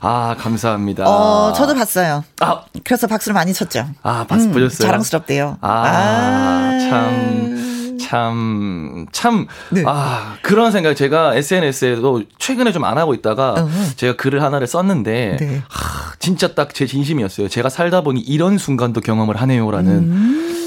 아, 0.00 0.36
감사합니다. 0.38 1.04
어, 1.08 1.52
저도 1.54 1.74
봤어요. 1.74 2.24
아. 2.40 2.62
그래서 2.84 3.06
박수를 3.06 3.34
많이 3.34 3.52
쳤죠. 3.52 3.86
아, 4.02 4.24
봤, 4.28 4.40
음, 4.40 4.52
보셨어요? 4.52 4.86
자랑스럽대요. 4.86 5.58
아, 5.60 5.68
아. 5.70 6.78
참. 6.88 7.77
참, 8.08 9.04
참, 9.12 9.46
네. 9.70 9.82
아, 9.86 10.36
그런 10.40 10.72
생각, 10.72 10.94
제가 10.94 11.34
SNS에도 11.34 12.22
최근에 12.38 12.72
좀 12.72 12.84
안 12.84 12.96
하고 12.96 13.12
있다가 13.12 13.54
uh-huh. 13.58 13.96
제가 13.96 14.16
글을 14.16 14.42
하나를 14.42 14.66
썼는데, 14.66 15.36
네. 15.38 15.62
아, 15.68 16.12
진짜 16.18 16.54
딱 16.54 16.72
제 16.72 16.86
진심이었어요. 16.86 17.48
제가 17.48 17.68
살다 17.68 18.00
보니 18.00 18.20
이런 18.20 18.56
순간도 18.56 19.02
경험을 19.02 19.36
하네요라는. 19.36 19.92
음. 19.92 20.57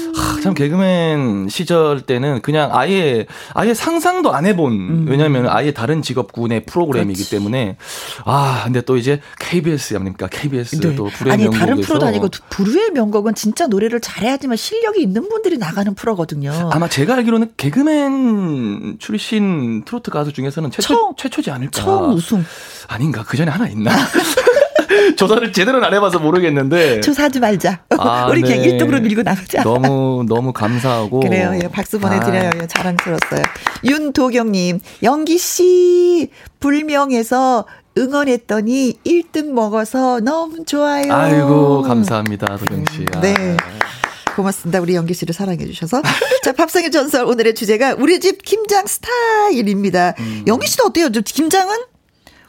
참 0.42 0.54
개그맨 0.54 1.48
시절 1.48 2.00
때는 2.00 2.42
그냥 2.42 2.70
아예 2.72 3.26
아예 3.54 3.74
상상도 3.74 4.32
안 4.32 4.46
해본 4.46 4.72
음. 4.72 5.06
왜냐하면 5.08 5.48
아예 5.48 5.72
다른 5.72 6.02
직업군의 6.02 6.64
프로그램이기 6.66 7.18
그렇지. 7.18 7.30
때문에 7.30 7.76
아 8.24 8.62
근데 8.64 8.80
또 8.80 8.96
이제 8.96 9.20
KBS 9.38 9.94
아닙니까 9.94 10.28
KBS 10.30 10.80
네. 10.80 10.94
또 10.96 11.04
불의 11.06 11.32
아니 11.32 11.42
명곡에서 11.44 11.66
다른 11.66 11.80
프로도 11.80 12.06
아니고 12.06 12.28
불의 12.50 12.90
명곡은 12.92 13.34
진짜 13.34 13.66
노래를 13.66 14.00
잘해야지만 14.00 14.56
실력이 14.56 15.00
있는 15.02 15.28
분들이 15.28 15.58
나가는 15.58 15.94
프로거든요. 15.94 16.70
아마 16.72 16.88
제가 16.88 17.14
알기로는 17.14 17.52
개그맨 17.56 18.96
출신 18.98 19.84
트로트 19.84 20.10
가수 20.10 20.32
중에서는 20.32 20.70
최초 20.70 20.94
처음, 20.94 21.12
최초지 21.16 21.50
않을까. 21.50 21.80
처음 21.80 22.12
우승 22.12 22.44
아닌가 22.88 23.24
그 23.26 23.36
전에 23.36 23.50
하나 23.50 23.68
있나? 23.68 23.90
조사를 25.16 25.52
제대로 25.52 25.84
안 25.84 25.94
해봐서 25.94 26.18
모르겠는데. 26.18 27.00
조사하지 27.00 27.40
말자. 27.40 27.80
아, 27.98 28.26
우리 28.30 28.42
네. 28.42 28.56
그냥 28.56 28.78
1등으로 28.78 29.00
밀고 29.02 29.22
나가자. 29.22 29.62
너무, 29.62 30.24
너무 30.28 30.52
감사하고. 30.52 31.20
그래요. 31.20 31.58
예, 31.62 31.68
박수 31.68 31.98
보내드려요. 31.98 32.50
아. 32.54 32.62
예, 32.62 32.66
자랑스러웠어요. 32.66 33.42
윤도경님, 33.84 34.80
영기씨, 35.02 36.30
불명에서 36.60 37.66
응원했더니 37.98 38.98
1등 39.04 39.52
먹어서 39.52 40.20
너무 40.20 40.64
좋아요. 40.64 41.12
아이고, 41.12 41.82
감사합니다. 41.82 42.56
도경씨. 42.56 43.06
아. 43.14 43.20
네. 43.20 43.56
고맙습니다. 44.34 44.80
우리 44.80 44.94
연기 44.94 45.12
씨를 45.12 45.34
사랑해 45.34 45.66
주셔서. 45.66 46.00
자, 46.42 46.52
밥상의 46.52 46.90
전설 46.90 47.26
오늘의 47.26 47.54
주제가 47.54 47.96
우리 47.98 48.18
집 48.18 48.42
김장 48.42 48.86
스타일입니다. 48.86 50.14
음. 50.20 50.44
연기 50.46 50.66
씨도 50.66 50.84
어때요? 50.86 51.10
김장은? 51.10 51.76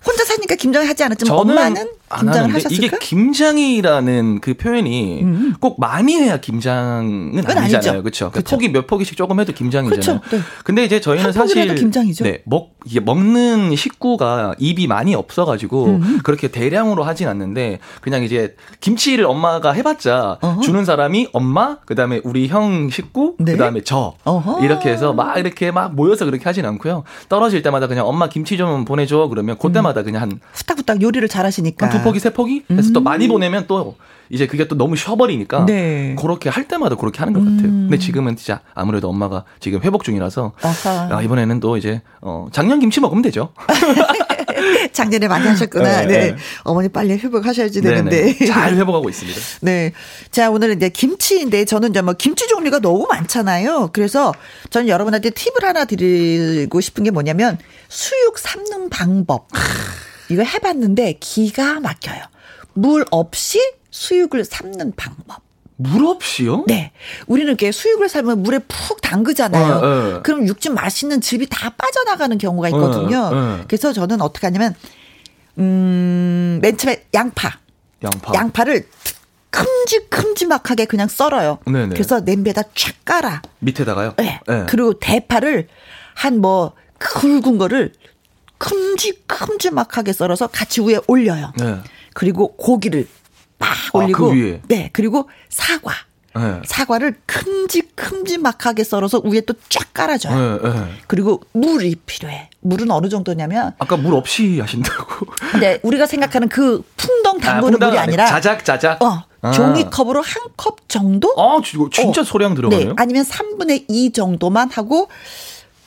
혼자 0.06 0.26
사니까 0.26 0.56
김장을 0.56 0.88
하지 0.88 1.04
않았지만 1.04 1.38
엄마는 1.38 1.90
김장을 2.20 2.54
하셨을까? 2.54 2.86
이게 2.86 2.98
김장이라는 3.00 4.42
그 4.42 4.54
표현이 4.56 5.22
음. 5.24 5.54
꼭 5.60 5.80
많이 5.80 6.16
해야 6.16 6.38
김장은 6.40 7.44
아니잖아요. 7.46 8.04
그렇죠? 8.04 8.30
그러니까 8.32 8.50
폭이 8.50 8.70
몇 8.70 8.88
폭이씩 8.88 9.18
조금 9.18 9.40
해도 9.40 9.54
김장이잖아요. 9.54 10.20
그쵸? 10.22 10.36
네. 10.36 10.42
근데 10.64 10.84
이제 10.84 11.00
저희는 11.02 11.32
사실 11.32 11.76
김장이죠. 11.76 12.24
네, 12.24 12.42
먹 12.46 12.74
이게 12.86 13.00
먹는 13.00 13.76
식구가 13.76 14.56
입이 14.60 14.88
많이 14.88 15.16
없어 15.16 15.46
가지고 15.46 15.86
음. 15.86 16.20
그렇게 16.24 16.50
대량으로 16.50 17.04
하진 17.04 17.28
않는데 17.28 17.80
그냥 18.02 18.24
이제 18.24 18.56
김치를 18.82 19.26
엄마가 19.26 19.72
해 19.72 19.84
봤자. 19.84 20.40
주는 20.62 20.84
사람이 20.86 21.30
엄마, 21.34 21.78
그다음에 21.86 22.22
우리 22.24 22.48
형 22.48 22.90
식구, 22.90 23.36
네. 23.40 23.54
그다음에 23.54 23.82
저 23.84 24.16
어허. 24.24 24.64
이렇게 24.64 24.90
해서 24.90 25.14
막 25.14 25.38
이렇게 25.38 25.72
막 25.72 25.96
모여서 25.96 26.26
그렇게 26.26 26.44
하진 26.44 26.66
않고요. 26.66 27.04
떨어질 27.30 27.62
때마다 27.62 27.88
그냥 27.88 28.08
엄마 28.08 28.28
김치 28.28 28.58
좀 28.58 28.86
보내 28.86 29.06
줘 29.06 29.28
그러면 29.30 29.58
그때마다 29.58 30.02
음. 30.02 30.06
그냥 30.06 30.22
한 30.22 30.40
후딱후딱 30.54 31.02
요리를 31.02 31.28
잘 31.30 31.46
하시니까 31.46 31.90
두 31.90 32.03
포기, 32.04 32.20
세 32.20 32.32
포기? 32.32 32.64
해서 32.72 32.90
음. 32.90 32.94
또 32.94 33.02
많이 33.02 33.28
보내면 33.28 33.66
또 33.68 33.96
이제 34.30 34.48
그게 34.48 34.68
또 34.68 34.76
너무 34.76 34.96
쉬어버리니까 34.96 35.66
네. 35.66 36.16
그렇게 36.20 36.50
할 36.50 36.68
때마다 36.68 36.96
그렇게 36.96 37.20
하는 37.20 37.34
것 37.34 37.42
음. 37.42 37.58
같아요. 37.58 37.72
근데 37.72 37.98
지금은 37.98 38.36
진짜 38.36 38.62
아무래도 38.74 39.10
엄마가 39.10 39.44
지금 39.60 39.82
회복 39.84 40.04
중이라서 40.04 40.54
아, 41.12 41.22
이번에는 41.22 41.60
또 41.60 41.78
이제 41.78 42.02
어, 42.22 42.48
작년 42.52 42.80
김치 42.80 43.00
먹으면 43.00 43.22
되죠. 43.22 43.50
작년에 44.92 45.28
많이 45.28 45.48
하셨구나. 45.48 46.02
네, 46.02 46.08
네. 46.08 46.18
네. 46.32 46.36
어머니 46.64 46.90
빨리 46.90 47.14
회복하셔야지 47.14 47.82
되는데. 47.82 48.34
네네. 48.34 48.46
잘 48.46 48.76
회복하고 48.76 49.10
있습니다. 49.10 49.40
네. 49.62 49.92
자, 50.32 50.50
오늘은 50.50 50.78
이제 50.78 50.90
김치인데 50.90 51.66
저는 51.66 51.92
이제 51.92 52.02
뭐 52.02 52.14
김치 52.14 52.48
종류가 52.48 52.80
너무 52.80 53.08
많잖아요. 53.10 53.90
그래서 53.94 54.34
저는 54.70 54.88
여러분한테 54.88 55.32
팁을 55.32 55.64
하나 55.64 55.86
드리고 55.86 56.80
싶은 56.82 57.04
게 57.04 57.12
뭐냐면 57.12 57.58
수육 57.90 58.38
삶는 58.38 58.90
방법. 58.90 59.48
이거 60.30 60.44
해봤는데 60.44 61.18
기가 61.20 61.80
막혀요. 61.80 62.22
물 62.74 63.06
없이 63.12 63.60
수육을 63.92 64.46
삶는 64.46 64.94
방법. 64.96 65.42
물 65.76 66.06
없이요? 66.06 66.66
네. 66.68 66.92
우리는 67.28 67.50
이렇게 67.50 67.72
수육을 67.72 68.08
삶으면 68.08 68.44
물에 68.44 68.60
푹 68.68 69.02
담그잖아요. 69.02 69.74
어, 69.74 69.78
어. 70.18 70.22
그럼 70.24 70.48
육즙 70.48 70.74
맛있는 70.74 71.20
즙이 71.22 71.48
다 71.50 71.72
빠져나가는 71.72 72.38
경우가 72.38 72.70
있거든요. 72.70 73.18
어, 73.18 73.32
어. 73.34 73.60
그래서 73.68 73.92
저는 73.92 74.22
어떻게 74.22 74.48
하냐면, 74.48 74.76
음, 75.58 76.60
맨 76.62 76.78
처음에 76.78 77.06
양파. 77.14 77.60
양파. 78.04 78.34
양파를 78.34 78.88
큼직큼직하게 79.50 80.86
그냥 80.86 81.08
썰어요. 81.08 81.60
네네. 81.66 81.90
그래서 81.90 82.20
냄비에다 82.22 82.64
쫙 82.76 82.94
깔아. 83.06 83.42
밑에다가 83.60 84.06
요? 84.06 84.14
네. 84.18 84.40
네. 84.48 84.66
그리고 84.68 84.94
대파를 85.00 85.68
한 86.16 86.38
뭐 86.40 86.74
굵은 87.00 87.58
거를 87.58 87.94
큼직큼직하게 88.64 90.14
썰어서 90.14 90.48
같이 90.48 90.82
위에 90.82 91.00
올려요. 91.08 91.52
네. 91.58 91.78
그리고 92.14 92.56
고기를 92.56 93.08
막 93.60 93.70
올리고 93.94 94.28
아, 94.28 94.34
그 94.34 94.62
네 94.68 94.90
그리고 94.94 95.30
사과 95.50 95.92
네. 96.36 96.62
사과를 96.66 97.16
큼직큼직막하게 97.28 98.84
썰어서 98.84 99.22
위에 99.24 99.42
또 99.42 99.54
쫙 99.70 99.94
깔아줘요. 99.94 100.60
네, 100.62 100.70
네. 100.70 100.86
그리고 101.08 101.42
물이 101.54 101.96
필요해. 102.06 102.50
물은 102.62 102.90
어느 102.92 103.08
정도냐면 103.10 103.74
아까 103.78 103.98
물 103.98 104.16
없이 104.16 104.60
하신다고. 104.60 105.28
근데 105.52 105.80
우리가 105.84 106.06
생각하는 106.08 106.50
그 106.50 106.84
풍덩 106.98 107.40
담그는 107.40 107.82
아, 107.84 107.86
물이 107.88 108.00
아니라 108.00 108.26
자작 108.26 108.64
자작. 108.66 109.02
어, 109.04 109.24
아. 109.42 109.52
종이컵으로 109.52 110.22
한 110.22 110.44
컵 110.56 110.88
정도? 110.88 111.34
아, 111.38 111.60
진짜 111.92 112.22
어. 112.22 112.24
소량 112.24 112.54
들어가네요. 112.54 112.90
네, 112.90 112.94
아니면 112.96 113.26
3분의 113.26 113.86
2 113.90 114.12
정도만 114.14 114.70
하고 114.72 115.10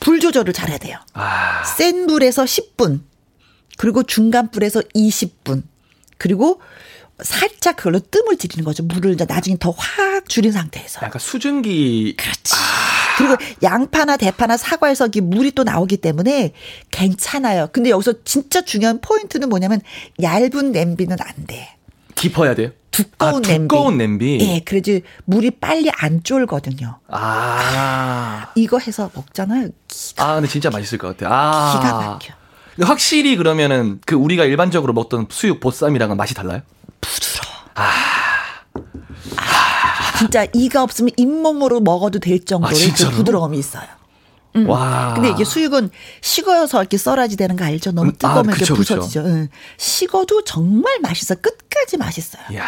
불 0.07 0.21
조절을 0.21 0.53
잘해야 0.53 0.77
돼요. 0.77 0.97
아. 1.15 1.65
센 1.65 2.07
불에서 2.07 2.45
10분, 2.45 3.01
그리고 3.77 4.03
중간 4.03 4.49
불에서 4.51 4.79
20분, 4.95 5.63
그리고 6.17 6.61
살짝 7.21 7.75
그걸로 7.75 7.99
뜸을 7.99 8.37
들이는 8.37 8.63
거죠. 8.63 8.83
물을 8.83 9.11
이제 9.11 9.25
나중에 9.27 9.57
더 9.59 9.71
확 9.77 10.29
줄인 10.29 10.53
상태에서. 10.53 11.01
약간 11.05 11.19
수증기. 11.19 12.15
그렇지. 12.17 12.53
아. 12.53 13.17
그리고 13.17 13.35
양파나 13.63 14.15
대파나 14.15 14.55
사과에서 14.55 15.09
물이 15.21 15.51
또 15.51 15.65
나오기 15.65 15.97
때문에 15.97 16.53
괜찮아요. 16.89 17.67
근데 17.73 17.89
여기서 17.89 18.23
진짜 18.23 18.61
중요한 18.61 19.01
포인트는 19.01 19.49
뭐냐면 19.49 19.81
얇은 20.21 20.71
냄비는 20.71 21.17
안 21.19 21.47
돼. 21.47 21.76
깊어야 22.17 22.55
돼요? 22.55 22.71
두꺼운, 22.91 23.45
아, 23.45 23.47
두꺼운 23.47 23.97
냄비. 23.97 24.37
냄비. 24.37 24.45
예, 24.49 24.59
그래지 24.59 25.03
물이 25.25 25.51
빨리 25.51 25.89
안 25.95 26.23
쫄거든요. 26.23 26.99
아. 27.09 28.47
이거 28.55 28.79
해서 28.79 29.09
먹잖아요. 29.13 29.69
아, 30.17 30.35
근데 30.35 30.47
진짜 30.47 30.69
맛있을 30.69 30.97
것 30.97 31.09
같아요. 31.09 31.29
아. 31.31 31.79
기가 31.79 31.93
막혀. 31.99 32.33
확실히 32.81 33.35
그러면은 33.37 34.01
그 34.05 34.15
우리가 34.15 34.45
일반적으로 34.45 34.93
먹던 34.93 35.27
수육 35.29 35.59
보쌈이랑은 35.59 36.17
맛이 36.17 36.33
달라요? 36.33 36.61
부드러워. 37.01 37.55
아. 37.75 37.91
아. 39.37 40.17
진짜 40.17 40.47
이가 40.53 40.81
없으면 40.83 41.11
잇몸으로 41.17 41.79
먹어도 41.79 42.19
될 42.19 42.43
정도의 42.43 42.89
아, 42.89 42.93
그 42.95 43.11
부드러움이 43.11 43.57
있어요. 43.59 43.85
음. 44.63 44.69
와. 44.69 45.13
근데 45.13 45.29
이게 45.29 45.43
수육은 45.43 45.89
식어서 46.21 46.81
이렇게 46.81 46.97
썰어야지 46.97 47.37
되는 47.37 47.55
거 47.55 47.65
알죠? 47.65 47.91
너무 47.91 48.09
음, 48.09 48.13
뜨거우면 48.17 48.49
아, 48.49 48.53
그쵸, 48.53 48.73
이렇게 48.73 48.77
부서지죠. 48.95 49.21
응. 49.25 49.47
식어도 49.77 50.43
정말 50.43 50.99
맛있어. 51.01 51.35
끝까지 51.35 51.97
맛있어요. 51.97 52.43
야 52.55 52.63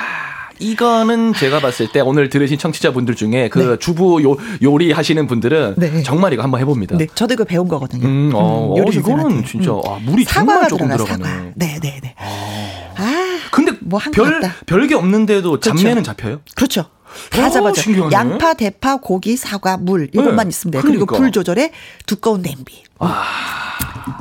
이거는 0.60 1.34
제가 1.34 1.60
봤을 1.62 1.90
때 1.92 2.02
오늘 2.02 2.30
들으신 2.30 2.58
청취자분들 2.58 3.16
중에 3.16 3.48
그 3.50 3.60
네. 3.60 3.78
주부 3.80 4.22
요, 4.24 4.36
요리 4.62 4.92
하시는 4.92 5.26
분들은 5.26 5.76
네. 5.78 6.04
정말 6.04 6.34
이거 6.34 6.44
한번 6.44 6.60
해봅니다. 6.60 6.98
네, 6.98 7.08
저도 7.16 7.34
이거 7.36 7.44
배운 7.46 7.68
거거든요. 7.68 8.06
음, 8.06 8.32
어, 8.36 8.76
음, 8.76 8.82
어 8.86 8.90
이거는 8.92 9.46
진짜 9.46 9.72
음. 9.72 9.82
아, 9.88 10.00
물이 10.02 10.26
정말 10.26 10.68
조금 10.68 10.90
들어가네. 10.90 11.54
네, 11.56 11.80
네, 11.82 12.00
네. 12.04 12.16
아, 12.18 12.94
아 12.98 13.40
근데 13.52 13.72
뭐 13.82 14.00
별 14.12 14.42
별 14.66 14.88
게 14.88 14.96
없는데도 14.96 15.50
그렇죠. 15.52 15.70
잡내는 15.70 16.04
잡혀요? 16.04 16.42
그렇죠. 16.56 16.86
다 17.32 17.50
잡아줘. 17.50 17.82
신기하네. 17.82 18.14
양파, 18.14 18.54
대파, 18.54 18.98
고기, 18.98 19.36
사과, 19.38 19.78
물 19.78 20.10
이것만 20.14 20.48
네. 20.48 20.50
있으면 20.50 20.72
돼요. 20.72 20.82
그러니까. 20.82 21.06
그리고 21.06 21.18
불 21.18 21.32
조절에 21.32 21.72
두꺼운 22.06 22.42
냄비. 22.42 22.84
아. 23.00 23.24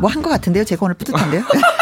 뭐한 0.00 0.22
것 0.22 0.30
같은데요? 0.30 0.64
제가 0.64 0.84
오늘 0.86 0.94
뿌듯한데요? 0.96 1.42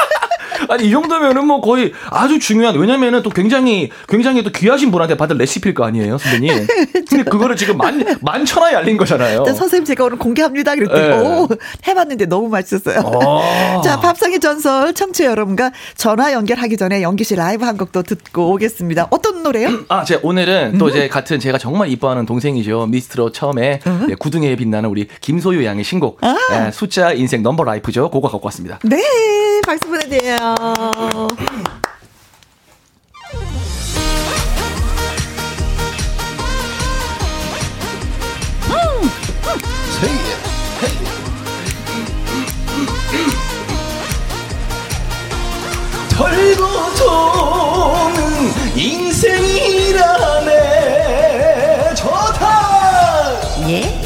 아니 0.68 0.86
이 0.86 0.90
정도면은 0.90 1.46
뭐 1.46 1.60
거의 1.60 1.92
아주 2.10 2.38
중요한 2.38 2.76
왜냐면은 2.76 3.22
또 3.22 3.30
굉장히 3.30 3.90
굉장히 4.08 4.42
또 4.42 4.50
귀하신 4.50 4.90
분한테 4.90 5.16
받을 5.16 5.36
레시피일 5.36 5.74
거 5.74 5.84
아니에요, 5.84 6.18
선배님. 6.18 6.66
근데 7.08 7.22
그거를 7.24 7.56
지금 7.56 7.76
만 7.76 8.04
만천하에 8.20 8.74
알린 8.74 8.96
거잖아요. 8.96 9.44
선생님 9.46 9.84
제가 9.84 10.04
오늘 10.04 10.18
공개합니다. 10.18 10.74
그랬더니 10.74 11.08
네. 11.08 11.16
오 11.16 11.48
해봤는데 11.86 12.26
너무 12.26 12.48
맛있었어요. 12.48 12.98
아. 12.98 13.80
자 13.84 14.00
밥상의 14.00 14.40
전설 14.40 14.94
청취 14.94 15.24
여러분과 15.24 15.72
전화 15.96 16.32
연결하기 16.32 16.76
전에 16.76 17.02
영기 17.02 17.24
씨 17.24 17.34
라이브 17.34 17.64
한 17.64 17.76
곡도 17.76 18.02
듣고 18.02 18.52
오겠습니다. 18.52 19.08
어떤 19.10 19.42
노래요? 19.42 19.68
음, 19.68 19.84
아, 19.88 20.04
제가 20.04 20.20
오늘은 20.22 20.78
또 20.78 20.86
음. 20.86 20.90
이제 20.90 21.08
같은 21.08 21.40
제가 21.40 21.58
정말 21.58 21.88
이뻐하는 21.90 22.26
동생이죠. 22.26 22.86
미스트롯 22.86 23.32
처음에 23.32 23.80
음. 23.86 24.06
네, 24.08 24.14
구등에 24.14 24.56
빛나는 24.56 24.88
우리 24.88 25.08
김소유 25.20 25.64
양의 25.64 25.84
신곡 25.84 26.18
아. 26.22 26.36
네, 26.50 26.70
숫자 26.72 27.12
인생 27.12 27.42
number 27.42 27.64
life죠. 27.64 28.10
그거 28.10 28.28
갖고 28.28 28.46
왔습니다. 28.46 28.78
네, 28.84 29.00
박수 29.64 29.88
보내드려요. 29.88 30.36
털고 46.10 46.94
도는 46.94 48.22
인생이라네 48.76 50.52
좋다 51.96 52.46
예. 53.68 54.00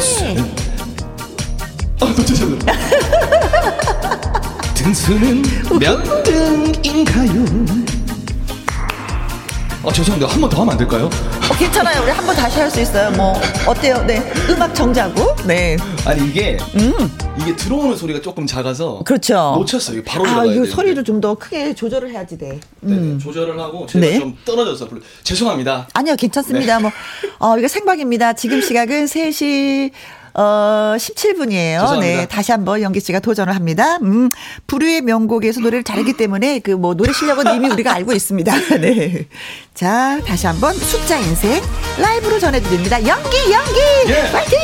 아, 2.00 2.14
죄송합니다 2.24 2.72
등수는 4.84 5.42
몇 5.78 6.02
등인가요? 6.22 7.44
아 9.82 9.92
죄송합니다. 9.92 10.32
한번 10.32 10.48
더 10.50 10.60
하면 10.60 10.72
안 10.72 10.78
될까요? 10.78 11.06
어, 11.50 11.54
괜찮아요. 11.58 12.02
우리 12.02 12.10
한 12.10 12.24
번 12.26 12.34
다시 12.36 12.58
할 12.60 12.70
수 12.70 12.80
있어요. 12.80 13.10
뭐 13.12 13.34
어때요? 13.66 14.02
네. 14.06 14.22
음악 14.48 14.74
정자고? 14.74 15.36
네. 15.46 15.76
아니 16.06 16.26
이게 16.28 16.56
음. 16.76 16.92
이게 17.38 17.54
들어오는 17.56 17.94
소리가 17.96 18.20
조금 18.22 18.46
작아서 18.46 19.02
그렇죠. 19.04 19.34
놓쳤어요. 19.58 20.02
바로 20.04 20.26
아 20.26 20.44
이거 20.46 20.64
소리를 20.66 21.02
좀 21.04 21.20
더 21.20 21.34
크게 21.34 21.74
조절을 21.74 22.10
해야지 22.10 22.38
돼. 22.38 22.58
네, 22.80 22.94
음. 22.94 23.18
네, 23.18 23.22
조절을 23.24 23.58
하고 23.60 23.86
제가 23.86 24.06
네. 24.06 24.18
좀 24.18 24.34
떨어져서 24.46 24.88
죄송합니다. 25.24 25.88
아니요 25.92 26.16
괜찮습니다. 26.16 26.76
네. 26.78 26.82
뭐 26.82 26.90
어, 27.38 27.58
이거 27.58 27.68
생방입니다. 27.68 28.32
지금 28.32 28.60
시각은 28.62 29.04
3시 29.04 29.90
어, 30.34 30.94
17분이에요. 30.96 31.80
죄송합니다. 31.80 32.00
네. 32.00 32.26
다시 32.26 32.52
한번 32.52 32.80
연기 32.82 33.00
씨가 33.00 33.20
도전을 33.20 33.54
합니다. 33.54 33.96
음, 34.02 34.28
불후의 34.66 35.02
명곡에서 35.02 35.60
노래를 35.60 35.84
잘했기 35.84 36.14
때문에 36.14 36.58
그 36.60 36.80
뭐 36.80 36.94
노래 36.94 37.12
실력은 37.12 37.54
이미 37.54 37.68
우리가 37.68 37.92
알고 37.92 38.12
있습니다. 38.12 38.52
네. 38.80 39.26
자, 39.74 40.18
다시 40.26 40.46
한번 40.46 40.72
숫자 40.74 41.18
인생 41.18 41.60
라이브로 41.98 42.38
전해드립니다. 42.38 43.06
연기, 43.06 43.36
연기! 43.52 43.80
예. 44.08 44.30
파이팅! 44.32 44.58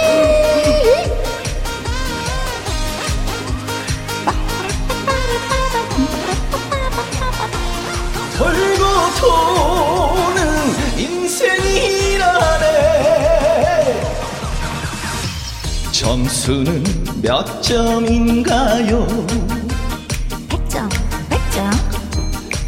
돌고 8.38 8.84
도는 9.20 10.98
인생이 10.98 12.05
점수는 15.99 16.84
몇 17.22 17.62
점인가요? 17.62 19.07
100점, 20.47 20.90
100점. 21.30 21.70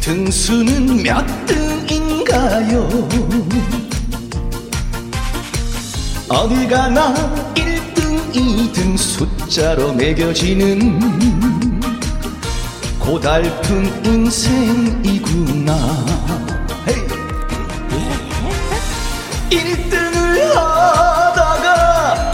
등수는 0.01 1.03
몇 1.03 1.23
등인가요? 1.45 2.89
어딜 6.27 6.67
가나 6.67 7.13
1등, 7.53 8.33
2등 8.33 8.97
숫자로 8.97 9.93
매겨지는 9.93 10.99
고달픈 12.97 14.05
인생이구나. 14.05 15.77
헤이. 16.87 17.07
1등을 19.51 20.55
하다가 20.55 21.18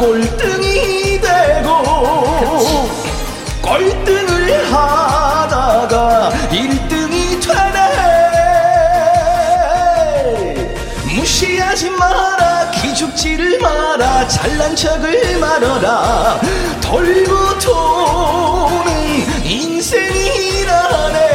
꼴등이 0.06 1.20
되고 1.20 2.88
꼴등을 3.60 4.72
하다가 4.72 6.30
1등이 6.52 7.42
되네. 7.42 7.88
무시하지 11.12 11.90
마라 11.90 12.70
기죽지를 12.70 13.60
마라 13.60 14.28
잘난 14.28 14.76
척을 14.76 15.40
말아라. 15.40 16.40
돌고 16.82 17.58
도는 17.58 19.44
인생이라네 19.44 21.26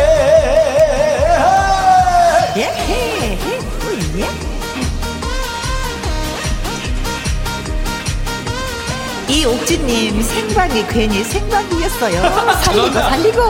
이옥진님 9.30 10.20
생방이 10.22 10.84
괜히 10.88 11.22
생방이었어요. 11.22 12.22
살리고 12.64 12.92
살리고. 12.92 13.40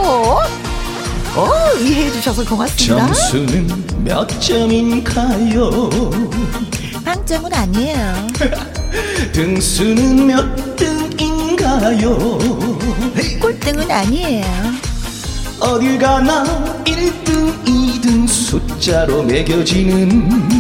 오 1.37 1.49
이해해 1.81 2.11
주셔서 2.13 2.45
고맙습니다. 2.45 3.07
점수는 3.07 4.05
몇 4.05 4.29
점인가요? 4.41 5.89
빵점은 7.05 7.55
아니에요. 7.55 8.15
등수는 9.33 10.27
몇 10.27 10.77
등인가요? 10.77 12.19
꼴등은 13.41 13.91
아니에요. 13.91 14.45
어딜 15.61 15.99
가나 15.99 16.45
1등, 16.85 17.65
2등 17.65 18.29
숫자로 18.29 19.23
매겨지는 19.23 20.51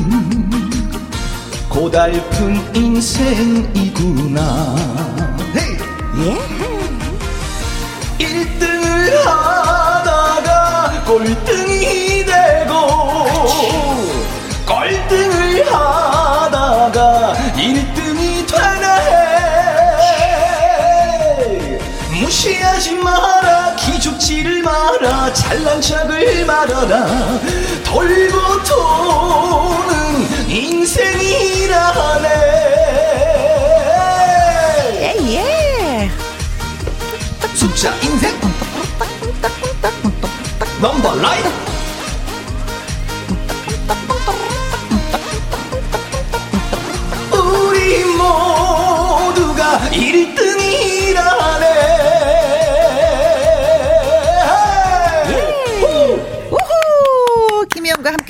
고달픈 1.68 2.60
인생이구나 2.74 4.40
예. 6.22 6.36
1등을 8.18 9.24
하다가 9.24 11.02
꼴등이 11.06 12.24
되고 12.26 12.72
꼴등을 14.66 15.66
하다가 15.72 17.34
1등이 17.56 18.46
되네. 18.46 18.90
무시하지 22.10 22.96
마라. 22.96 23.74
기죽지를 23.76 24.62
마라. 24.62 25.32
잘난 25.32 25.80
척을 25.80 26.44
말아라. 26.44 27.06
돌고 27.84 28.62
도는 28.64 30.50
인생이라네 30.50 32.28
숫자 37.61 37.94
인생 38.00 38.34
넘버 40.80 41.11
우 41.11 41.69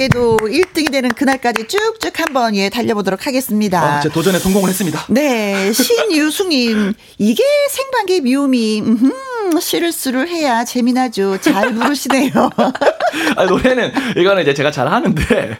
함께도 0.01 0.39
1등이 0.39 0.91
되는 0.91 1.11
그날까지 1.11 1.67
쭉쭉 1.69 2.19
한번 2.19 2.57
예 2.57 2.71
달려보도록 2.71 3.27
하겠습니다. 3.27 3.99
아, 3.99 4.01
제가 4.01 4.15
도전에 4.15 4.39
성공을 4.39 4.71
했습니다. 4.71 5.05
네, 5.09 5.73
신유숙님 5.73 6.95
이게 7.19 7.45
생방의. 7.71 8.01
음흠, 8.81 9.61
실수를 9.61 10.29
해야 10.29 10.65
재미나죠. 10.65 11.41
잘 11.41 11.75
부르시네요. 11.75 12.31
아, 13.37 13.45
노래는 13.45 13.93
이거는 14.17 14.43
이제 14.43 14.55
제가 14.55 14.71
잘 14.71 14.89
하는데 14.89 15.59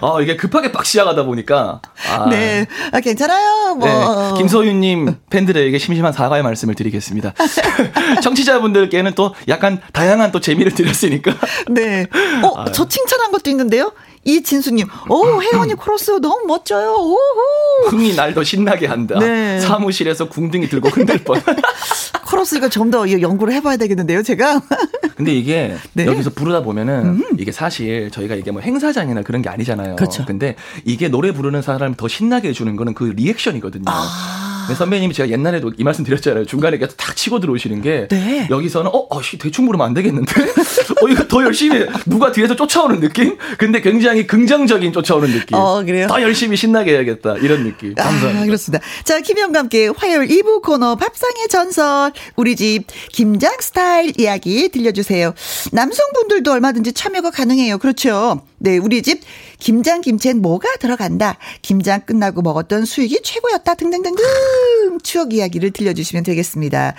어, 0.00 0.20
이게 0.20 0.36
급하게 0.36 0.68
막 0.68 0.84
시작하다 0.84 1.24
보니까 1.24 1.80
아, 2.10 2.28
네, 2.28 2.66
아, 2.92 3.00
괜찮아요. 3.00 3.76
뭐 3.76 3.88
네, 3.88 4.38
김소윤님 4.38 5.16
팬들에게 5.30 5.76
심심한 5.78 6.12
사과의 6.12 6.42
말씀을 6.42 6.74
드리겠습니다. 6.74 7.34
청취자분들께는 8.22 9.12
또 9.14 9.34
약간 9.48 9.80
다양한 9.92 10.32
또 10.32 10.40
재미를 10.40 10.74
드렸으니까. 10.74 11.34
네. 11.70 12.06
어, 12.42 12.70
저 12.72 12.88
칭찬한 12.88 13.30
것도 13.32 13.50
있는데 13.50 13.71
요. 13.78 13.92
이진수님, 14.24 14.86
오, 15.08 15.42
혜원이 15.42 15.74
코러스 15.74 16.12
너무 16.20 16.46
멋져요. 16.46 16.92
오호. 16.94 17.88
흥이 17.88 18.14
날 18.14 18.32
더 18.34 18.44
신나게 18.44 18.86
한다. 18.86 19.18
네. 19.18 19.58
사무실에서 19.60 20.28
궁둥이 20.28 20.68
들고 20.68 20.88
흔들 20.90 21.18
뻔. 21.18 21.40
코러스 22.26 22.54
이거 22.56 22.68
좀 22.68 22.90
더 22.92 23.08
연구를 23.10 23.52
해봐야 23.54 23.76
되겠는데요, 23.76 24.22
제가. 24.22 24.62
근데 25.16 25.32
이게 25.34 25.76
네. 25.92 26.06
여기서 26.06 26.30
부르다 26.30 26.62
보면은 26.62 27.22
이게 27.38 27.50
사실 27.52 28.10
저희가 28.10 28.34
이게 28.36 28.50
뭐 28.50 28.62
행사장이나 28.62 29.22
그런 29.22 29.42
게 29.42 29.48
아니잖아요. 29.48 29.96
그렇죠. 29.96 30.24
근데 30.24 30.56
이게 30.84 31.08
노래 31.08 31.32
부르는 31.32 31.60
사람 31.62 31.94
더 31.94 32.06
신나게 32.08 32.48
해주는 32.50 32.74
거는 32.76 32.94
그 32.94 33.04
리액션이거든요. 33.16 33.84
아. 33.86 34.41
선배님이 34.74 35.14
제가 35.14 35.30
옛날에도 35.30 35.72
이 35.76 35.84
말씀 35.84 36.04
드렸잖아요. 36.04 36.46
중간에 36.46 36.78
계속 36.78 36.96
탁 36.96 37.16
치고 37.16 37.40
들어오시는 37.40 37.82
게 37.82 38.08
네. 38.08 38.46
여기서는 38.50 38.90
어, 38.92 39.06
어, 39.10 39.22
씨, 39.22 39.38
대충 39.38 39.66
부르면 39.66 39.86
안 39.86 39.94
되겠는데? 39.94 40.32
어, 41.02 41.08
이거 41.08 41.26
더 41.26 41.42
열심히 41.42 41.78
해. 41.78 41.86
누가 42.06 42.32
뒤에서 42.32 42.56
쫓아오는 42.56 43.00
느낌? 43.00 43.36
근데 43.58 43.80
굉장히 43.80 44.26
긍정적인 44.26 44.92
쫓아오는 44.92 45.30
느낌. 45.30 45.56
어, 45.56 45.82
그래요? 45.84 46.06
더 46.08 46.20
열심히 46.22 46.56
신나게 46.56 46.92
해야겠다. 46.92 47.36
이런 47.38 47.64
느낌. 47.64 47.94
감사합니다. 47.94 48.42
아, 48.42 48.44
그렇습니다. 48.46 48.84
자, 49.04 49.20
김영과 49.20 49.60
함께 49.60 49.88
화요일 49.88 50.28
2부 50.28 50.62
코너 50.62 50.96
밥상의 50.96 51.48
전설. 51.48 52.12
우리 52.36 52.56
집 52.56 52.84
김장 53.10 53.52
스타일 53.60 54.12
이야기 54.18 54.68
들려주세요. 54.68 55.34
남성분들도 55.72 56.50
얼마든지 56.52 56.92
참여가 56.92 57.30
가능해요. 57.30 57.78
그렇죠. 57.78 58.42
네, 58.58 58.78
우리 58.78 59.02
집 59.02 59.20
김장 59.62 60.00
김치엔 60.00 60.42
뭐가 60.42 60.68
들어간다. 60.80 61.38
김장 61.62 62.00
끝나고 62.00 62.42
먹었던 62.42 62.84
수익이 62.84 63.20
최고였다. 63.22 63.76
등등등등. 63.76 64.24
추억 65.04 65.32
이야기를 65.32 65.70
들려주시면 65.70 66.24
되겠습니다. 66.24 66.94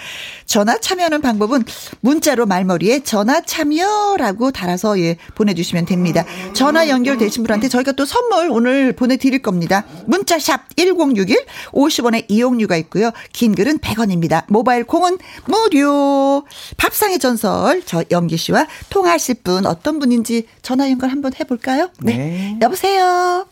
전화 0.46 0.78
참여하는 0.80 1.20
방법은 1.20 1.66
문자로 2.00 2.46
말머리에 2.46 3.02
전화 3.02 3.42
참여라고 3.42 4.52
달아서 4.52 4.98
예, 5.02 5.18
보내주시면 5.36 5.86
됩니다. 5.86 6.24
전화 6.54 6.88
연결되신 6.88 7.44
분한테 7.44 7.68
저희가 7.68 7.92
또 7.92 8.06
선물 8.06 8.50
오늘 8.50 8.94
보내드릴 8.94 9.42
겁니다. 9.42 9.86
문자샵 10.08 10.78
1061 10.78 11.46
50원의 11.74 12.26
이용료가 12.30 12.78
있고요. 12.78 13.12
긴 13.34 13.56
글은 13.56 13.80
100원입니다. 13.80 14.46
모바일 14.48 14.86
콩은 14.86 15.18
무료. 15.48 16.46
밥상의 16.78 17.20
전설 17.20 17.84
저 17.86 18.06
영기 18.10 18.38
씨와 18.38 18.68
통화하실 18.90 19.36
분 19.44 19.66
어떤 19.66 20.00
분인지 20.00 20.48
전화 20.62 20.90
연결 20.90 21.10
한번 21.10 21.34
해볼까요? 21.38 21.90
네. 22.00 22.53
여보세요. 22.62 23.46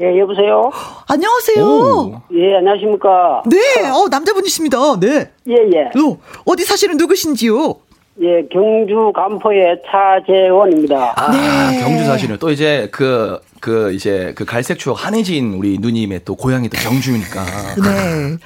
예, 0.00 0.18
여보세요? 0.18 0.70
안녕하세요. 1.08 1.64
오. 1.64 2.22
예, 2.32 2.56
안녕하십니까? 2.56 3.44
네, 3.46 3.88
어, 3.90 4.08
남자분이십니다. 4.10 4.98
네. 4.98 5.30
예, 5.48 5.54
예. 5.72 5.82
어, 6.00 6.18
어디 6.44 6.64
사시는 6.64 6.96
누구신지요? 6.96 7.76
예, 8.22 8.46
경주 8.50 9.12
간포의 9.14 9.82
차재원입니다. 9.86 11.14
아, 11.16 11.30
네. 11.30 11.80
경주 11.80 12.04
사시는 12.04 12.38
또 12.38 12.50
이제 12.50 12.88
그, 12.92 13.40
그 13.60 13.92
이제 13.92 14.32
그 14.36 14.44
갈색 14.44 14.78
추억 14.78 15.04
한혜진 15.04 15.54
우리 15.54 15.78
누님의 15.78 16.20
또 16.24 16.34
고향이 16.34 16.68
또 16.68 16.76
경주니까. 16.78 17.44
네. 17.82 18.36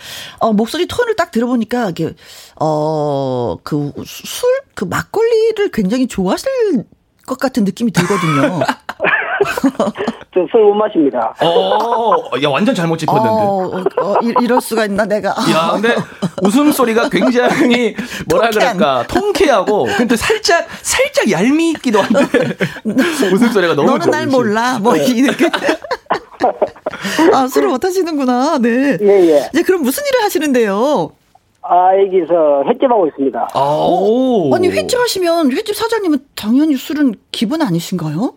어, 0.40 0.52
목소리 0.52 0.86
톤을 0.86 1.16
딱 1.16 1.30
들어보니까, 1.30 1.90
이게, 1.90 2.12
어, 2.60 3.56
그, 3.62 3.92
술? 4.04 4.48
그 4.74 4.84
막걸리를 4.84 5.70
굉장히 5.72 6.06
좋아하실 6.06 6.84
것 7.26 7.38
같은 7.38 7.64
느낌이 7.64 7.90
들거든요. 7.90 8.60
저술 10.34 10.64
못 10.64 10.74
마십니다. 10.74 11.34
어, 11.42 12.14
야, 12.42 12.48
완전 12.48 12.74
잘못 12.74 12.96
짚었는데. 12.98 13.28
어, 13.28 13.84
어, 14.02 14.14
이- 14.22 14.34
이럴 14.42 14.60
수가 14.60 14.84
있나, 14.86 15.04
내가. 15.04 15.30
야, 15.50 15.70
근데 15.72 15.94
웃음 16.42 16.70
소리가 16.72 17.08
굉장히 17.08 17.94
뭐라 18.28 18.50
통쾌한. 18.50 18.76
그럴까 18.76 19.06
통쾌하고 19.08 19.84
근데 19.96 20.16
살짝 20.16 20.66
살짝 20.82 21.30
얄미있기도 21.30 22.00
한데 22.00 22.20
웃음 23.32 23.48
소리가 23.52 23.74
너무 23.74 23.90
너는 23.90 24.10
날 24.10 24.26
몰라. 24.26 24.78
뭐, 24.78 24.96
이렇게. 24.96 25.50
아, 27.32 27.46
술을 27.48 27.68
못 27.68 27.84
하시는구나. 27.84 28.58
네. 28.58 28.96
예, 29.00 29.06
예. 29.30 29.50
이제 29.52 29.62
그럼 29.62 29.82
무슨 29.82 30.04
일을 30.06 30.24
하시는데요? 30.24 31.10
아, 31.62 31.90
여기서 31.98 32.62
횟집하고 32.68 33.08
있습니다. 33.08 33.48
아, 33.52 33.60
오. 33.60 34.54
아니, 34.54 34.68
횟집 34.68 34.98
하시면, 34.98 35.52
횟집 35.52 35.74
사장님은 35.76 36.18
당연히 36.34 36.76
술은 36.76 37.14
기분 37.30 37.60
아니신가요? 37.60 38.32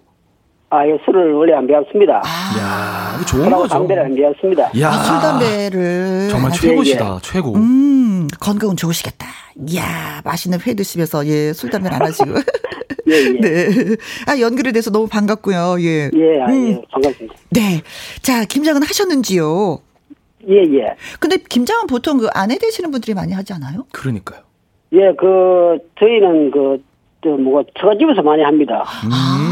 아, 0.74 0.88
예, 0.88 0.98
술을 1.04 1.34
원래 1.34 1.54
안 1.54 1.68
배웠습니다. 1.68 2.14
야, 2.58 3.16
이거 3.18 3.26
좋은 3.26 3.50
거죠. 3.50 3.68
담배를 3.68 4.04
안 4.06 4.16
배웠습니다. 4.16 4.64
야, 4.80 4.90
아, 4.90 5.04
술, 5.04 5.20
담배를. 5.20 6.30
정말 6.30 6.50
안 6.50 6.58
최고시다, 6.58 7.20
최고. 7.22 7.54
음, 7.56 8.30
건강은 8.40 8.78
좋으시겠다. 8.78 9.28
이야, 9.68 10.22
맛있는 10.24 10.60
회 10.66 10.74
드시면서, 10.74 11.28
예, 11.28 11.52
술, 11.52 11.70
담배를 11.70 11.94
안 11.96 12.04
하시고. 12.04 12.32
예, 13.10 13.14
예. 13.14 13.40
네. 13.42 13.96
아, 14.28 14.40
연결이 14.40 14.72
돼서 14.72 14.92
너무 14.92 15.08
반갑고요. 15.08 15.76
예. 15.82 16.10
예, 16.14 16.42
아, 16.42 16.46
음, 16.50 16.70
예, 16.70 16.82
반갑습니다. 16.90 17.36
네. 17.50 17.82
자, 18.22 18.46
김장은 18.46 18.84
하셨는지요? 18.84 19.78
예, 20.48 20.56
예. 20.56 20.96
근데 21.20 21.36
김장은 21.36 21.88
보통 21.88 22.18
그 22.18 22.30
아내 22.34 22.58
되시는 22.58 22.92
분들이 22.92 23.14
많이 23.14 23.34
하지 23.34 23.52
않아요? 23.52 23.86
그러니까요. 23.92 24.40
예, 24.94 25.12
그, 25.20 25.78
저희는 26.00 26.52
그, 26.52 26.82
저, 27.24 27.30
뭐가, 27.32 27.64
처가집에서 27.78 28.22
많이 28.22 28.42
합니다. 28.42 28.84
아, 28.86 29.51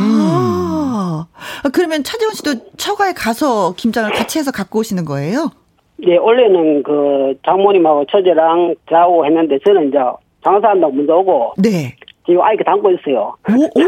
아, 0.99 1.69
그러면 1.73 2.03
차재원 2.03 2.33
씨도 2.33 2.75
처가에 2.77 3.13
가서 3.13 3.73
김장을 3.75 4.11
같이 4.11 4.37
해서 4.39 4.51
갖고 4.51 4.79
오시는 4.79 5.05
거예요? 5.05 5.51
예, 6.07 6.17
원래는 6.17 6.83
그, 6.83 7.33
장모님하고 7.45 8.05
처제랑 8.11 8.75
저하고 8.89 9.25
했는데, 9.25 9.57
저는 9.65 9.89
이제 9.89 9.97
장사한다고 10.43 10.93
먼저 10.93 11.15
오고, 11.15 11.53
네. 11.57 11.95
지금 12.25 12.41
아이가 12.41 12.63
담고 12.63 12.91
있어요. 12.91 13.33
오, 13.49 13.63
오. 13.63 13.83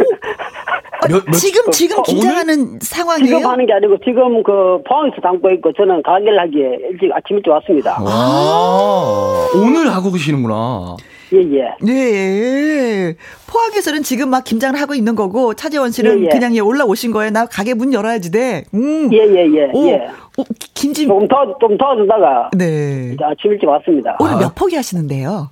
아, 1.03 1.07
몇- 1.07 1.25
몇- 1.25 1.31
지금, 1.33 1.71
지금 1.71 1.99
어, 1.99 2.01
김장하는 2.03 2.79
상황이에요? 2.81 3.37
지금 3.37 3.49
하는 3.49 3.65
게 3.65 3.73
아니고 3.73 3.97
지금 4.03 4.41
그 4.43 4.81
포항에서 4.87 5.21
담고 5.21 5.49
있고 5.51 5.71
저는 5.73 6.01
가게를 6.03 6.39
하기에 6.39 6.77
일찍 6.91 7.11
아침 7.13 7.37
일찍 7.37 7.49
왔습니다. 7.51 7.91
와, 8.01 8.09
아, 8.11 9.47
오늘 9.55 9.89
하고 9.93 10.11
계시는구나. 10.11 10.97
예예. 11.33 11.75
네. 11.81 13.15
포항에서는 13.49 14.03
지금 14.03 14.29
막 14.29 14.43
김장을 14.43 14.79
하고 14.79 14.93
있는 14.93 15.15
거고, 15.15 15.53
차재원 15.53 15.91
씨는 15.91 16.19
예, 16.21 16.25
예. 16.25 16.29
그냥 16.29 16.55
예, 16.55 16.59
올라오신 16.59 17.11
거예요. 17.11 17.31
나 17.31 17.45
가게 17.45 17.73
문 17.73 17.93
열어야지 17.93 18.31
돼. 18.31 18.63
음. 18.73 19.11
예예예 19.11 19.71
오, 19.73 19.87
예. 19.87 20.07
오, 20.37 20.43
김치. 20.73 21.07
조금 21.07 21.27
더좀 21.27 21.77
도와주다가 21.77 22.51
네. 22.57 23.11
이제 23.13 23.23
아침 23.23 23.51
일찍 23.51 23.67
왔습니다. 23.67 24.17
오늘 24.19 24.37
몇 24.37 24.55
포기 24.55 24.75
하시는데요? 24.75 25.49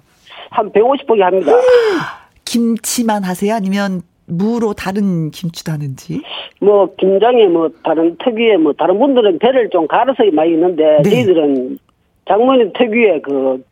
한 0.51 0.71
150포기 0.71 1.19
합니다. 1.19 1.51
김치만 2.45 3.23
하세요? 3.23 3.53
아니면 3.53 4.01
무로 4.25 4.73
다른 4.73 5.31
김치도 5.31 5.71
하는지. 5.71 6.21
뭐 6.61 6.89
김장에 6.97 7.47
뭐 7.47 7.69
다른 7.83 8.15
특유의 8.23 8.57
뭐 8.57 8.73
다른 8.73 8.99
분들은 8.99 9.39
배를 9.39 9.69
좀 9.71 9.87
갈아서 9.87 10.23
많이 10.33 10.53
있는데 10.53 10.83
네. 11.03 11.09
저희들은 11.09 11.79
장모님 12.27 12.73
특유의 12.77 13.21
그 13.23 13.63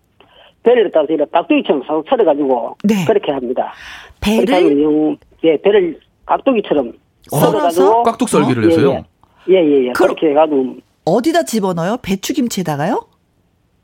배를 0.67 0.91
따서 0.91 1.05
이렇게 1.13 1.31
깍두기처럼 1.31 1.83
싹 1.87 2.03
썰어가지고 2.09 2.77
네. 2.83 3.05
그렇게 3.05 3.31
합니다. 3.31 3.73
배를 4.19 5.17
예 5.45 5.55
배를 5.61 5.97
깍두기처럼 6.25 6.91
썰어서 7.31 8.03
깍둑 8.03 8.27
썰기를 8.27 8.65
어? 8.65 8.67
해서요. 8.67 9.05
예예예 9.47 9.65
예, 9.65 9.71
예, 9.71 9.87
예. 9.87 9.91
그렇게 9.93 10.31
해가지고 10.31 10.75
어디다 11.05 11.43
집어넣어요? 11.43 11.97
배추김치에다가요? 12.01 13.05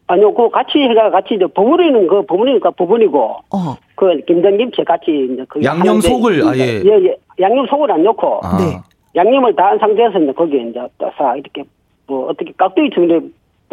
아니요, 0.07 0.33
그 0.33 0.49
같이 0.49 0.79
해가 0.79 1.09
같이 1.11 1.35
이제 1.35 1.47
버무리는 1.47 2.05
그 2.07 2.25
버무리니까 2.25 2.71
부분이고, 2.71 3.17
어. 3.51 3.77
그 3.95 4.19
김장김치 4.27 4.83
같이 4.83 5.29
이제 5.31 5.45
그 5.47 5.63
양념 5.63 6.01
속을 6.01 6.45
아예 6.45 6.81
예, 6.83 7.05
예, 7.05 7.15
양념 7.39 7.65
속을 7.67 7.89
안 7.89 8.03
넣고, 8.03 8.41
아. 8.43 8.57
네. 8.57 8.77
양념을 9.15 9.55
다 9.55 9.67
한 9.67 9.79
상태에서 9.79 10.19
이제 10.19 10.33
거기에 10.33 10.63
이제 10.69 10.81
싹 11.17 11.37
이렇게 11.37 11.63
뭐 12.07 12.27
어떻게 12.27 12.51
깍두기 12.57 12.89
정도 12.93 13.21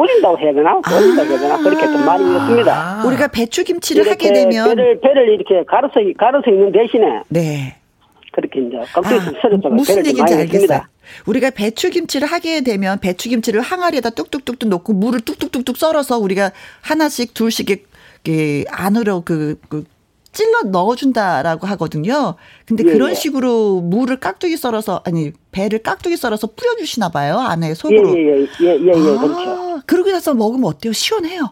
뿌린다고 0.00 0.38
해야 0.38 0.54
되나? 0.54 0.80
뿌린다고 0.80 1.28
해야 1.30 1.38
되나? 1.38 1.58
그렇게 1.58 1.86
좀 1.86 2.06
많이 2.06 2.24
넣습니다. 2.24 3.00
아. 3.02 3.06
우리가 3.06 3.28
배추김치를 3.28 4.10
하게 4.10 4.32
되면 4.32 4.68
배를 4.68 5.00
배를 5.00 5.28
이렇게 5.28 5.62
갈아서 5.66 5.94
갈아서 6.16 6.50
있는 6.50 6.72
대신에 6.72 7.22
네. 7.28 7.76
그렇게 8.32 8.60
이제 8.60 8.78
깍두기 8.94 9.14
아, 9.14 9.40
썰었다가 9.42 9.74
무슨 9.74 10.06
얘기인지 10.06 10.34
알겠어요. 10.34 10.80
우리가 11.26 11.50
배추김치를 11.50 12.28
하게 12.28 12.62
되면 12.62 12.98
배추김치를 13.00 13.60
항아리에다 13.60 14.10
뚝뚝뚝뚝 14.10 14.68
넣고 14.70 14.94
물을 14.94 15.20
뚝뚝뚝뚝 15.20 15.76
썰어서 15.76 16.18
우리가 16.18 16.52
하나씩 16.80 17.34
둘씩 17.34 17.68
이렇게 17.68 18.64
안으로 18.70 19.22
그, 19.22 19.60
그 19.68 19.84
찔러 20.32 20.62
넣어준다라고 20.70 21.66
하거든요. 21.68 22.34
근데 22.66 22.84
예, 22.86 22.92
그런 22.92 23.10
예. 23.10 23.14
식으로 23.14 23.80
물을 23.80 24.18
깍두기 24.20 24.56
썰어서 24.56 25.02
아니 25.04 25.32
배를 25.50 25.80
깍두기 25.80 26.16
썰어서 26.16 26.48
뿌려주시나 26.56 27.08
봐요 27.10 27.38
안에 27.38 27.74
속으로. 27.74 28.10
예예예 28.16 28.46
예, 28.62 28.66
예, 28.66 28.80
예, 28.80 28.86
예, 28.86 28.90
아, 28.92 29.20
그렇죠. 29.20 29.80
그러고 29.86 30.10
나서 30.12 30.34
먹으면 30.34 30.64
어때요? 30.66 30.92
시원해요? 30.92 31.50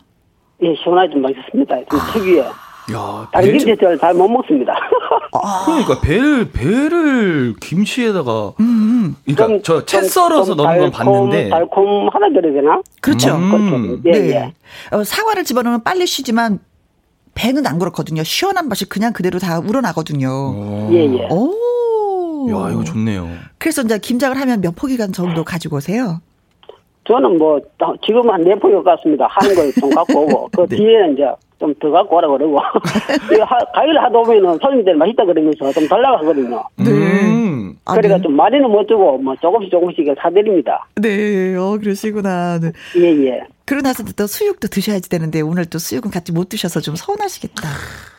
예 0.62 0.74
시원하지 0.82 1.16
맛있습니다. 1.16 1.76
좀 1.90 2.00
아. 2.00 2.12
특유의. 2.12 2.44
야, 2.90 3.28
다른 3.34 3.58
김치를 3.58 3.98
잘못 3.98 4.28
먹습니다. 4.28 4.72
아. 5.34 5.62
그러니까 5.66 6.00
배를 6.00 6.50
배를 6.50 7.54
김치에다가 7.60 8.52
음, 8.60 8.64
음. 8.64 9.16
그러니까 9.34 9.60
저 9.62 9.84
채 9.84 10.00
썰어서 10.02 10.54
넣는 10.54 10.78
건 10.80 10.90
봤는데 10.90 11.50
달콤하다 11.50 12.18
그래야 12.32 12.52
되나? 12.54 12.80
그렇죠. 13.02 13.34
음. 13.34 14.00
예, 14.06 14.10
네. 14.12 14.30
예. 14.30 14.54
어, 14.96 15.04
사과를 15.04 15.44
집어넣으면 15.44 15.82
빨리 15.84 16.06
쉬지만 16.06 16.60
배는 17.38 17.66
안 17.68 17.78
그렇거든요. 17.78 18.24
시원한 18.24 18.68
맛이 18.68 18.88
그냥 18.88 19.12
그대로 19.12 19.38
다 19.38 19.60
우러나거든요. 19.60 20.88
예, 20.90 21.04
예. 21.04 21.28
오. 21.30 22.48
야, 22.50 22.70
이거 22.72 22.82
좋네요. 22.82 23.28
그래서 23.58 23.82
이제 23.82 23.96
김장을 23.96 24.36
하면 24.40 24.60
몇 24.60 24.74
포기간 24.74 25.12
정도 25.12 25.44
가지고 25.44 25.76
오세요? 25.76 26.20
저는 27.06 27.38
뭐 27.38 27.60
지금 28.04 28.28
한네 28.28 28.56
포기 28.56 28.74
같습니다. 28.84 29.28
하는 29.30 29.54
거좀 29.54 29.90
갖고 29.90 30.22
오고 30.24 30.48
그 30.56 30.66
네. 30.68 30.76
뒤에는 30.76 31.12
이제 31.14 31.24
좀 31.60 31.72
더 31.80 31.90
갖고 31.90 32.16
오라 32.16 32.28
그러고 32.28 32.58
가위를 33.74 34.02
하다 34.02 34.10
보면은 34.10 34.58
손님들 34.60 34.96
맛있다 34.96 35.24
그러면서 35.24 35.72
좀 35.72 35.86
달라고 35.88 36.16
하거든요. 36.18 36.62
네. 36.76 36.90
음. 36.90 37.76
아, 37.84 37.94
그러니까 37.94 38.16
네. 38.16 38.22
좀 38.22 38.34
많이는 38.34 38.68
못 38.68 38.86
주고 38.86 39.16
뭐 39.18 39.34
조금씩 39.36 39.70
조금씩 39.70 40.06
사드립니다. 40.20 40.86
네, 40.96 41.54
어 41.56 41.78
그러시구나. 41.80 42.58
네. 42.58 42.72
예 42.96 43.26
예. 43.26 43.40
그러고 43.68 43.82
나서 43.82 44.02
또 44.16 44.26
수육도 44.26 44.68
드셔야지 44.68 45.10
되는데 45.10 45.42
오늘 45.42 45.66
또 45.66 45.78
수육은 45.78 46.10
같이 46.10 46.32
못 46.32 46.48
드셔서 46.48 46.80
좀 46.80 46.96
서운하시겠다. 46.96 47.68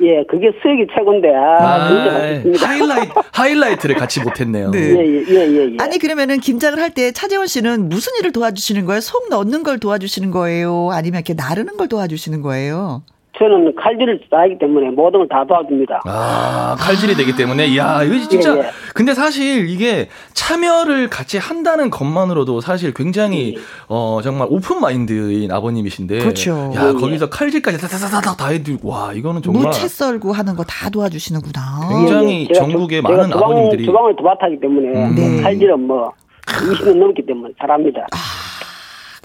예, 0.02 0.24
그게 0.30 0.52
수육이 0.62 0.86
최고인데 0.96 1.28
아, 1.36 1.58
아 1.60 1.88
진짜 1.90 2.12
맛있습니다. 2.20 2.68
하이라이트 2.68 3.12
하이라이트를 3.34 3.96
같이 3.96 4.22
못했네요. 4.22 4.70
네. 4.70 4.80
예, 4.80 4.94
예, 4.94 5.26
예, 5.28 5.52
예, 5.52 5.72
예. 5.74 5.78
아니 5.80 5.98
그러면은 5.98 6.40
김장을 6.40 6.80
할 6.80 6.90
때 6.90 7.12
차재원 7.12 7.48
씨는 7.48 7.90
무슨 7.90 8.14
일을 8.20 8.32
도와주시는 8.32 8.86
거예요? 8.86 9.00
속 9.02 9.30
넣는 9.30 9.64
걸 9.64 9.80
도와주시는 9.80 10.32
거예요? 10.32 10.90
아니면 10.92 11.20
이렇게 11.20 11.34
나르는 11.36 11.78
걸 11.78 11.88
도와주시는 11.88 12.42
거예요? 12.42 13.04
저는 13.40 13.74
칼질을 13.76 14.20
잘하기 14.30 14.60
때문에 14.60 14.90
모든 14.92 15.20
걸 15.22 15.28
다 15.30 15.46
도와줍니다. 15.46 16.02
아, 16.06 16.76
칼질이 16.78 17.16
되기 17.16 17.36
때문에. 17.36 17.76
야, 17.78 18.04
이거 18.04 18.28
진짜. 18.28 18.56
예, 18.56 18.60
예. 18.60 18.64
근데 18.94 19.14
사실 19.14 19.70
이게 19.70 20.10
참여를 20.34 21.10
같이 21.10 21.38
한다는 21.38 21.90
것만으로도 21.90 22.60
사실 22.62 22.94
굉장히, 22.94 23.56
예. 23.58 23.62
어, 23.88 24.20
정말 24.24 24.48
오픈 24.50 24.82
마인드인 24.82 25.52
아버님이신데. 25.52 26.20
그렇죠. 26.20 26.74
야, 26.76 26.86
예, 26.86 26.90
예. 26.90 26.94
거기서 26.94 27.30
칼질까지 27.30 27.78
다다다다 27.80 28.36
다 28.36 28.48
해드리고, 28.50 28.90
와, 28.90 29.14
이거는 29.14 29.42
정말. 29.42 29.64
무채 29.64 29.88
썰고 29.88 30.34
하는 30.34 30.56
거 30.56 30.64
다 30.64 30.90
도와주시는구나. 30.90 31.62
굉장히 31.90 32.48
전국의 32.54 33.02
많은 33.02 33.32
주방, 33.32 33.44
아버님들이. 33.44 33.86
주방을 33.86 34.16
도맡아기 34.18 34.60
때문에. 34.60 34.88
음. 35.10 35.16
네. 35.16 35.42
칼질은 35.42 35.88
뭐, 35.88 36.12
20년 36.46 36.98
넘기 36.98 37.26
때문에 37.26 37.54
잘합니다. 37.60 38.02
아. 38.12 38.18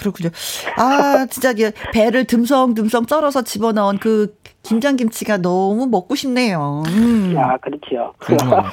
그렇군요. 0.05 0.31
아, 0.77 1.27
진짜 1.31 1.53
배를 1.93 2.25
듬성듬성 2.25 3.07
썰어서 3.09 3.43
집어넣은 3.43 3.99
그 3.99 4.37
김장김치가 4.63 5.39
너무 5.39 5.87
먹고 5.87 6.15
싶네요. 6.15 6.83
음. 6.89 7.35
아, 7.37 7.57
그렇죠. 7.59 8.15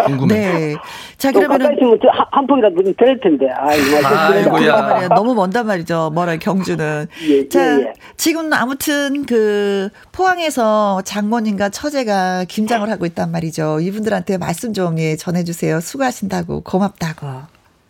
궁금해. 0.06 0.36
네. 0.36 0.76
자, 1.18 1.32
그러면은. 1.32 1.66
한, 1.66 2.26
한 2.32 2.48
폭이라도 2.48 2.76
될 2.98 3.20
텐데. 3.20 3.50
아, 3.54 3.76
이거 3.76 5.10
너무 5.14 5.36
먼단 5.36 5.68
말이죠. 5.68 6.12
뭐라, 6.14 6.38
경주는. 6.38 7.08
예, 7.28 7.50
자, 7.50 7.60
예, 7.60 7.82
예. 7.82 7.94
지금 8.16 8.52
아무튼 8.54 9.26
그 9.26 9.90
포항에서 10.14 11.02
장모님과 11.04 11.70
처제가 11.70 12.46
김장을 12.46 12.90
하고 12.90 13.06
있단 13.06 13.32
말이죠. 13.32 13.82
이분들한테 13.82 14.38
말씀 14.38 14.74
좀 14.74 14.98
예, 14.98 15.18
전해주세요. 15.18 15.82
수고하신다고, 15.82 16.62
고맙다고. 16.62 17.28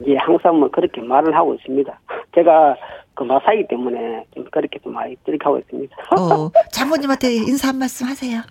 예, 0.08 0.18
항상 0.18 0.60
뭐 0.60 0.72
그렇게 0.72 1.02
말을 1.02 1.36
하고 1.36 1.54
있습니다. 1.54 2.00
제가 2.34 2.76
그 3.14 3.24
마사이기 3.24 3.68
때문에 3.68 4.26
좀 4.34 4.46
그렇게 4.52 4.80
좀 4.80 4.94
많이 4.94 5.16
이렇게 5.28 5.44
하고 5.44 5.58
있습니다. 5.60 5.96
어, 6.18 6.50
장모님한테 6.72 7.34
인사 7.34 7.70
한 7.70 7.78
말씀 7.78 8.08
하세요. 8.08 8.42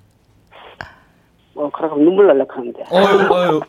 어, 1.55 1.71
그래서 1.75 1.95
눈물 1.97 2.27
날라 2.27 2.45
하는데. 2.49 2.83
어유, 2.93 3.33
어유. 3.33 3.61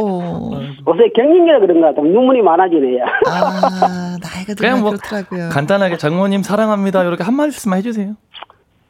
어. 0.00 0.50
요새 0.86 1.08
경력이라 1.14 1.60
그런가 1.60 1.94
좀 1.94 2.12
눈물이 2.12 2.42
많아지네요. 2.42 3.04
아, 3.04 4.16
나이가 4.22 4.54
그냥 4.56 4.80
뭐 4.80 4.90
그렇더라고요. 4.90 5.48
간단하게 5.50 5.96
장모님 5.96 6.42
사랑합니다. 6.42 7.04
이렇게 7.04 7.24
한 7.24 7.34
말씀만 7.34 7.78
해주세요. 7.78 8.14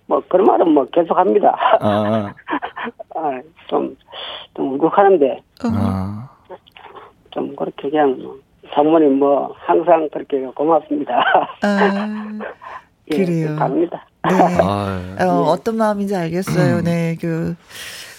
뭐 0.07 0.23
그런 0.29 0.47
말은 0.47 0.71
뭐 0.71 0.87
계속 0.87 1.17
합니다. 1.19 1.55
아, 1.81 2.33
아 3.15 3.41
좀, 3.69 3.97
좀 4.55 4.73
울컥하는데. 4.75 5.33
어. 5.33 5.69
아. 5.75 6.31
좀 7.31 7.55
그렇게 7.57 7.91
그냥 7.91 8.19
뭐. 8.23 8.39
장모님 8.75 9.19
뭐 9.19 9.55
항상 9.59 10.09
그렇게 10.13 10.41
고맙습니다. 10.55 11.15
아, 11.63 12.39
예, 13.13 13.17
그래요. 13.17 13.57
갑니다. 13.57 14.07
네. 14.29 14.35
아, 14.61 15.17
어, 15.21 15.43
어떤 15.51 15.77
마음인지 15.77 16.15
알겠어요. 16.15 16.83
네, 16.83 17.17
그 17.21 17.55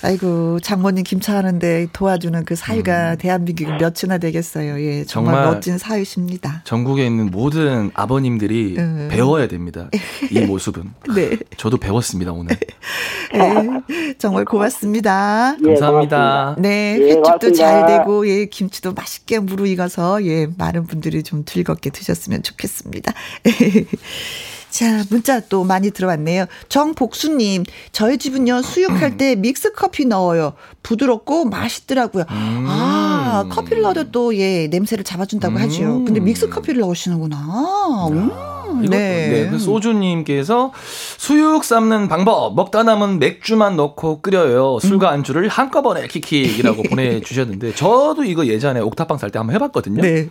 아이고 0.02 0.60
장모님 0.62 1.04
김차하는데 1.04 1.88
도와주는 1.92 2.46
그 2.46 2.56
사유가 2.56 3.12
음. 3.12 3.18
대한민국에 3.18 3.70
몇이나 3.78 4.18
되겠어요. 4.18 4.80
예, 4.82 5.04
정말, 5.04 5.36
정말, 5.36 5.54
멋진 5.54 5.78
사유십니다. 5.78 6.62
전국에 6.64 7.06
있는 7.06 7.30
모든 7.32 7.92
아버님들이 7.94 8.76
음. 8.78 9.10
배워야 9.12 9.48
됩니다. 9.48 9.90
이 10.32 10.40
모습은. 10.42 10.94
네. 11.16 11.38
저도 11.58 11.78
배웠습니다 11.78 12.32
오늘. 12.32 12.56
네, 13.34 14.16
정말 14.18 14.46
고맙습니다. 14.46 15.58
예, 15.62 15.68
감사합니다. 15.68 16.56
네, 16.60 16.98
예, 17.00 17.12
횟집도 17.12 17.48
예, 17.50 17.52
잘 17.52 17.86
되고 17.86 18.28
예, 18.28 18.46
김치도 18.46 18.94
맛있게 18.94 19.40
무르익어서 19.40 20.26
예, 20.26 20.48
많은 20.58 20.88
분들이 20.88 21.24
좀 21.24 21.44
즐겁게 21.44 21.90
드셨으면 21.90 22.44
좋겠습니다. 22.44 23.14
자, 24.80 25.04
문자 25.10 25.42
또 25.42 25.66
많이 25.66 25.92
들어왔네요. 25.92 26.46
정복수님, 26.70 27.66
저희 27.92 28.18
집은요, 28.18 28.62
수육할 28.62 29.18
때 29.18 29.36
믹스 29.36 29.74
커피 29.74 30.06
넣어요. 30.06 30.54
부드럽고 30.84 31.44
맛있더라고요. 31.44 32.24
음. 32.30 32.66
아, 32.66 33.44
커피를 33.50 33.82
넣어도 33.82 34.10
또, 34.12 34.34
예, 34.38 34.68
냄새를 34.68 35.04
잡아준다고 35.04 35.58
음. 35.58 35.62
하죠. 35.64 36.04
근데 36.06 36.22
믹스 36.22 36.48
커피를 36.48 36.80
넣으시는구나. 36.80 38.08
음. 38.10 38.32
네. 38.90 38.98
네. 39.28 39.50
그 39.50 39.60
소주님께서 39.60 40.72
수육 41.18 41.66
삶는 41.66 42.08
방법, 42.08 42.56
먹다 42.56 42.84
남은 42.84 43.20
맥주만 43.20 43.76
넣고 43.76 44.22
끓여요. 44.22 44.80
술과 44.80 45.10
음. 45.10 45.14
안주를 45.16 45.50
한꺼번에 45.50 46.08
키키이라고 46.08 46.84
보내주셨는데, 46.90 47.76
저도 47.76 48.24
이거 48.24 48.46
예전에 48.46 48.80
옥탑방 48.80 49.18
살 49.18 49.30
때 49.30 49.40
한번 49.40 49.56
해봤거든요. 49.56 50.02
네. 50.02 50.30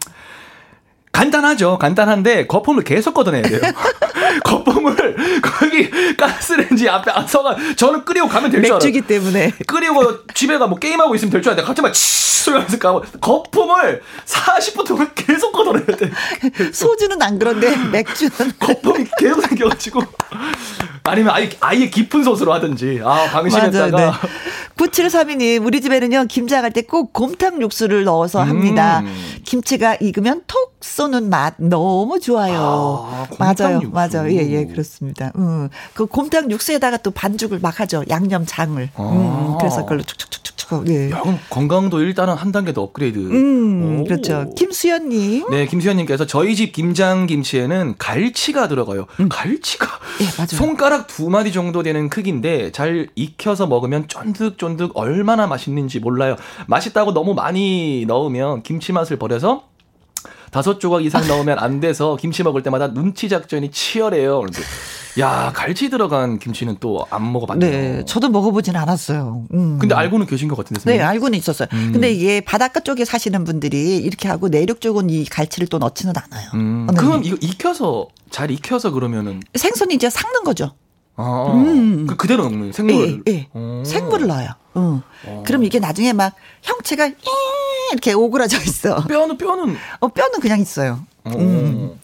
간단하죠. 1.18 1.78
간단한데 1.78 2.46
거품을 2.46 2.84
계속 2.84 3.12
걷어내야 3.14 3.42
돼요. 3.42 3.60
거품을 4.44 5.40
거기 5.42 5.90
가스레인지 6.16 6.88
앞에 6.88 7.10
서가 7.26 7.56
저는 7.76 8.04
끓이고 8.04 8.28
가면 8.28 8.50
될 8.52 8.62
줄 8.62 8.66
알아요. 8.72 8.78
맥주기 8.78 9.00
때문에. 9.02 9.52
끓이고 9.66 10.26
집에 10.34 10.58
가뭐 10.58 10.76
게임하고 10.78 11.14
있으면 11.16 11.30
될 11.32 11.42
줄 11.42 11.50
알았는데 11.52 11.66
갑자기 11.66 11.82
막 11.82 11.92
치소리하면서 11.92 12.78
가고 12.78 13.02
거품을 13.20 14.00
40분 14.26 14.86
동안 14.86 15.10
계속 15.16 15.50
걷어내야 15.52 15.86
돼. 15.86 16.10
소주는 16.72 17.20
안 17.20 17.38
그런데 17.38 17.76
맥주는 17.90 18.30
거품이 18.60 19.06
계속 19.18 19.40
생겨가지고 19.42 20.02
아니면 21.08 21.34
아예, 21.34 21.50
아예 21.60 21.88
깊은 21.90 22.22
솥으로 22.24 22.52
하든지 22.54 23.00
아 23.04 23.26
방심했다가 23.30 24.18
9732님, 24.76 25.64
우리 25.66 25.80
집에는요, 25.80 26.26
김장할 26.28 26.72
때 26.72 26.82
꼭 26.82 27.12
곰탕 27.12 27.60
육수를 27.60 28.04
넣어서 28.04 28.40
합니다. 28.42 29.00
음. 29.00 29.14
김치가 29.44 29.94
익으면 30.00 30.42
톡 30.46 30.76
쏘는 30.80 31.28
맛 31.28 31.54
너무 31.58 32.18
좋아요. 32.20 32.56
아, 33.10 33.26
맞아요. 33.38 33.80
육수. 33.82 33.90
맞아요. 33.92 34.30
예, 34.32 34.48
예, 34.50 34.64
그렇습니다. 34.64 35.32
음. 35.36 35.68
그 35.92 36.06
곰탕 36.06 36.50
육수에다가 36.50 36.98
또 36.98 37.10
반죽을 37.10 37.58
막 37.60 37.80
하죠. 37.80 38.04
양념장을. 38.08 38.90
아. 38.94 39.02
음, 39.02 39.58
그래서 39.58 39.82
그걸로 39.82 40.02
축축축축 40.02 40.57
축. 40.68 40.88
예. 40.88 41.10
야, 41.10 41.22
건강도 41.50 42.00
일단은 42.00 42.34
한 42.34 42.52
단계 42.52 42.72
더 42.72 42.82
업그레이드. 42.82 43.18
음, 43.18 44.00
오. 44.00 44.04
그렇죠. 44.04 44.52
김수현님. 44.56 45.50
네, 45.50 45.66
김수현님께서 45.66 46.26
저희 46.26 46.54
집 46.54 46.72
김장 46.72 47.26
김치에는 47.26 47.94
갈치가 47.98 48.68
들어가요. 48.68 49.06
음. 49.20 49.28
갈치가 49.28 49.86
예, 50.20 50.24
맞아요. 50.36 50.46
손가락 50.48 51.06
두 51.06 51.30
마디 51.30 51.52
정도 51.52 51.82
되는 51.82 52.08
크기인데 52.08 52.72
잘 52.72 53.08
익혀서 53.14 53.66
먹으면 53.66 54.08
쫀득쫀득 54.08 54.92
얼마나 54.94 55.46
맛있는지 55.46 56.00
몰라요. 56.00 56.36
맛있다고 56.66 57.12
너무 57.12 57.34
많이 57.34 58.04
넣으면 58.06 58.62
김치 58.62 58.92
맛을 58.92 59.18
버려서 59.18 59.64
다섯 60.50 60.78
조각 60.80 61.04
이상 61.04 61.26
넣으면 61.28 61.58
안 61.58 61.80
돼서 61.80 62.16
김치 62.16 62.42
먹을 62.42 62.62
때마다 62.62 62.92
눈치 62.92 63.28
작전이 63.28 63.70
치열해요. 63.70 64.38
그런데 64.40 64.60
야 65.20 65.52
갈치 65.54 65.90
들어간 65.90 66.38
김치는 66.38 66.76
또 66.80 67.06
안 67.10 67.32
먹어봤네요. 67.32 67.70
네, 67.70 68.04
저도 68.04 68.28
먹어보진 68.28 68.76
않았어요. 68.76 69.44
음. 69.54 69.78
근데 69.78 69.94
알고는 69.94 70.26
계신 70.26 70.48
것 70.48 70.56
같은데. 70.56 70.80
선생님? 70.80 70.98
네, 71.00 71.04
알고는 71.04 71.38
있었어요. 71.38 71.68
음. 71.72 71.90
근데 71.92 72.10
이게 72.12 72.40
바닷가 72.40 72.80
쪽에 72.80 73.04
사시는 73.04 73.44
분들이 73.44 73.96
이렇게 73.96 74.28
하고 74.28 74.48
내륙 74.48 74.80
쪽은 74.80 75.10
이 75.10 75.24
갈치를 75.24 75.68
또 75.68 75.78
넣지는 75.78 76.12
않아요. 76.16 76.50
음. 76.54 76.86
네. 76.90 76.94
그럼 77.00 77.24
이거 77.24 77.36
익혀서 77.40 78.08
잘 78.30 78.50
익혀서 78.50 78.90
그러면은 78.92 79.40
생선이 79.54 79.94
이제 79.94 80.10
삭는 80.10 80.44
거죠. 80.44 80.72
아, 81.18 81.50
음. 81.52 82.06
그 82.06 82.16
그대로 82.16 82.44
넣는 82.44 82.72
생물. 82.72 83.22
예, 83.28 83.32
예. 83.32 83.48
생물을 83.84 84.28
넣어요. 84.28 84.50
응. 84.76 85.02
어. 85.26 85.42
그럼 85.44 85.64
이게 85.64 85.80
나중에 85.80 86.12
막 86.12 86.32
형체가 86.62 87.10
이렇게 87.90 88.12
오그라져 88.12 88.56
있어. 88.62 89.02
뼈는 89.04 89.36
뼈는 89.36 89.76
어 90.00 90.08
뼈는 90.08 90.38
그냥 90.40 90.60
있어요. 90.60 91.00
음. 91.36 91.98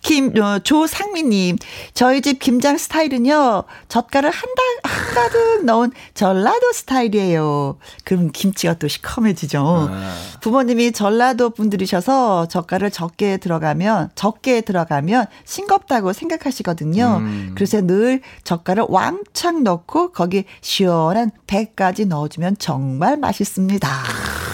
김, 0.00 0.32
어, 0.40 0.58
조상미님, 0.60 1.56
저희 1.92 2.22
집 2.22 2.38
김장 2.38 2.78
스타일은요, 2.78 3.64
젓갈을 3.88 4.30
한 4.30 4.48
달, 4.54 4.92
한 4.92 5.14
가득 5.14 5.64
넣은 5.64 5.90
전라도 6.14 6.72
스타일이에요. 6.72 7.78
그럼 8.04 8.30
김치가 8.32 8.74
또 8.74 8.88
시커매지죠. 8.88 9.88
아. 9.90 10.14
부모님이 10.40 10.92
전라도 10.92 11.50
분들이셔서 11.50 12.46
젓갈을 12.48 12.90
적게 12.90 13.36
들어가면, 13.38 14.10
적게 14.14 14.60
들어가면 14.60 15.26
싱겁다고 15.44 16.12
생각하시거든요. 16.12 17.16
음. 17.20 17.52
그래서 17.54 17.80
늘 17.80 18.22
젓갈을 18.44 18.86
왕창 18.88 19.64
넣고, 19.64 20.12
거기 20.12 20.44
시원한 20.60 21.30
배까지 21.46 22.06
넣어주면 22.06 22.56
정말 22.58 23.16
맛있습니다. 23.16 24.47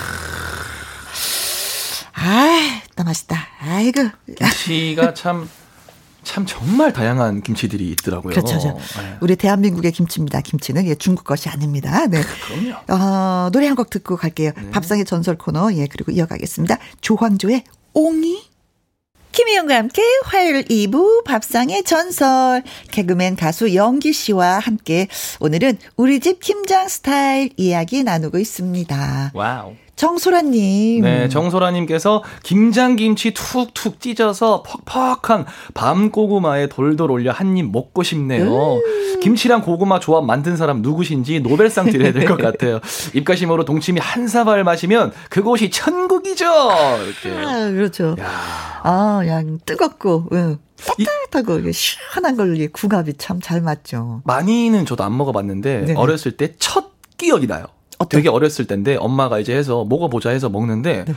아, 2.17 2.81
나 2.97 3.05
맛있다. 3.05 3.37
아이고. 3.61 4.03
김치가 4.39 5.15
참, 5.15 5.49
참 6.23 6.47
정말 6.47 6.93
다양한 6.93 7.43
김치들이 7.43 7.91
있더라고요. 7.91 8.33
그렇죠. 8.35 8.57
네. 8.57 9.17
우리 9.21 9.37
대한민국의 9.37 9.93
김치입니다. 9.93 10.41
김치는 10.41 10.87
예, 10.87 10.95
중국 10.95 11.25
것이 11.25 11.49
아닙니다. 11.49 12.07
네. 12.07 12.23
그럼요. 12.23 12.77
어, 12.89 13.51
노래 13.53 13.67
한 13.67 13.75
곡 13.77 13.91
듣고 13.91 14.17
갈게요. 14.17 14.53
네. 14.57 14.71
밥상의 14.71 15.05
전설 15.05 15.37
코너. 15.37 15.73
예, 15.75 15.87
그리고 15.87 16.13
이어가겠습니다. 16.13 16.79
조항조의 17.01 17.65
옹이. 17.95 18.55
김혜영과 19.33 19.75
함께 19.75 20.01
화요일 20.27 20.63
2부 20.67 21.25
밥상의 21.25 21.83
전설 21.83 22.63
개그맨 22.93 23.35
가수 23.35 23.75
영기 23.75 24.13
씨와 24.13 24.61
함께 24.61 25.09
오늘은 25.41 25.79
우리 25.97 26.21
집 26.21 26.39
김장 26.39 26.87
스타일 26.87 27.51
이야기 27.57 28.05
나누고 28.05 28.39
있습니다. 28.39 29.33
와우. 29.35 29.75
정소라님. 29.97 31.03
네, 31.03 31.29
정소라님께서 31.29 32.23
김장김치 32.43 33.33
툭툭 33.35 34.01
찢어서 34.01 34.63
퍽퍽한 34.87 35.47
밤고구마에 35.75 36.67
돌돌 36.69 37.11
올려 37.11 37.31
한 37.33 37.57
입 37.57 37.71
먹고 37.71 38.03
싶네요. 38.03 38.75
음. 38.75 39.21
김치랑 39.21 39.63
고구마 39.63 40.01
조합 40.01 40.25
만든 40.25 40.57
사람 40.57 40.83
누구신지 40.83 41.41
노벨상 41.41 41.87
드려야 41.91 42.13
될 42.13 42.25
것 42.27 42.37
같아요. 42.43 42.81
입가심으로 43.15 43.65
동치미 43.65 44.01
한 44.01 44.27
사발 44.27 44.65
마시면 44.65 45.13
그곳이 45.31 45.71
천국이죠. 45.71 46.45
이렇게. 46.45 47.45
아, 47.47 47.71
그렇죠. 47.71 48.17
야. 48.19 48.27
아, 48.83 49.23
양 49.27 49.59
뜨겁고, 49.65 50.29
응. 50.33 50.59
따뜻하고 51.31 51.71
시원한 51.73 52.37
걸로 52.37 52.55
궁합이 52.73 53.15
참 53.17 53.41
잘 53.41 53.61
맞죠. 53.61 54.23
많이는 54.25 54.85
저도 54.87 55.05
안 55.05 55.17
먹어봤는데 55.17 55.81
네네. 55.83 55.95
어렸을 55.95 56.33
때 56.37 56.55
첫 56.59 56.93
기억이 57.17 57.47
나요. 57.47 57.65
되게 58.09 58.29
어렸을 58.29 58.67
때인데 58.67 58.97
엄마가 58.97 59.39
이제 59.39 59.55
해서 59.55 59.85
먹어보자 59.89 60.31
해서 60.31 60.49
먹는데 60.49 61.05
네. 61.07 61.15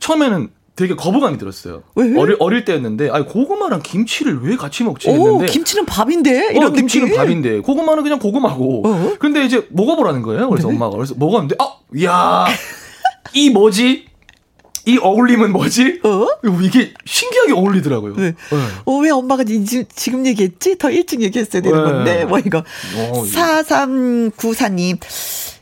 처음에는 0.00 0.50
되게 0.80 0.94
거부감이 0.94 1.36
들었어요. 1.36 1.82
왜? 1.94 2.18
어릴, 2.18 2.36
어릴 2.38 2.64
때였는데, 2.64 3.10
아니, 3.10 3.26
고구마랑 3.26 3.82
김치를 3.82 4.40
왜 4.42 4.56
같이 4.56 4.82
먹지 4.82 5.10
했는데. 5.10 5.44
오, 5.44 5.46
김치는 5.46 5.84
밥인데? 5.84 6.48
어, 6.48 6.50
이런 6.52 6.70
어, 6.70 6.72
김치는 6.72 7.08
느낌? 7.08 7.18
밥인데. 7.18 7.60
고구마는 7.60 8.02
그냥 8.02 8.18
고구마고. 8.18 8.88
어? 8.88 9.14
근데 9.18 9.44
이제 9.44 9.66
먹어보라는 9.68 10.22
거예요. 10.22 10.48
그래서 10.48 10.68
네? 10.68 10.74
엄마가. 10.74 10.96
그래서 10.96 11.14
먹었는데, 11.18 11.56
아, 11.58 11.74
야, 12.02 12.46
이 13.34 13.50
뭐지? 13.50 14.06
이 14.86 14.96
어울림은 14.96 15.52
뭐지? 15.52 16.00
어? 16.02 16.26
이게 16.62 16.94
신기하게 17.04 17.52
어울리더라고요. 17.52 18.16
네. 18.16 18.22
네. 18.22 18.34
어, 18.86 18.96
왜 18.96 19.10
엄마가 19.10 19.44
지금 19.44 20.26
얘기했지? 20.26 20.78
더 20.78 20.90
일찍 20.90 21.20
얘기했어야 21.20 21.60
되는 21.60 21.76
네. 21.76 21.90
건데, 21.90 22.24
뭐 22.24 22.38
이거. 22.38 22.58
어, 22.60 23.22
4394님. 23.24 24.98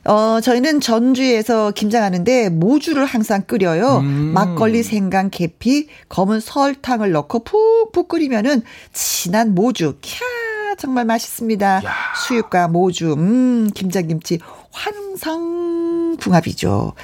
어, 0.09 0.41
저희는 0.41 0.81
전주에서 0.81 1.71
김장하는데 1.73 2.49
모주를 2.49 3.05
항상 3.05 3.43
끓여요. 3.43 3.99
음. 3.99 4.33
막걸리, 4.33 4.83
생강, 4.83 5.29
계피, 5.29 5.89
검은 6.09 6.41
설탕을 6.41 7.13
넣고 7.13 7.45
푹푹 7.45 8.09
끓이면은 8.09 8.63
진한 8.95 9.55
모주. 9.55 9.99
캬, 10.01 10.79
정말 10.79 11.05
맛있습니다. 11.05 11.85
야. 11.85 11.93
수육과 12.27 12.69
모주, 12.69 13.13
음, 13.13 13.71
김장김치, 13.75 14.39
환상궁합이죠. 14.71 16.95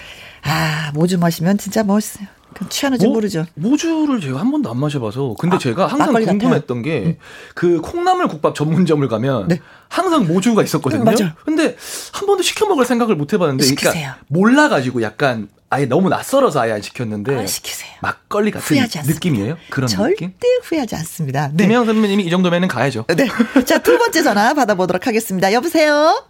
아, 0.45 0.91
모주 0.95 1.19
마시면 1.19 1.59
진짜 1.59 1.83
멋있어요. 1.83 2.27
취하는지 2.69 3.07
모, 3.07 3.15
모르죠. 3.15 3.47
모주를 3.55 4.21
제가 4.21 4.41
한 4.41 4.51
번도 4.51 4.71
안 4.71 4.79
마셔봐서. 4.79 5.37
근데 5.39 5.57
아, 5.57 5.59
제가 5.59 5.87
항상 5.87 6.13
궁금했던 6.13 6.83
게그 6.83 7.17
음. 7.65 7.83
콩나물 7.83 8.29
국밥 8.29 8.55
전문점을 8.55 9.07
가면 9.09 9.49
네. 9.49 9.61
항상 9.89 10.27
모주가 10.27 10.63
있었거든요. 10.63 11.03
음, 11.03 11.05
맞아. 11.05 11.35
근데 11.45 11.77
한 12.13 12.27
번도 12.27 12.43
시켜 12.43 12.67
먹을 12.67 12.85
생각을 12.85 13.17
못 13.17 13.33
해봤는데, 13.33 13.65
그러니까 13.65 13.81
시키세요. 13.91 14.13
그러니까 14.13 14.25
몰라가지고 14.29 15.03
약간 15.03 15.49
아예 15.71 15.87
너무 15.87 16.09
낯설어서 16.09 16.61
아예 16.61 16.73
안 16.73 16.83
시켰는데 16.83 17.37
아, 17.37 17.47
시키세요. 17.47 17.91
막걸리 18.01 18.53
같은 18.53 18.77
느낌이에요? 19.07 19.57
그런 19.71 19.89
절대 19.89 20.27
느낌? 20.27 20.33
후회하지 20.63 20.95
않습니다. 20.97 21.51
네. 21.53 21.65
김영 21.65 21.85
선배님이 21.85 22.25
이 22.25 22.31
정도면은 22.31 22.69
가야죠. 22.69 23.07
네. 23.09 23.27
자, 23.65 23.79
두 23.79 23.99
번째 23.99 24.23
전화 24.23 24.55
받아보도록 24.55 25.07
하겠습니다. 25.07 25.53
여보세요? 25.53 26.25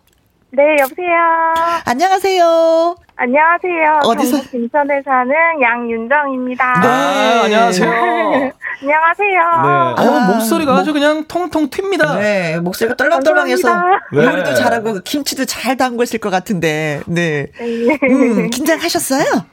네, 0.57 0.77
여보세요. 0.79 1.83
안녕하세요. 1.85 2.95
안녕하세요. 3.17 4.01
어디서? 4.05 4.43
김천에 4.51 5.03
사는 5.05 5.35
양윤정입니다. 5.61 6.81
네, 6.81 6.87
아, 6.87 7.43
안녕하세요. 7.45 7.91
안녕하세요. 8.83 9.41
네. 9.65 10.03
어, 10.03 10.21
목소리가 10.33 10.73
목... 10.73 10.79
아주 10.79 10.93
그냥 10.93 11.25
통통 11.27 11.71
튑니다. 11.71 12.19
네, 12.19 12.61
목소리가 12.61 12.95
떨렁떨렁해서 12.95 13.69
네. 14.13 14.25
요리도 14.25 14.55
잘하고 14.55 15.01
김치도 15.01 15.45
잘 15.47 15.77
담그실 15.77 16.21
것 16.21 16.31
같은데. 16.31 17.01
네. 17.07 17.49
네. 17.59 17.99
음, 18.09 18.49
긴장하셨어요? 18.51 19.47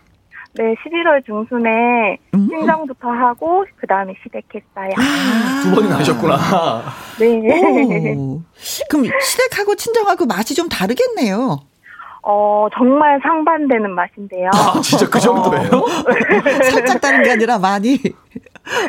네, 0.53 0.75
11월 0.75 1.25
중순에 1.25 2.17
음. 2.33 2.47
신정부터 2.49 3.09
하고 3.09 3.65
그 3.77 3.87
다음에 3.87 4.13
시댁했어요. 4.23 4.93
아~ 4.97 5.61
두 5.63 5.75
번이나 5.75 5.99
하셨구나. 5.99 6.83
네. 7.19 8.15
오. 8.15 8.41
그럼 8.89 9.05
시댁하고 9.21 9.75
친정하고 9.75 10.25
맛이 10.25 10.53
좀 10.53 10.67
다르겠네요. 10.67 11.59
어, 12.23 12.67
정말 12.77 13.19
상반되는 13.23 13.89
맛인데요. 13.91 14.49
아, 14.53 14.79
진짜 14.81 15.09
그 15.09 15.19
정도예요? 15.19 15.69
살짝 16.69 17.01
다른 17.01 17.23
게 17.23 17.31
아니라 17.31 17.57
많이. 17.57 17.97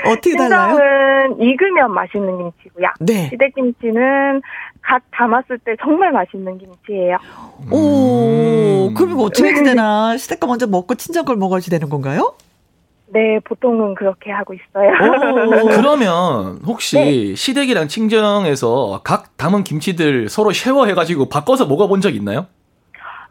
어떻게 0.07 0.37
달라요? 0.37 0.77
신정은 0.77 1.43
익으면 1.43 1.93
맛있는 1.93 2.39
김치고요. 2.39 2.89
네. 3.01 3.29
시댁김치는 3.31 4.43
갓 4.83 5.03
담았을 5.13 5.59
때 5.59 5.77
정말 5.81 6.13
맛있는 6.13 6.59
김치예요. 6.59 7.17
오, 7.71 8.89
음. 8.89 8.95
그럼 8.95 9.21
어떻게 9.21 9.49
해야 9.49 9.63
되나? 9.63 10.17
시댁 10.17 10.41
거 10.41 10.47
먼저 10.47 10.67
먹고 10.67 10.95
친정 10.97 11.25
걸 11.25 11.37
먹어야지 11.37 11.71
되는 11.71 11.89
건가요? 11.89 12.35
네, 13.13 13.39
보통은 13.45 13.95
그렇게 13.95 14.31
하고 14.31 14.55
있어요. 14.55 14.91
그러면 15.77 16.61
혹시 16.65 16.97
네. 16.97 17.35
시댁이랑 17.35 17.89
친정에서 17.89 19.03
각 19.05 19.37
담은 19.37 19.65
김치들 19.65 20.29
서로 20.31 20.53
쉐어해가지고 20.53 21.29
바꿔서 21.29 21.67
먹어본 21.67 22.01
적 22.01 22.15
있나요? 22.15 22.47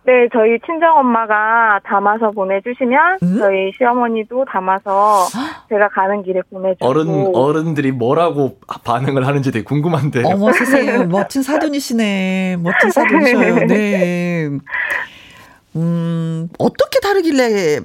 네, 0.03 0.27
저희 0.33 0.59
친정 0.65 0.97
엄마가 0.97 1.79
담아서 1.83 2.31
보내주시면 2.31 3.19
음? 3.21 3.37
저희 3.37 3.71
시어머니도 3.77 4.45
담아서 4.45 5.27
제가 5.69 5.89
가는 5.89 6.23
길에 6.23 6.41
보내주고 6.49 6.87
어른 6.87 7.35
어른들이 7.35 7.91
뭐라고 7.91 8.57
반응을 8.83 9.27
하는지 9.27 9.51
되게 9.51 9.63
궁금한데. 9.63 10.23
어머 10.25 10.51
세상에 10.53 11.05
멋진 11.05 11.43
사돈이시네. 11.43 12.57
멋진 12.63 12.89
사돈이셔요. 12.89 13.67
네. 13.67 14.49
음, 15.75 16.49
어떻게 16.57 16.99
다르길래 16.99 17.79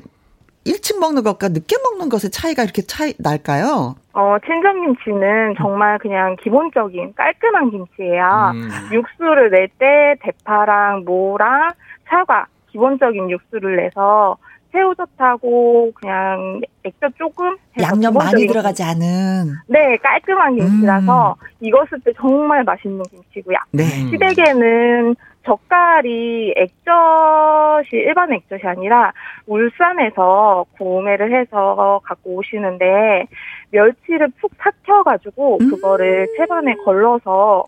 일찍 0.64 0.98
먹는 0.98 1.22
것과 1.22 1.48
늦게 1.50 1.76
먹는 1.84 2.08
것의 2.08 2.30
차이가 2.32 2.64
이렇게 2.64 2.82
차이 2.82 3.12
날까요? 3.18 3.94
어, 4.14 4.36
친정김치는 4.44 5.54
정말 5.58 5.98
그냥 5.98 6.34
기본적인 6.42 7.12
깔끔한 7.14 7.70
김치예요. 7.70 8.52
음. 8.54 8.68
육수를 8.90 9.50
낼 9.50 9.68
때 9.78 10.14
대파랑 10.22 11.04
무랑 11.04 11.70
사과 12.06 12.46
기본적인 12.70 13.30
육수를 13.30 13.76
내서 13.76 14.36
새우젓하고 14.72 15.92
그냥 15.94 16.60
액젓 16.84 17.12
조금 17.16 17.56
양념 17.80 18.14
많이 18.14 18.46
들어가지 18.46 18.82
않은 18.82 19.54
네 19.68 19.96
깔끔한 19.96 20.56
김치라서 20.56 21.36
음. 21.40 21.46
익었을 21.60 22.00
때 22.04 22.12
정말 22.16 22.62
맛있는 22.64 23.02
김치고요. 23.04 23.56
네. 23.72 23.84
시댁에는 23.84 25.16
젓갈이 25.44 26.54
액젓이 26.56 27.88
일반 27.92 28.32
액젓이 28.32 28.62
아니라 28.64 29.12
울산에서 29.46 30.66
구매를 30.76 31.32
해서 31.32 32.00
갖고 32.04 32.34
오시는데 32.34 33.26
멸치를 33.70 34.28
푹 34.40 34.50
삭혀가지고 34.58 35.58
음. 35.60 35.70
그거를 35.70 36.26
채반에 36.36 36.74
걸러서 36.84 37.64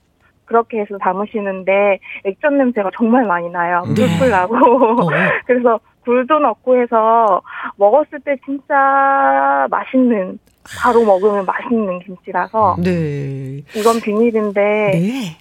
그렇게 0.48 0.80
해서 0.80 0.96
담으시는데 0.98 2.00
액젓 2.24 2.52
냄새가 2.54 2.90
정말 2.96 3.24
많이 3.24 3.48
나요. 3.50 3.82
물풀 3.86 4.18
네. 4.20 4.28
나고. 4.30 4.56
어. 4.56 5.08
그래서 5.46 5.78
굴도 6.04 6.38
넣고 6.38 6.80
해서 6.80 7.42
먹었을 7.76 8.18
때 8.24 8.36
진짜 8.46 9.66
맛있는 9.70 10.38
바로 10.80 11.04
먹으면 11.04 11.44
맛있는 11.44 12.00
김치라서 12.00 12.76
네. 12.82 13.62
이건 13.76 14.00
비밀인데 14.00 14.60
네. 14.60 15.36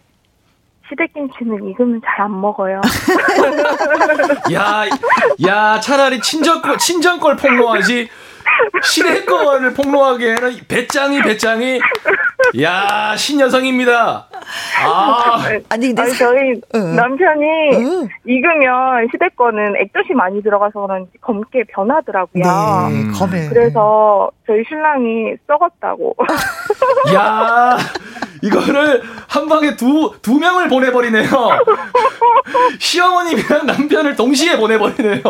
시댁김치는 0.89 1.69
익으면 1.69 2.01
잘 2.05 2.25
안 2.25 2.41
먹어요. 2.41 2.81
야, 4.53 4.83
야, 5.47 5.79
차라리 5.79 6.19
친정 6.21 6.61
걸, 6.61 6.77
친정 6.77 7.19
걸 7.19 7.35
폭로하지. 7.35 8.09
시댁거를 8.83 9.73
폭로하기에는 9.73 10.59
배짱이 10.67 11.21
배짱이 11.21 11.79
야 12.61 13.15
신여성입니다. 13.17 14.27
아 14.85 15.43
아니 15.69 15.87
근데 15.87 16.01
아니, 16.01 16.13
저희 16.13 16.53
어. 16.73 16.77
남편이 16.77 17.45
어. 17.75 18.07
익으면 18.25 19.07
시댁 19.11 19.35
거는 19.35 19.75
액젓이 19.77 20.13
많이 20.15 20.41
들어가서 20.41 20.81
그런지 20.81 21.11
검게 21.21 21.63
변하더라고요. 21.69 22.43
네, 22.43 23.11
검해. 23.17 23.49
그래서 23.49 24.31
저희 24.45 24.63
신랑이 24.67 25.35
썩었다고. 25.47 26.15
야 27.13 27.77
이거를 28.41 29.01
한 29.27 29.47
방에 29.47 29.75
두, 29.75 30.13
두 30.21 30.37
명을 30.37 30.67
보내버리네요. 30.67 31.29
시어머님이랑 32.79 33.65
남편을 33.65 34.15
동시에 34.15 34.57
보내버리네요. 34.57 35.21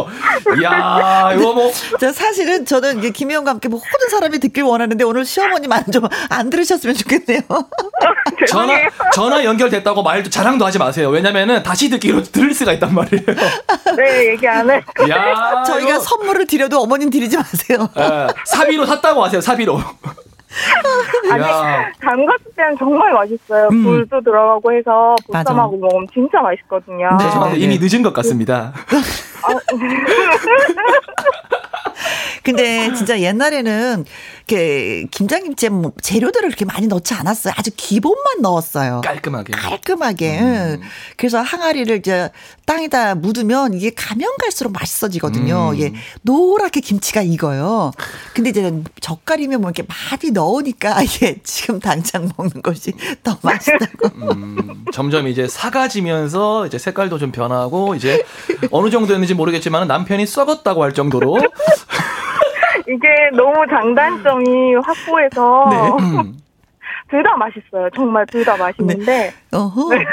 이야, 0.60 1.31
이거 1.35 1.53
뭐. 1.53 1.72
저 1.99 2.11
사실은 2.11 2.65
저는 2.65 3.02
이제 3.08 3.12
김혜영과 3.12 3.52
함께 3.52 3.70
뭐 3.70 3.80
모든 3.80 4.10
사람이 4.10 4.40
듣길 4.40 4.64
원하는데 4.64 5.04
오늘 5.04 5.26
시어머님 5.26 5.72
안좀안 5.72 6.50
들으셨으면 6.50 6.96
좋겠네요. 6.96 7.42
전화, 8.48 8.78
전화 9.14 9.44
연결됐다고 9.44 10.04
말도 10.04 10.30
자랑도 10.30 10.66
하지 10.66 10.78
마세요. 10.78 11.10
왜냐면은 11.10 11.64
다시 11.64 11.90
듣기로 11.90 12.24
들을 12.24 12.54
수가 12.54 12.74
있단 12.74 12.94
말이에요. 12.94 13.24
네, 13.96 14.32
얘기 14.32 14.48
안 14.48 14.70
해. 14.70 14.76
야, 15.10 15.64
저희가 15.64 15.90
이거. 15.92 16.00
선물을 16.00 16.46
드려도 16.48 16.82
어머님 16.82 17.10
드리지 17.10 17.38
마세요. 17.38 17.90
에, 17.98 18.28
사비로 18.46 18.86
샀다고 18.86 19.24
하세요, 19.24 19.42
사비로. 19.42 19.80
아니 21.32 21.44
담갔을 22.02 22.46
때는 22.56 22.78
정말 22.80 23.14
맛있어요. 23.14 23.68
음. 23.72 23.84
굴도 23.84 24.22
들어가고 24.22 24.74
해서 24.74 25.16
보쌈하고 25.28 25.78
먹으면 25.78 26.08
진짜 26.14 26.42
맛있거든요. 26.42 27.10
네, 27.18 27.52
네. 27.52 27.58
이미 27.60 27.78
늦은 27.80 28.02
것 28.02 28.12
같습니다. 28.14 28.74
아, 29.44 29.50
근데 32.44 32.94
진짜 32.94 33.19
옛날에는 33.19 34.06
이렇게 34.48 35.06
김장김치에 35.11 35.69
뭐 35.69 35.91
재료들을 36.02 36.48
그렇게 36.49 36.64
많이 36.64 36.88
넣지 36.88 37.14
않았어요. 37.14 37.53
아주 37.57 37.69
기본만 37.76 38.41
넣었어요. 38.41 39.02
깔끔하게. 39.03 39.52
깔끔하게. 39.52 40.40
음. 40.40 40.82
그래서 41.18 41.41
항아리를 41.41 41.98
이제 41.98 42.30
땅에다 42.65 43.15
묻으면 43.15 43.74
이게 43.74 43.91
가면 43.94 44.30
갈수록 44.40 44.72
맛있어지거든요. 44.72 45.72
음. 45.74 45.80
예. 45.80 45.94
노랗게 46.22 46.80
김치가 46.80 47.22
익어요. 47.22 47.91
근데 48.34 48.52
이제 48.52 48.82
젓갈이면 49.02 49.60
뭐 49.60 49.69
이렇게 49.69 49.84
많이 49.84 50.32
넣으니까 50.32 51.02
이게 51.03 51.40
지금 51.44 51.82
당장 51.82 52.32
먹는 52.38 52.61
것이 52.61 52.94
더 53.24 53.38
맛있다고. 53.41 54.10
음, 54.15 54.86
점점 54.94 55.28
이제 55.28 55.48
사가지면서 55.48 56.68
이제 56.68 56.78
색깔도 56.78 57.19
좀 57.19 57.34
변하고 57.34 57.95
이제 57.95 58.24
어느 58.72 58.90
정도였는지 58.90 59.34
모르겠지만 59.34 59.90
남편이 59.90 60.26
썩었다고 60.26 60.84
할 60.84 60.94
정도로 60.94 61.38
이게 62.88 63.08
너무 63.36 63.66
장단점이 63.70 64.76
확고해서 64.76 65.68
네. 65.70 66.06
음. 66.20 66.38
둘다 67.10 67.38
맛있어요. 67.38 67.90
정말 67.96 68.26
둘 68.26 68.44
다 68.44 68.58
맛있는데. 68.58 69.06
네. 69.06 69.34
어허. 69.54 69.94
네. 69.96 70.04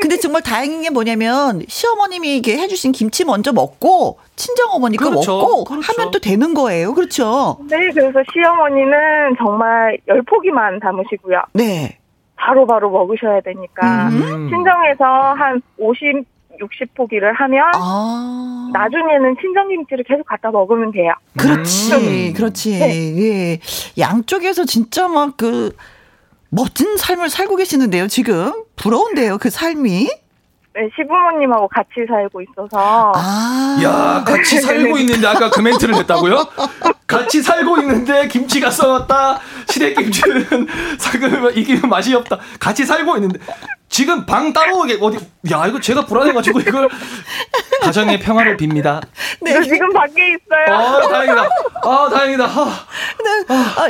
근데 0.00 0.16
정말 0.16 0.42
다행인 0.42 0.82
게 0.82 0.90
뭐냐면 0.90 1.62
시어머님이 1.66 2.36
이게 2.36 2.56
해주신 2.58 2.92
김치 2.92 3.24
먼저 3.24 3.52
먹고 3.52 4.18
친정 4.36 4.70
어머니 4.70 4.96
거 4.96 5.10
그렇죠. 5.10 5.38
먹고 5.38 5.64
그렇죠. 5.64 5.92
하면 5.92 6.10
또 6.12 6.20
되는 6.20 6.54
거예요. 6.54 6.94
그렇죠? 6.94 7.58
네, 7.68 7.90
그래서 7.92 8.20
시어머니는 8.32 9.36
정말 9.38 9.98
열 10.06 10.22
포기만 10.22 10.78
담으시고요. 10.78 11.42
네. 11.54 11.98
바로바로 12.36 12.66
바로 12.66 12.90
먹으셔야 12.90 13.40
되니까 13.40 14.08
음. 14.08 14.48
친정에서 14.50 15.04
한 15.04 15.60
50, 15.78 16.24
60포기를 16.60 17.32
하면 17.34 17.64
아. 17.74 18.70
나중에는 18.72 19.36
친정김치를 19.40 20.04
계속 20.04 20.24
갖다 20.26 20.50
먹으면 20.50 20.92
돼요. 20.92 21.12
그렇지, 21.38 21.94
음. 21.94 22.32
그렇지. 22.34 22.78
네. 22.78 23.16
예. 23.18 23.60
양쪽에서 23.98 24.64
진짜 24.64 25.08
막 25.08 25.36
그 25.36 25.74
멋진 26.50 26.96
삶을 26.96 27.28
살고 27.28 27.56
계시는데요, 27.56 28.08
지금. 28.08 28.52
부러운데요, 28.76 29.38
그 29.38 29.50
삶이. 29.50 30.08
네, 30.74 30.90
시부모님하고 30.94 31.68
같이 31.68 32.06
살고 32.06 32.42
있어서. 32.42 33.12
아. 33.14 33.78
야, 33.82 34.24
같이 34.24 34.60
살고 34.60 34.98
있는데 34.98 35.26
아까 35.26 35.50
그 35.50 35.60
멘트를 35.60 35.94
했다고요? 35.94 36.36
같이 37.06 37.42
살고 37.42 37.78
있는데 37.78 38.28
김치가 38.28 38.70
썩었다. 38.70 39.40
시래김치는 39.68 40.66
삭으면 40.98 41.56
이게 41.56 41.78
맛이 41.86 42.14
없다. 42.14 42.38
같이 42.60 42.84
살고 42.84 43.16
있는데 43.16 43.38
지금 43.88 44.26
방 44.26 44.52
따로 44.52 44.80
어디 44.80 45.16
야 45.50 45.66
이거 45.66 45.80
제가 45.80 46.06
불안해가지고 46.06 46.60
이걸 46.60 46.88
가정의 47.82 48.18
평화를 48.18 48.56
빕니다. 48.56 49.00
네 49.40 49.62
지금 49.62 49.92
밖에 49.92 50.34
있어요. 50.34 50.76
아 50.76 51.00
다행이다. 51.08 51.48
아 51.84 52.08
다행이다. 52.10 52.44
아, 52.44 52.86
네. 53.24 53.54
아, 53.54 53.86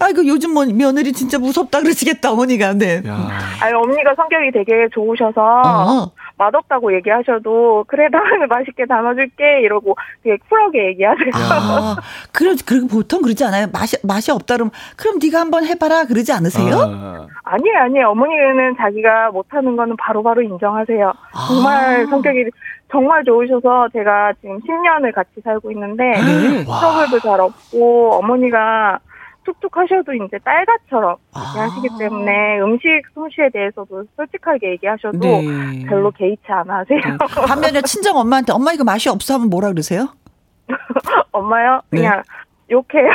아, 0.00 0.08
이고 0.08 0.26
요즘 0.26 0.52
뭐 0.52 0.64
며느리 0.66 1.12
진짜 1.12 1.38
무섭다 1.38 1.80
그러시겠다 1.80 2.32
어머니가. 2.32 2.72
네. 2.74 3.02
아 3.06 3.68
어머니가 3.68 4.14
성격이 4.16 4.50
되게 4.52 4.88
좋으셔서 4.92 5.40
어. 5.64 6.12
맛없다고 6.42 6.94
얘기하셔도 6.94 7.84
그래 7.86 8.08
다음에 8.10 8.46
맛있게 8.46 8.86
담아줄게 8.86 9.60
이러고 9.62 9.94
되게 10.22 10.36
쿨하게 10.48 10.86
얘기하세요. 10.88 11.30
아, 11.34 11.96
그럼 12.32 12.56
그 12.66 12.86
보통 12.86 13.22
그러지 13.22 13.44
않아요? 13.44 13.66
맛이 13.72 13.96
맛이 14.04 14.30
없다 14.30 14.54
그러면 14.54 14.70
그럼 14.96 15.18
네가 15.22 15.40
한번 15.40 15.64
해봐라 15.64 16.04
그러지 16.04 16.32
않으세요? 16.32 16.74
아. 16.74 17.26
아니에요 17.44 17.78
아니에요 17.78 18.08
어머니는 18.10 18.76
자기가 18.76 19.30
못하는 19.30 19.76
거는 19.76 19.96
바로바로 19.96 20.22
바로 20.34 20.42
인정하세요. 20.42 21.08
아. 21.08 21.46
정말 21.48 22.06
성격이 22.06 22.50
정말 22.90 23.24
좋으셔서 23.24 23.88
제가 23.92 24.32
지금 24.40 24.60
10년을 24.60 25.14
같이 25.14 25.40
살고 25.42 25.70
있는데 25.72 26.04
네. 26.04 26.64
트러블도 26.64 27.20
잘 27.20 27.40
없고 27.40 28.16
어머니가 28.16 28.98
툭툭 29.44 29.76
하셔도 29.76 30.12
이제 30.14 30.38
딸같처럼 30.44 31.16
아. 31.32 31.40
하시기 31.40 31.88
때문에 31.98 32.60
음식 32.60 32.88
솜씨에 33.14 33.50
대해서도 33.52 34.04
솔직하게 34.16 34.70
얘기하셔도 34.72 35.18
네. 35.18 35.84
별로 35.88 36.10
개의치 36.10 36.42
않아 36.48 36.78
하세요. 36.78 37.00
네. 37.00 37.16
반면에 37.46 37.82
친정 37.82 38.16
엄마한테 38.16 38.52
엄마 38.52 38.72
이거 38.72 38.84
맛이 38.84 39.08
없어 39.08 39.34
하면 39.34 39.50
뭐라 39.50 39.68
그러세요? 39.70 40.08
엄마요? 41.32 41.82
네. 41.90 41.98
그냥 41.98 42.16
네. 42.16 42.22
욕해요. 42.72 43.10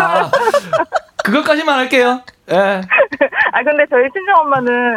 아, 0.00 0.30
그것까지만 1.24 1.78
할게요. 1.78 2.22
예. 2.50 2.80
아 3.52 3.62
근데 3.62 3.84
저희 3.88 4.10
친정 4.12 4.40
엄마는 4.40 4.96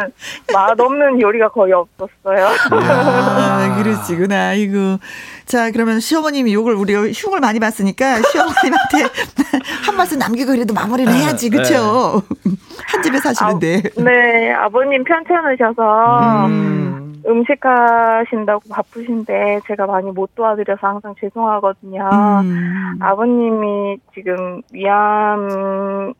맛없는 0.52 1.20
요리가 1.20 1.48
거의 1.48 1.72
없었어요. 1.72 2.48
아, 2.70 3.82
그러시구나. 3.82 4.48
아이고. 4.48 4.98
자, 5.46 5.70
그러면 5.70 6.00
시어머님이 6.00 6.52
욕을 6.54 6.74
우리가 6.74 7.08
흉을 7.08 7.38
많이 7.38 7.60
봤으니까 7.60 8.20
시어머님한테 8.20 8.98
한 9.86 9.96
말씀 9.96 10.18
남기고 10.18 10.52
그래도 10.52 10.74
마무리를 10.74 11.10
네, 11.12 11.20
해야지. 11.20 11.50
그렇죠? 11.50 12.22
네. 12.44 12.52
한 12.88 13.02
집에 13.02 13.18
사시는데. 13.18 13.82
아, 13.96 14.02
네, 14.02 14.52
아버님 14.52 15.04
편찮으셔서 15.04 16.46
음. 16.46 17.22
음식 17.28 17.64
하신다고 17.64 18.62
바쁘신데 18.68 19.60
제가 19.68 19.86
많이 19.86 20.10
못 20.10 20.34
도와드려서 20.34 20.84
항상 20.84 21.14
죄송하거든요. 21.20 22.10
음. 22.42 22.98
아버님이 23.00 23.98
지금 24.14 24.62
위암 24.72 26.12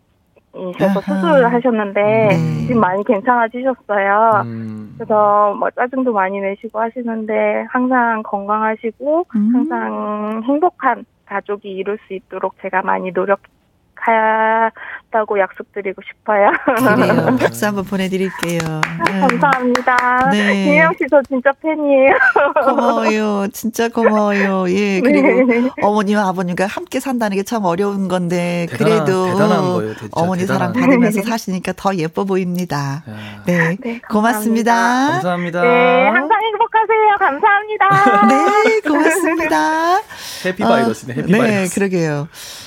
이셔서 0.56 1.00
수술을 1.00 1.52
하셨는데 1.52 2.02
네. 2.02 2.36
지금 2.66 2.80
많이 2.80 3.04
괜찮아지셨어요. 3.04 4.42
음. 4.44 4.94
그래서 4.96 5.54
뭐 5.58 5.70
짜증도 5.70 6.12
많이 6.12 6.40
내시고 6.40 6.80
하시는데 6.80 7.66
항상 7.68 8.22
건강하시고 8.22 9.26
음. 9.34 9.50
항상 9.54 10.42
행복한 10.44 11.04
가족이 11.26 11.68
이룰 11.68 11.98
수 12.06 12.14
있도록 12.14 12.54
제가 12.62 12.82
많이 12.82 13.12
노력 13.12 13.40
가다고 15.16 15.38
약속드리고 15.38 16.02
싶어요. 16.02 16.50
그래요. 16.94 17.36
박수 17.40 17.66
한번 17.66 17.84
보내드릴게요. 17.84 18.58
네. 19.06 19.20
감사합니다. 19.20 20.30
네. 20.30 20.64
김영 20.64 20.92
씨 20.92 21.06
저 21.10 21.22
진짜 21.28 21.50
팬이에요. 21.62 22.12
고마워요. 22.64 23.46
진짜 23.52 23.88
고마워요. 23.88 24.68
예. 24.70 25.00
그리고 25.00 25.44
네. 25.52 25.70
어머니와 25.82 26.28
아버님과 26.28 26.66
함께 26.66 27.00
산다는 27.00 27.36
게 27.38 27.46
참 27.46 27.64
어려운 27.64 28.08
건데 28.08 28.66
대단한, 28.70 29.04
그래도 29.04 29.26
대단한 29.26 29.62
거예요, 29.62 29.94
어머니 30.10 30.40
대단한. 30.40 30.72
사랑 30.74 30.88
받으면서 30.88 31.22
사시니까 31.22 31.74
더 31.76 31.94
예뻐 31.94 32.24
보입니다. 32.24 33.04
네. 33.46 33.76
네 33.80 34.00
고맙습니다. 34.10 34.72
감사합니다. 35.12 35.62
네. 35.62 36.08
항상 36.08 36.38
행복하세요. 36.42 37.16
감사합니다. 37.20 38.26
네. 38.66 38.80
고맙습니다. 38.80 39.96
해피 40.44 40.62
바이러스네. 40.64 41.14
해피바이러스. 41.14 41.30
네. 41.30 41.68
그러게요. 41.72 42.26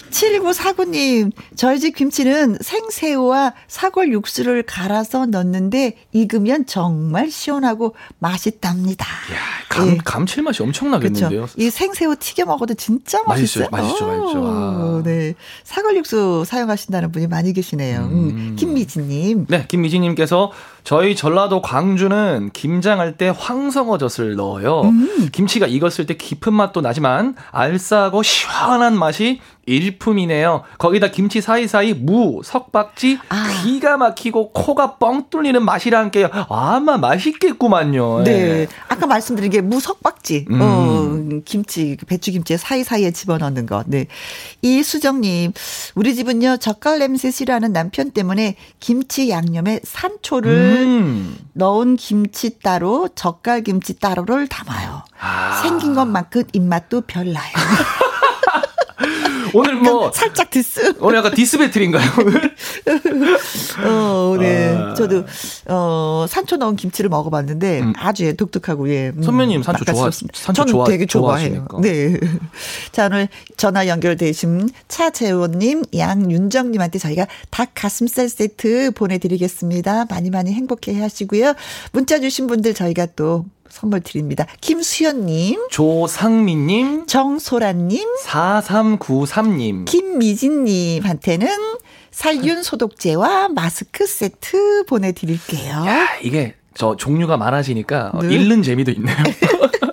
7949님, 0.10 1.32
저희 1.56 1.80
집 1.80 1.96
김치는 1.96 2.58
생새우와 2.62 3.54
사골 3.68 4.12
육수를 4.12 4.64
갈아서 4.64 5.26
넣는데 5.26 5.96
익으면 6.12 6.66
정말 6.66 7.30
시원하고 7.32 7.96
맛있답니다. 8.20 9.06
이야, 9.32 9.38
감, 9.70 9.90
예. 9.90 9.98
감칠맛이 10.04 10.64
엄청나겠는데요. 10.64 11.30
그렇죠. 11.30 11.54
이 11.58 11.70
생새우 11.70 12.16
튀겨 12.18 12.46
먹어도 12.46 12.74
진짜 12.74 13.22
맛있어요. 13.26 13.68
맛있죠, 13.72 14.06
맛있죠, 14.08 14.42
맛있죠. 14.42 15.02
네. 15.06 15.36
사골 15.64 15.98
육수 15.98 16.44
사용하신다는 16.46 17.12
분이 17.12 17.28
많이 17.28 17.54
계시네요. 17.54 18.00
음. 18.02 18.30
음. 18.30 18.56
김미진님. 18.58 19.46
네, 19.48 19.66
김미진님께서 19.68 20.52
저희 20.84 21.16
전라도 21.16 21.62
광주는 21.62 22.50
김장할 22.54 23.18
때 23.18 23.32
황성어젓을 23.38 24.36
넣어요. 24.36 24.82
음. 24.82 25.30
김치가 25.32 25.68
익었을 25.68 26.06
때 26.06 26.16
깊은 26.16 26.54
맛도 26.54 26.82
나지만 26.82 27.36
알싸고 27.52 28.24
시원한 28.24 28.98
맛이 28.98 29.40
일품이네요. 29.70 30.64
거기다 30.78 31.08
김치 31.12 31.42
사이사이 31.42 31.94
무, 31.94 32.42
석박지 32.44 33.20
아. 33.30 33.48
기가 33.64 33.98
막히고 33.98 34.52
코가 34.52 34.98
뻥 34.98 35.30
뚫리는 35.30 35.64
맛이란 35.64 36.12
게요. 36.12 36.30
아마 36.50 36.98
맛있겠구만요. 36.98 38.24
네. 38.24 38.32
네. 38.44 38.68
아까 38.88 39.06
말씀드린 39.08 39.52
게 39.52 39.60
무 39.62 39.80
석박지. 39.80 40.46
음. 40.50 40.60
어, 40.62 41.42
김치, 41.46 41.96
배추김치 42.08 42.58
사이사이에 42.58 43.12
집어넣는 43.12 43.66
거. 43.68 43.84
네. 43.86 44.08
이수정 44.64 45.22
님, 45.22 45.52
우리 45.96 46.16
집은요, 46.16 46.58
젓갈 46.58 47.00
냄새 47.00 47.30
싫어하는 47.30 47.72
남편 47.72 48.10
때문에 48.12 48.56
김치 48.80 49.30
양념에 49.30 49.82
산초를 49.84 50.52
음. 50.52 51.38
넣은 51.54 51.98
김치 51.98 52.58
따로, 52.60 53.10
젓갈 53.14 53.64
김치 53.64 54.00
따로를 54.00 54.48
담아요. 54.48 55.04
아. 55.20 55.60
생긴 55.62 55.94
것만큼 55.94 56.44
입맛도 56.54 57.02
별나요. 57.02 57.52
오늘 59.54 59.76
뭐 59.76 60.12
살짝 60.12 60.50
디스. 60.50 60.96
오늘 61.00 61.20
약간 61.20 61.34
디스 61.34 61.58
배틀인가요? 61.58 62.10
어, 63.86 64.36
네. 64.40 64.76
아. 64.76 64.94
저도 64.94 65.26
어 65.68 66.26
산초 66.28 66.58
넣은 66.58 66.76
김치를 66.76 67.10
먹어봤는데 67.10 67.82
음. 67.82 67.94
아주 67.98 68.36
독특하고 68.36 68.90
예. 68.90 69.12
음, 69.16 69.24
선배님 69.24 69.64
산초 69.64 69.86
좋아. 69.86 70.10
산초 70.34 70.66
좋아. 70.66 70.86
되게 70.86 71.06
좋아해요. 71.06 71.68
네. 71.82 72.18
자 72.92 73.08
오늘 73.08 73.28
전화 73.58 73.88
연결되신 73.88 74.70
차재원님, 74.88 75.84
양윤정님한테 75.96 77.00
저희가 77.00 77.28
닭 77.50 77.72
가슴살 77.74 78.30
세트 78.30 78.92
보내드리겠습니다. 78.92 80.06
많이 80.10 80.30
많이 80.30 80.54
행복해 80.54 81.00
하시고요. 81.00 81.54
문자 81.92 82.20
주신 82.20 82.48
분들 82.48 82.74
저희가 82.74 83.08
또 83.16 83.46
선물 83.70 84.02
드립니다. 84.02 84.46
김수현님, 84.62 85.68
조상민님, 85.70 87.06
정소라님, 87.08 88.06
4393님, 88.26 89.86
김미진님한테는 89.86 91.48
살균 92.12 92.64
소독제와 92.64 93.50
마스크 93.50 94.06
세트 94.06 94.86
보내드릴게요. 94.88 95.74
야, 95.86 96.08
이게 96.22 96.56
저 96.74 96.96
종류가 96.96 97.38
많아지니까 97.38 98.12
네. 98.22 98.36
읽는 98.36 98.64
재미도 98.64 98.92
있네요. 98.92 99.16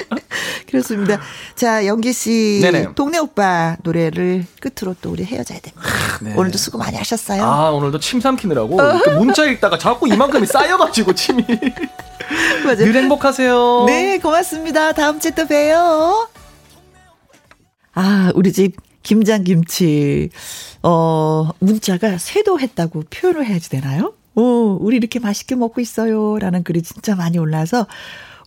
그렇습니다. 0.70 1.20
자, 1.54 1.86
영기 1.86 2.12
씨. 2.12 2.60
네네. 2.62 2.94
동네 2.94 3.18
오빠 3.18 3.76
노래를 3.82 4.44
끝으로 4.60 4.94
또 5.00 5.10
우리 5.10 5.24
헤어져야 5.24 5.58
됩니다. 5.60 5.86
네. 6.20 6.34
오늘도 6.34 6.58
수고 6.58 6.78
많이 6.78 6.96
하셨어요. 6.96 7.42
아, 7.42 7.70
오늘도 7.70 8.00
침 8.00 8.20
삼키느라고 8.20 8.76
문자 9.18 9.44
읽다가 9.44 9.78
자꾸 9.78 10.08
이만큼이 10.08 10.46
쌓여가지고 10.46 11.14
침이. 11.14 11.44
맞아요. 12.64 12.76
늘 12.76 12.94
행복하세요. 12.94 13.84
네, 13.86 14.18
고맙습니다. 14.18 14.92
다음 14.92 15.20
주에 15.20 15.30
또 15.32 15.46
봬요. 15.46 16.28
아, 17.94 18.32
우리 18.34 18.52
집 18.52 18.76
김장김치, 19.02 20.30
어, 20.82 21.50
문자가 21.60 22.18
쇄도했다고 22.18 23.04
표현을 23.08 23.46
해야지 23.46 23.70
되나요? 23.70 24.14
오, 24.34 24.76
우리 24.80 24.96
이렇게 24.96 25.18
맛있게 25.20 25.54
먹고 25.54 25.80
있어요. 25.80 26.38
라는 26.38 26.62
글이 26.64 26.82
진짜 26.82 27.14
많이 27.14 27.38
올라서 27.38 27.86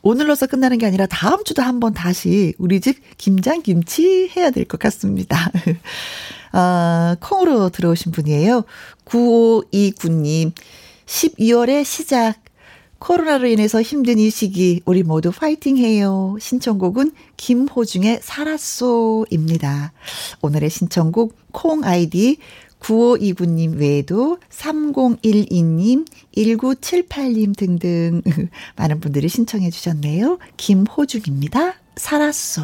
오늘로서 0.01 0.47
끝나는 0.47 0.77
게 0.77 0.85
아니라 0.85 1.05
다음 1.07 1.43
주도 1.43 1.61
한번 1.61 1.93
다시 1.93 2.53
우리 2.57 2.80
집 2.80 2.97
김장김치 3.17 4.31
해야 4.35 4.49
될 4.49 4.65
것 4.65 4.80
같습니다. 4.80 5.51
아, 6.51 7.15
콩으로 7.19 7.69
들어오신 7.69 8.11
분이에요. 8.11 8.63
9529님. 9.05 10.51
12월의 11.05 11.84
시작. 11.85 12.35
코로나로 12.99 13.47
인해서 13.47 13.81
힘든 13.81 14.19
이 14.19 14.30
시기 14.30 14.81
우리 14.85 15.03
모두 15.03 15.31
파이팅 15.31 15.77
해요. 15.77 16.35
신청곡은 16.39 17.11
김호중의 17.38 18.19
살았소입니다. 18.21 19.93
오늘의 20.41 20.69
신청곡 20.69 21.34
콩 21.51 21.84
아이디 21.85 22.38
9529님 22.80 23.77
외에도 23.77 24.39
3012님, 24.49 26.07
1978님 26.35 27.57
등등 27.57 28.22
많은 28.77 28.99
분들이 28.99 29.27
신청해 29.30 29.69
주셨네요. 29.69 30.39
김호중입니다. 30.57 31.76
살았소. 31.95 32.64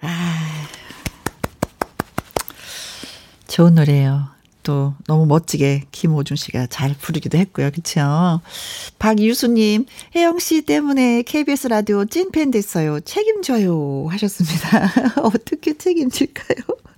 아. 0.00 0.68
좋은 3.46 3.74
노래예요. 3.74 4.28
또 4.62 4.94
너무 5.06 5.26
멋지게 5.26 5.86
김호중 5.90 6.36
씨가 6.36 6.66
잘 6.66 6.94
부르기도 6.94 7.38
했고요. 7.38 7.70
그렇죠? 7.70 8.40
박유수님, 8.98 9.86
혜영 10.14 10.38
씨 10.38 10.62
때문에 10.62 11.22
KBS 11.22 11.68
라디오 11.68 12.04
찐팬 12.04 12.50
됐어요. 12.50 13.00
책임져요 13.00 14.06
하셨습니다. 14.10 14.92
어떻게 15.22 15.76
책임질까요? 15.76 16.89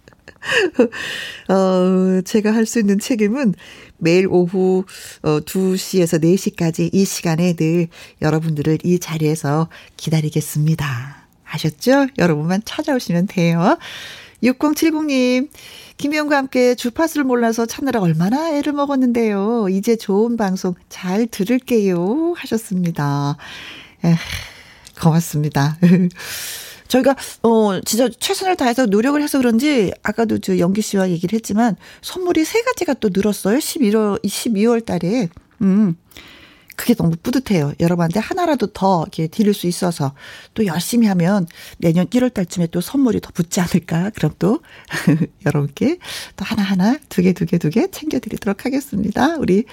어, 1.48 2.20
제가 2.24 2.52
할 2.54 2.66
수 2.66 2.78
있는 2.80 2.98
책임은 2.98 3.54
매일 3.98 4.26
오후 4.28 4.84
어, 5.22 5.40
2시에서 5.40 6.20
4시까지 6.22 6.90
이 6.92 7.04
시간에 7.04 7.54
늘 7.54 7.88
여러분들을 8.20 8.78
이 8.84 8.98
자리에서 8.98 9.68
기다리겠습니다. 9.96 11.26
아셨죠? 11.44 12.06
여러분만 12.18 12.62
찾아오시면 12.64 13.26
돼요. 13.26 13.78
6070님, 14.42 15.48
김희영과 15.98 16.36
함께 16.36 16.74
주파수를 16.74 17.24
몰라서 17.24 17.64
찾느라 17.66 18.00
얼마나 18.00 18.56
애를 18.56 18.72
먹었는데요. 18.72 19.68
이제 19.68 19.94
좋은 19.96 20.36
방송 20.36 20.74
잘 20.88 21.26
들을게요. 21.26 22.34
하셨습니다. 22.36 23.36
에, 24.04 24.14
고맙습니다. 25.00 25.78
저희가 26.92 27.16
어 27.42 27.80
진짜 27.80 28.08
최선을 28.08 28.56
다해서 28.56 28.84
노력을 28.86 29.20
해서 29.22 29.38
그런지 29.38 29.92
아까도 30.02 30.38
저 30.38 30.58
연기 30.58 30.82
씨와 30.82 31.08
얘기를 31.10 31.34
했지만 31.34 31.76
선물이 32.02 32.44
세 32.44 32.60
가지가 32.62 32.94
또 32.94 33.08
늘었어요. 33.12 33.58
11월 33.58 34.22
12월 34.22 34.84
달에. 34.84 35.28
음. 35.62 35.96
그게 36.74 36.94
너무 36.94 37.14
뿌듯해요. 37.22 37.74
여러분한테 37.80 38.18
하나라도 38.18 38.68
더 38.68 39.02
이렇게 39.02 39.26
드릴 39.28 39.52
수 39.54 39.66
있어서 39.66 40.14
또 40.54 40.64
열심히 40.66 41.06
하면 41.06 41.46
내년 41.78 42.06
1월 42.06 42.32
달쯤에 42.32 42.68
또 42.68 42.80
선물이 42.80 43.20
더 43.20 43.30
붙지 43.32 43.60
않을까. 43.60 44.10
그럼 44.10 44.32
또 44.38 44.60
여러분께 45.46 45.98
또 46.36 46.44
하나하나 46.44 46.98
두 47.08 47.22
개, 47.22 47.32
두 47.34 47.44
개, 47.46 47.58
두 47.58 47.68
개 47.70 47.88
챙겨드리도록 47.90 48.64
하겠습니다. 48.64 49.36
우리 49.36 49.64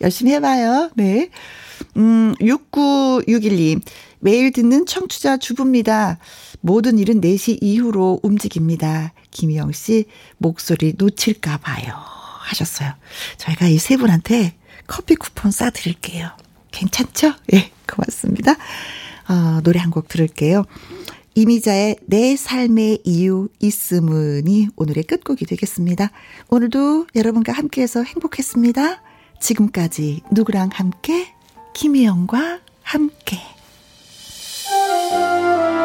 열심히 0.00 0.32
해봐요. 0.32 0.90
네. 0.96 1.30
음, 1.96 2.34
6961님. 2.40 3.80
매일 4.20 4.52
듣는 4.52 4.86
청취자 4.86 5.36
주부입니다. 5.38 6.18
모든 6.60 6.98
일은 6.98 7.20
4시 7.20 7.58
이후로 7.62 8.20
움직입니다. 8.22 9.12
김희영 9.30 9.72
씨 9.72 10.06
목소리 10.38 10.94
놓칠까 10.96 11.58
봐요. 11.58 11.92
하셨어요. 12.40 12.92
저희가 13.36 13.68
이 13.68 13.78
세 13.78 13.96
분한테 13.96 14.54
커피 14.86 15.14
쿠폰 15.16 15.50
싸드릴게요. 15.50 16.30
괜찮죠? 16.72 17.34
예, 17.52 17.70
고맙습니다. 17.86 18.52
어, 19.28 19.60
노래 19.62 19.78
한 19.80 19.90
곡 19.90 20.08
들을게요. 20.08 20.64
이미자의 21.34 21.96
내 22.06 22.34
삶의 22.36 23.02
이유 23.04 23.48
있음은이 23.60 24.68
오늘의 24.76 25.04
끝곡이 25.04 25.44
되겠습니다. 25.44 26.10
오늘도 26.48 27.06
여러분과 27.14 27.52
함께해서 27.52 28.02
행복했습니다. 28.02 29.02
지금까지 29.40 30.22
누구랑 30.32 30.70
함께 30.72 31.32
김혜영과 31.74 32.58
함께 32.82 33.38
이 35.10 35.77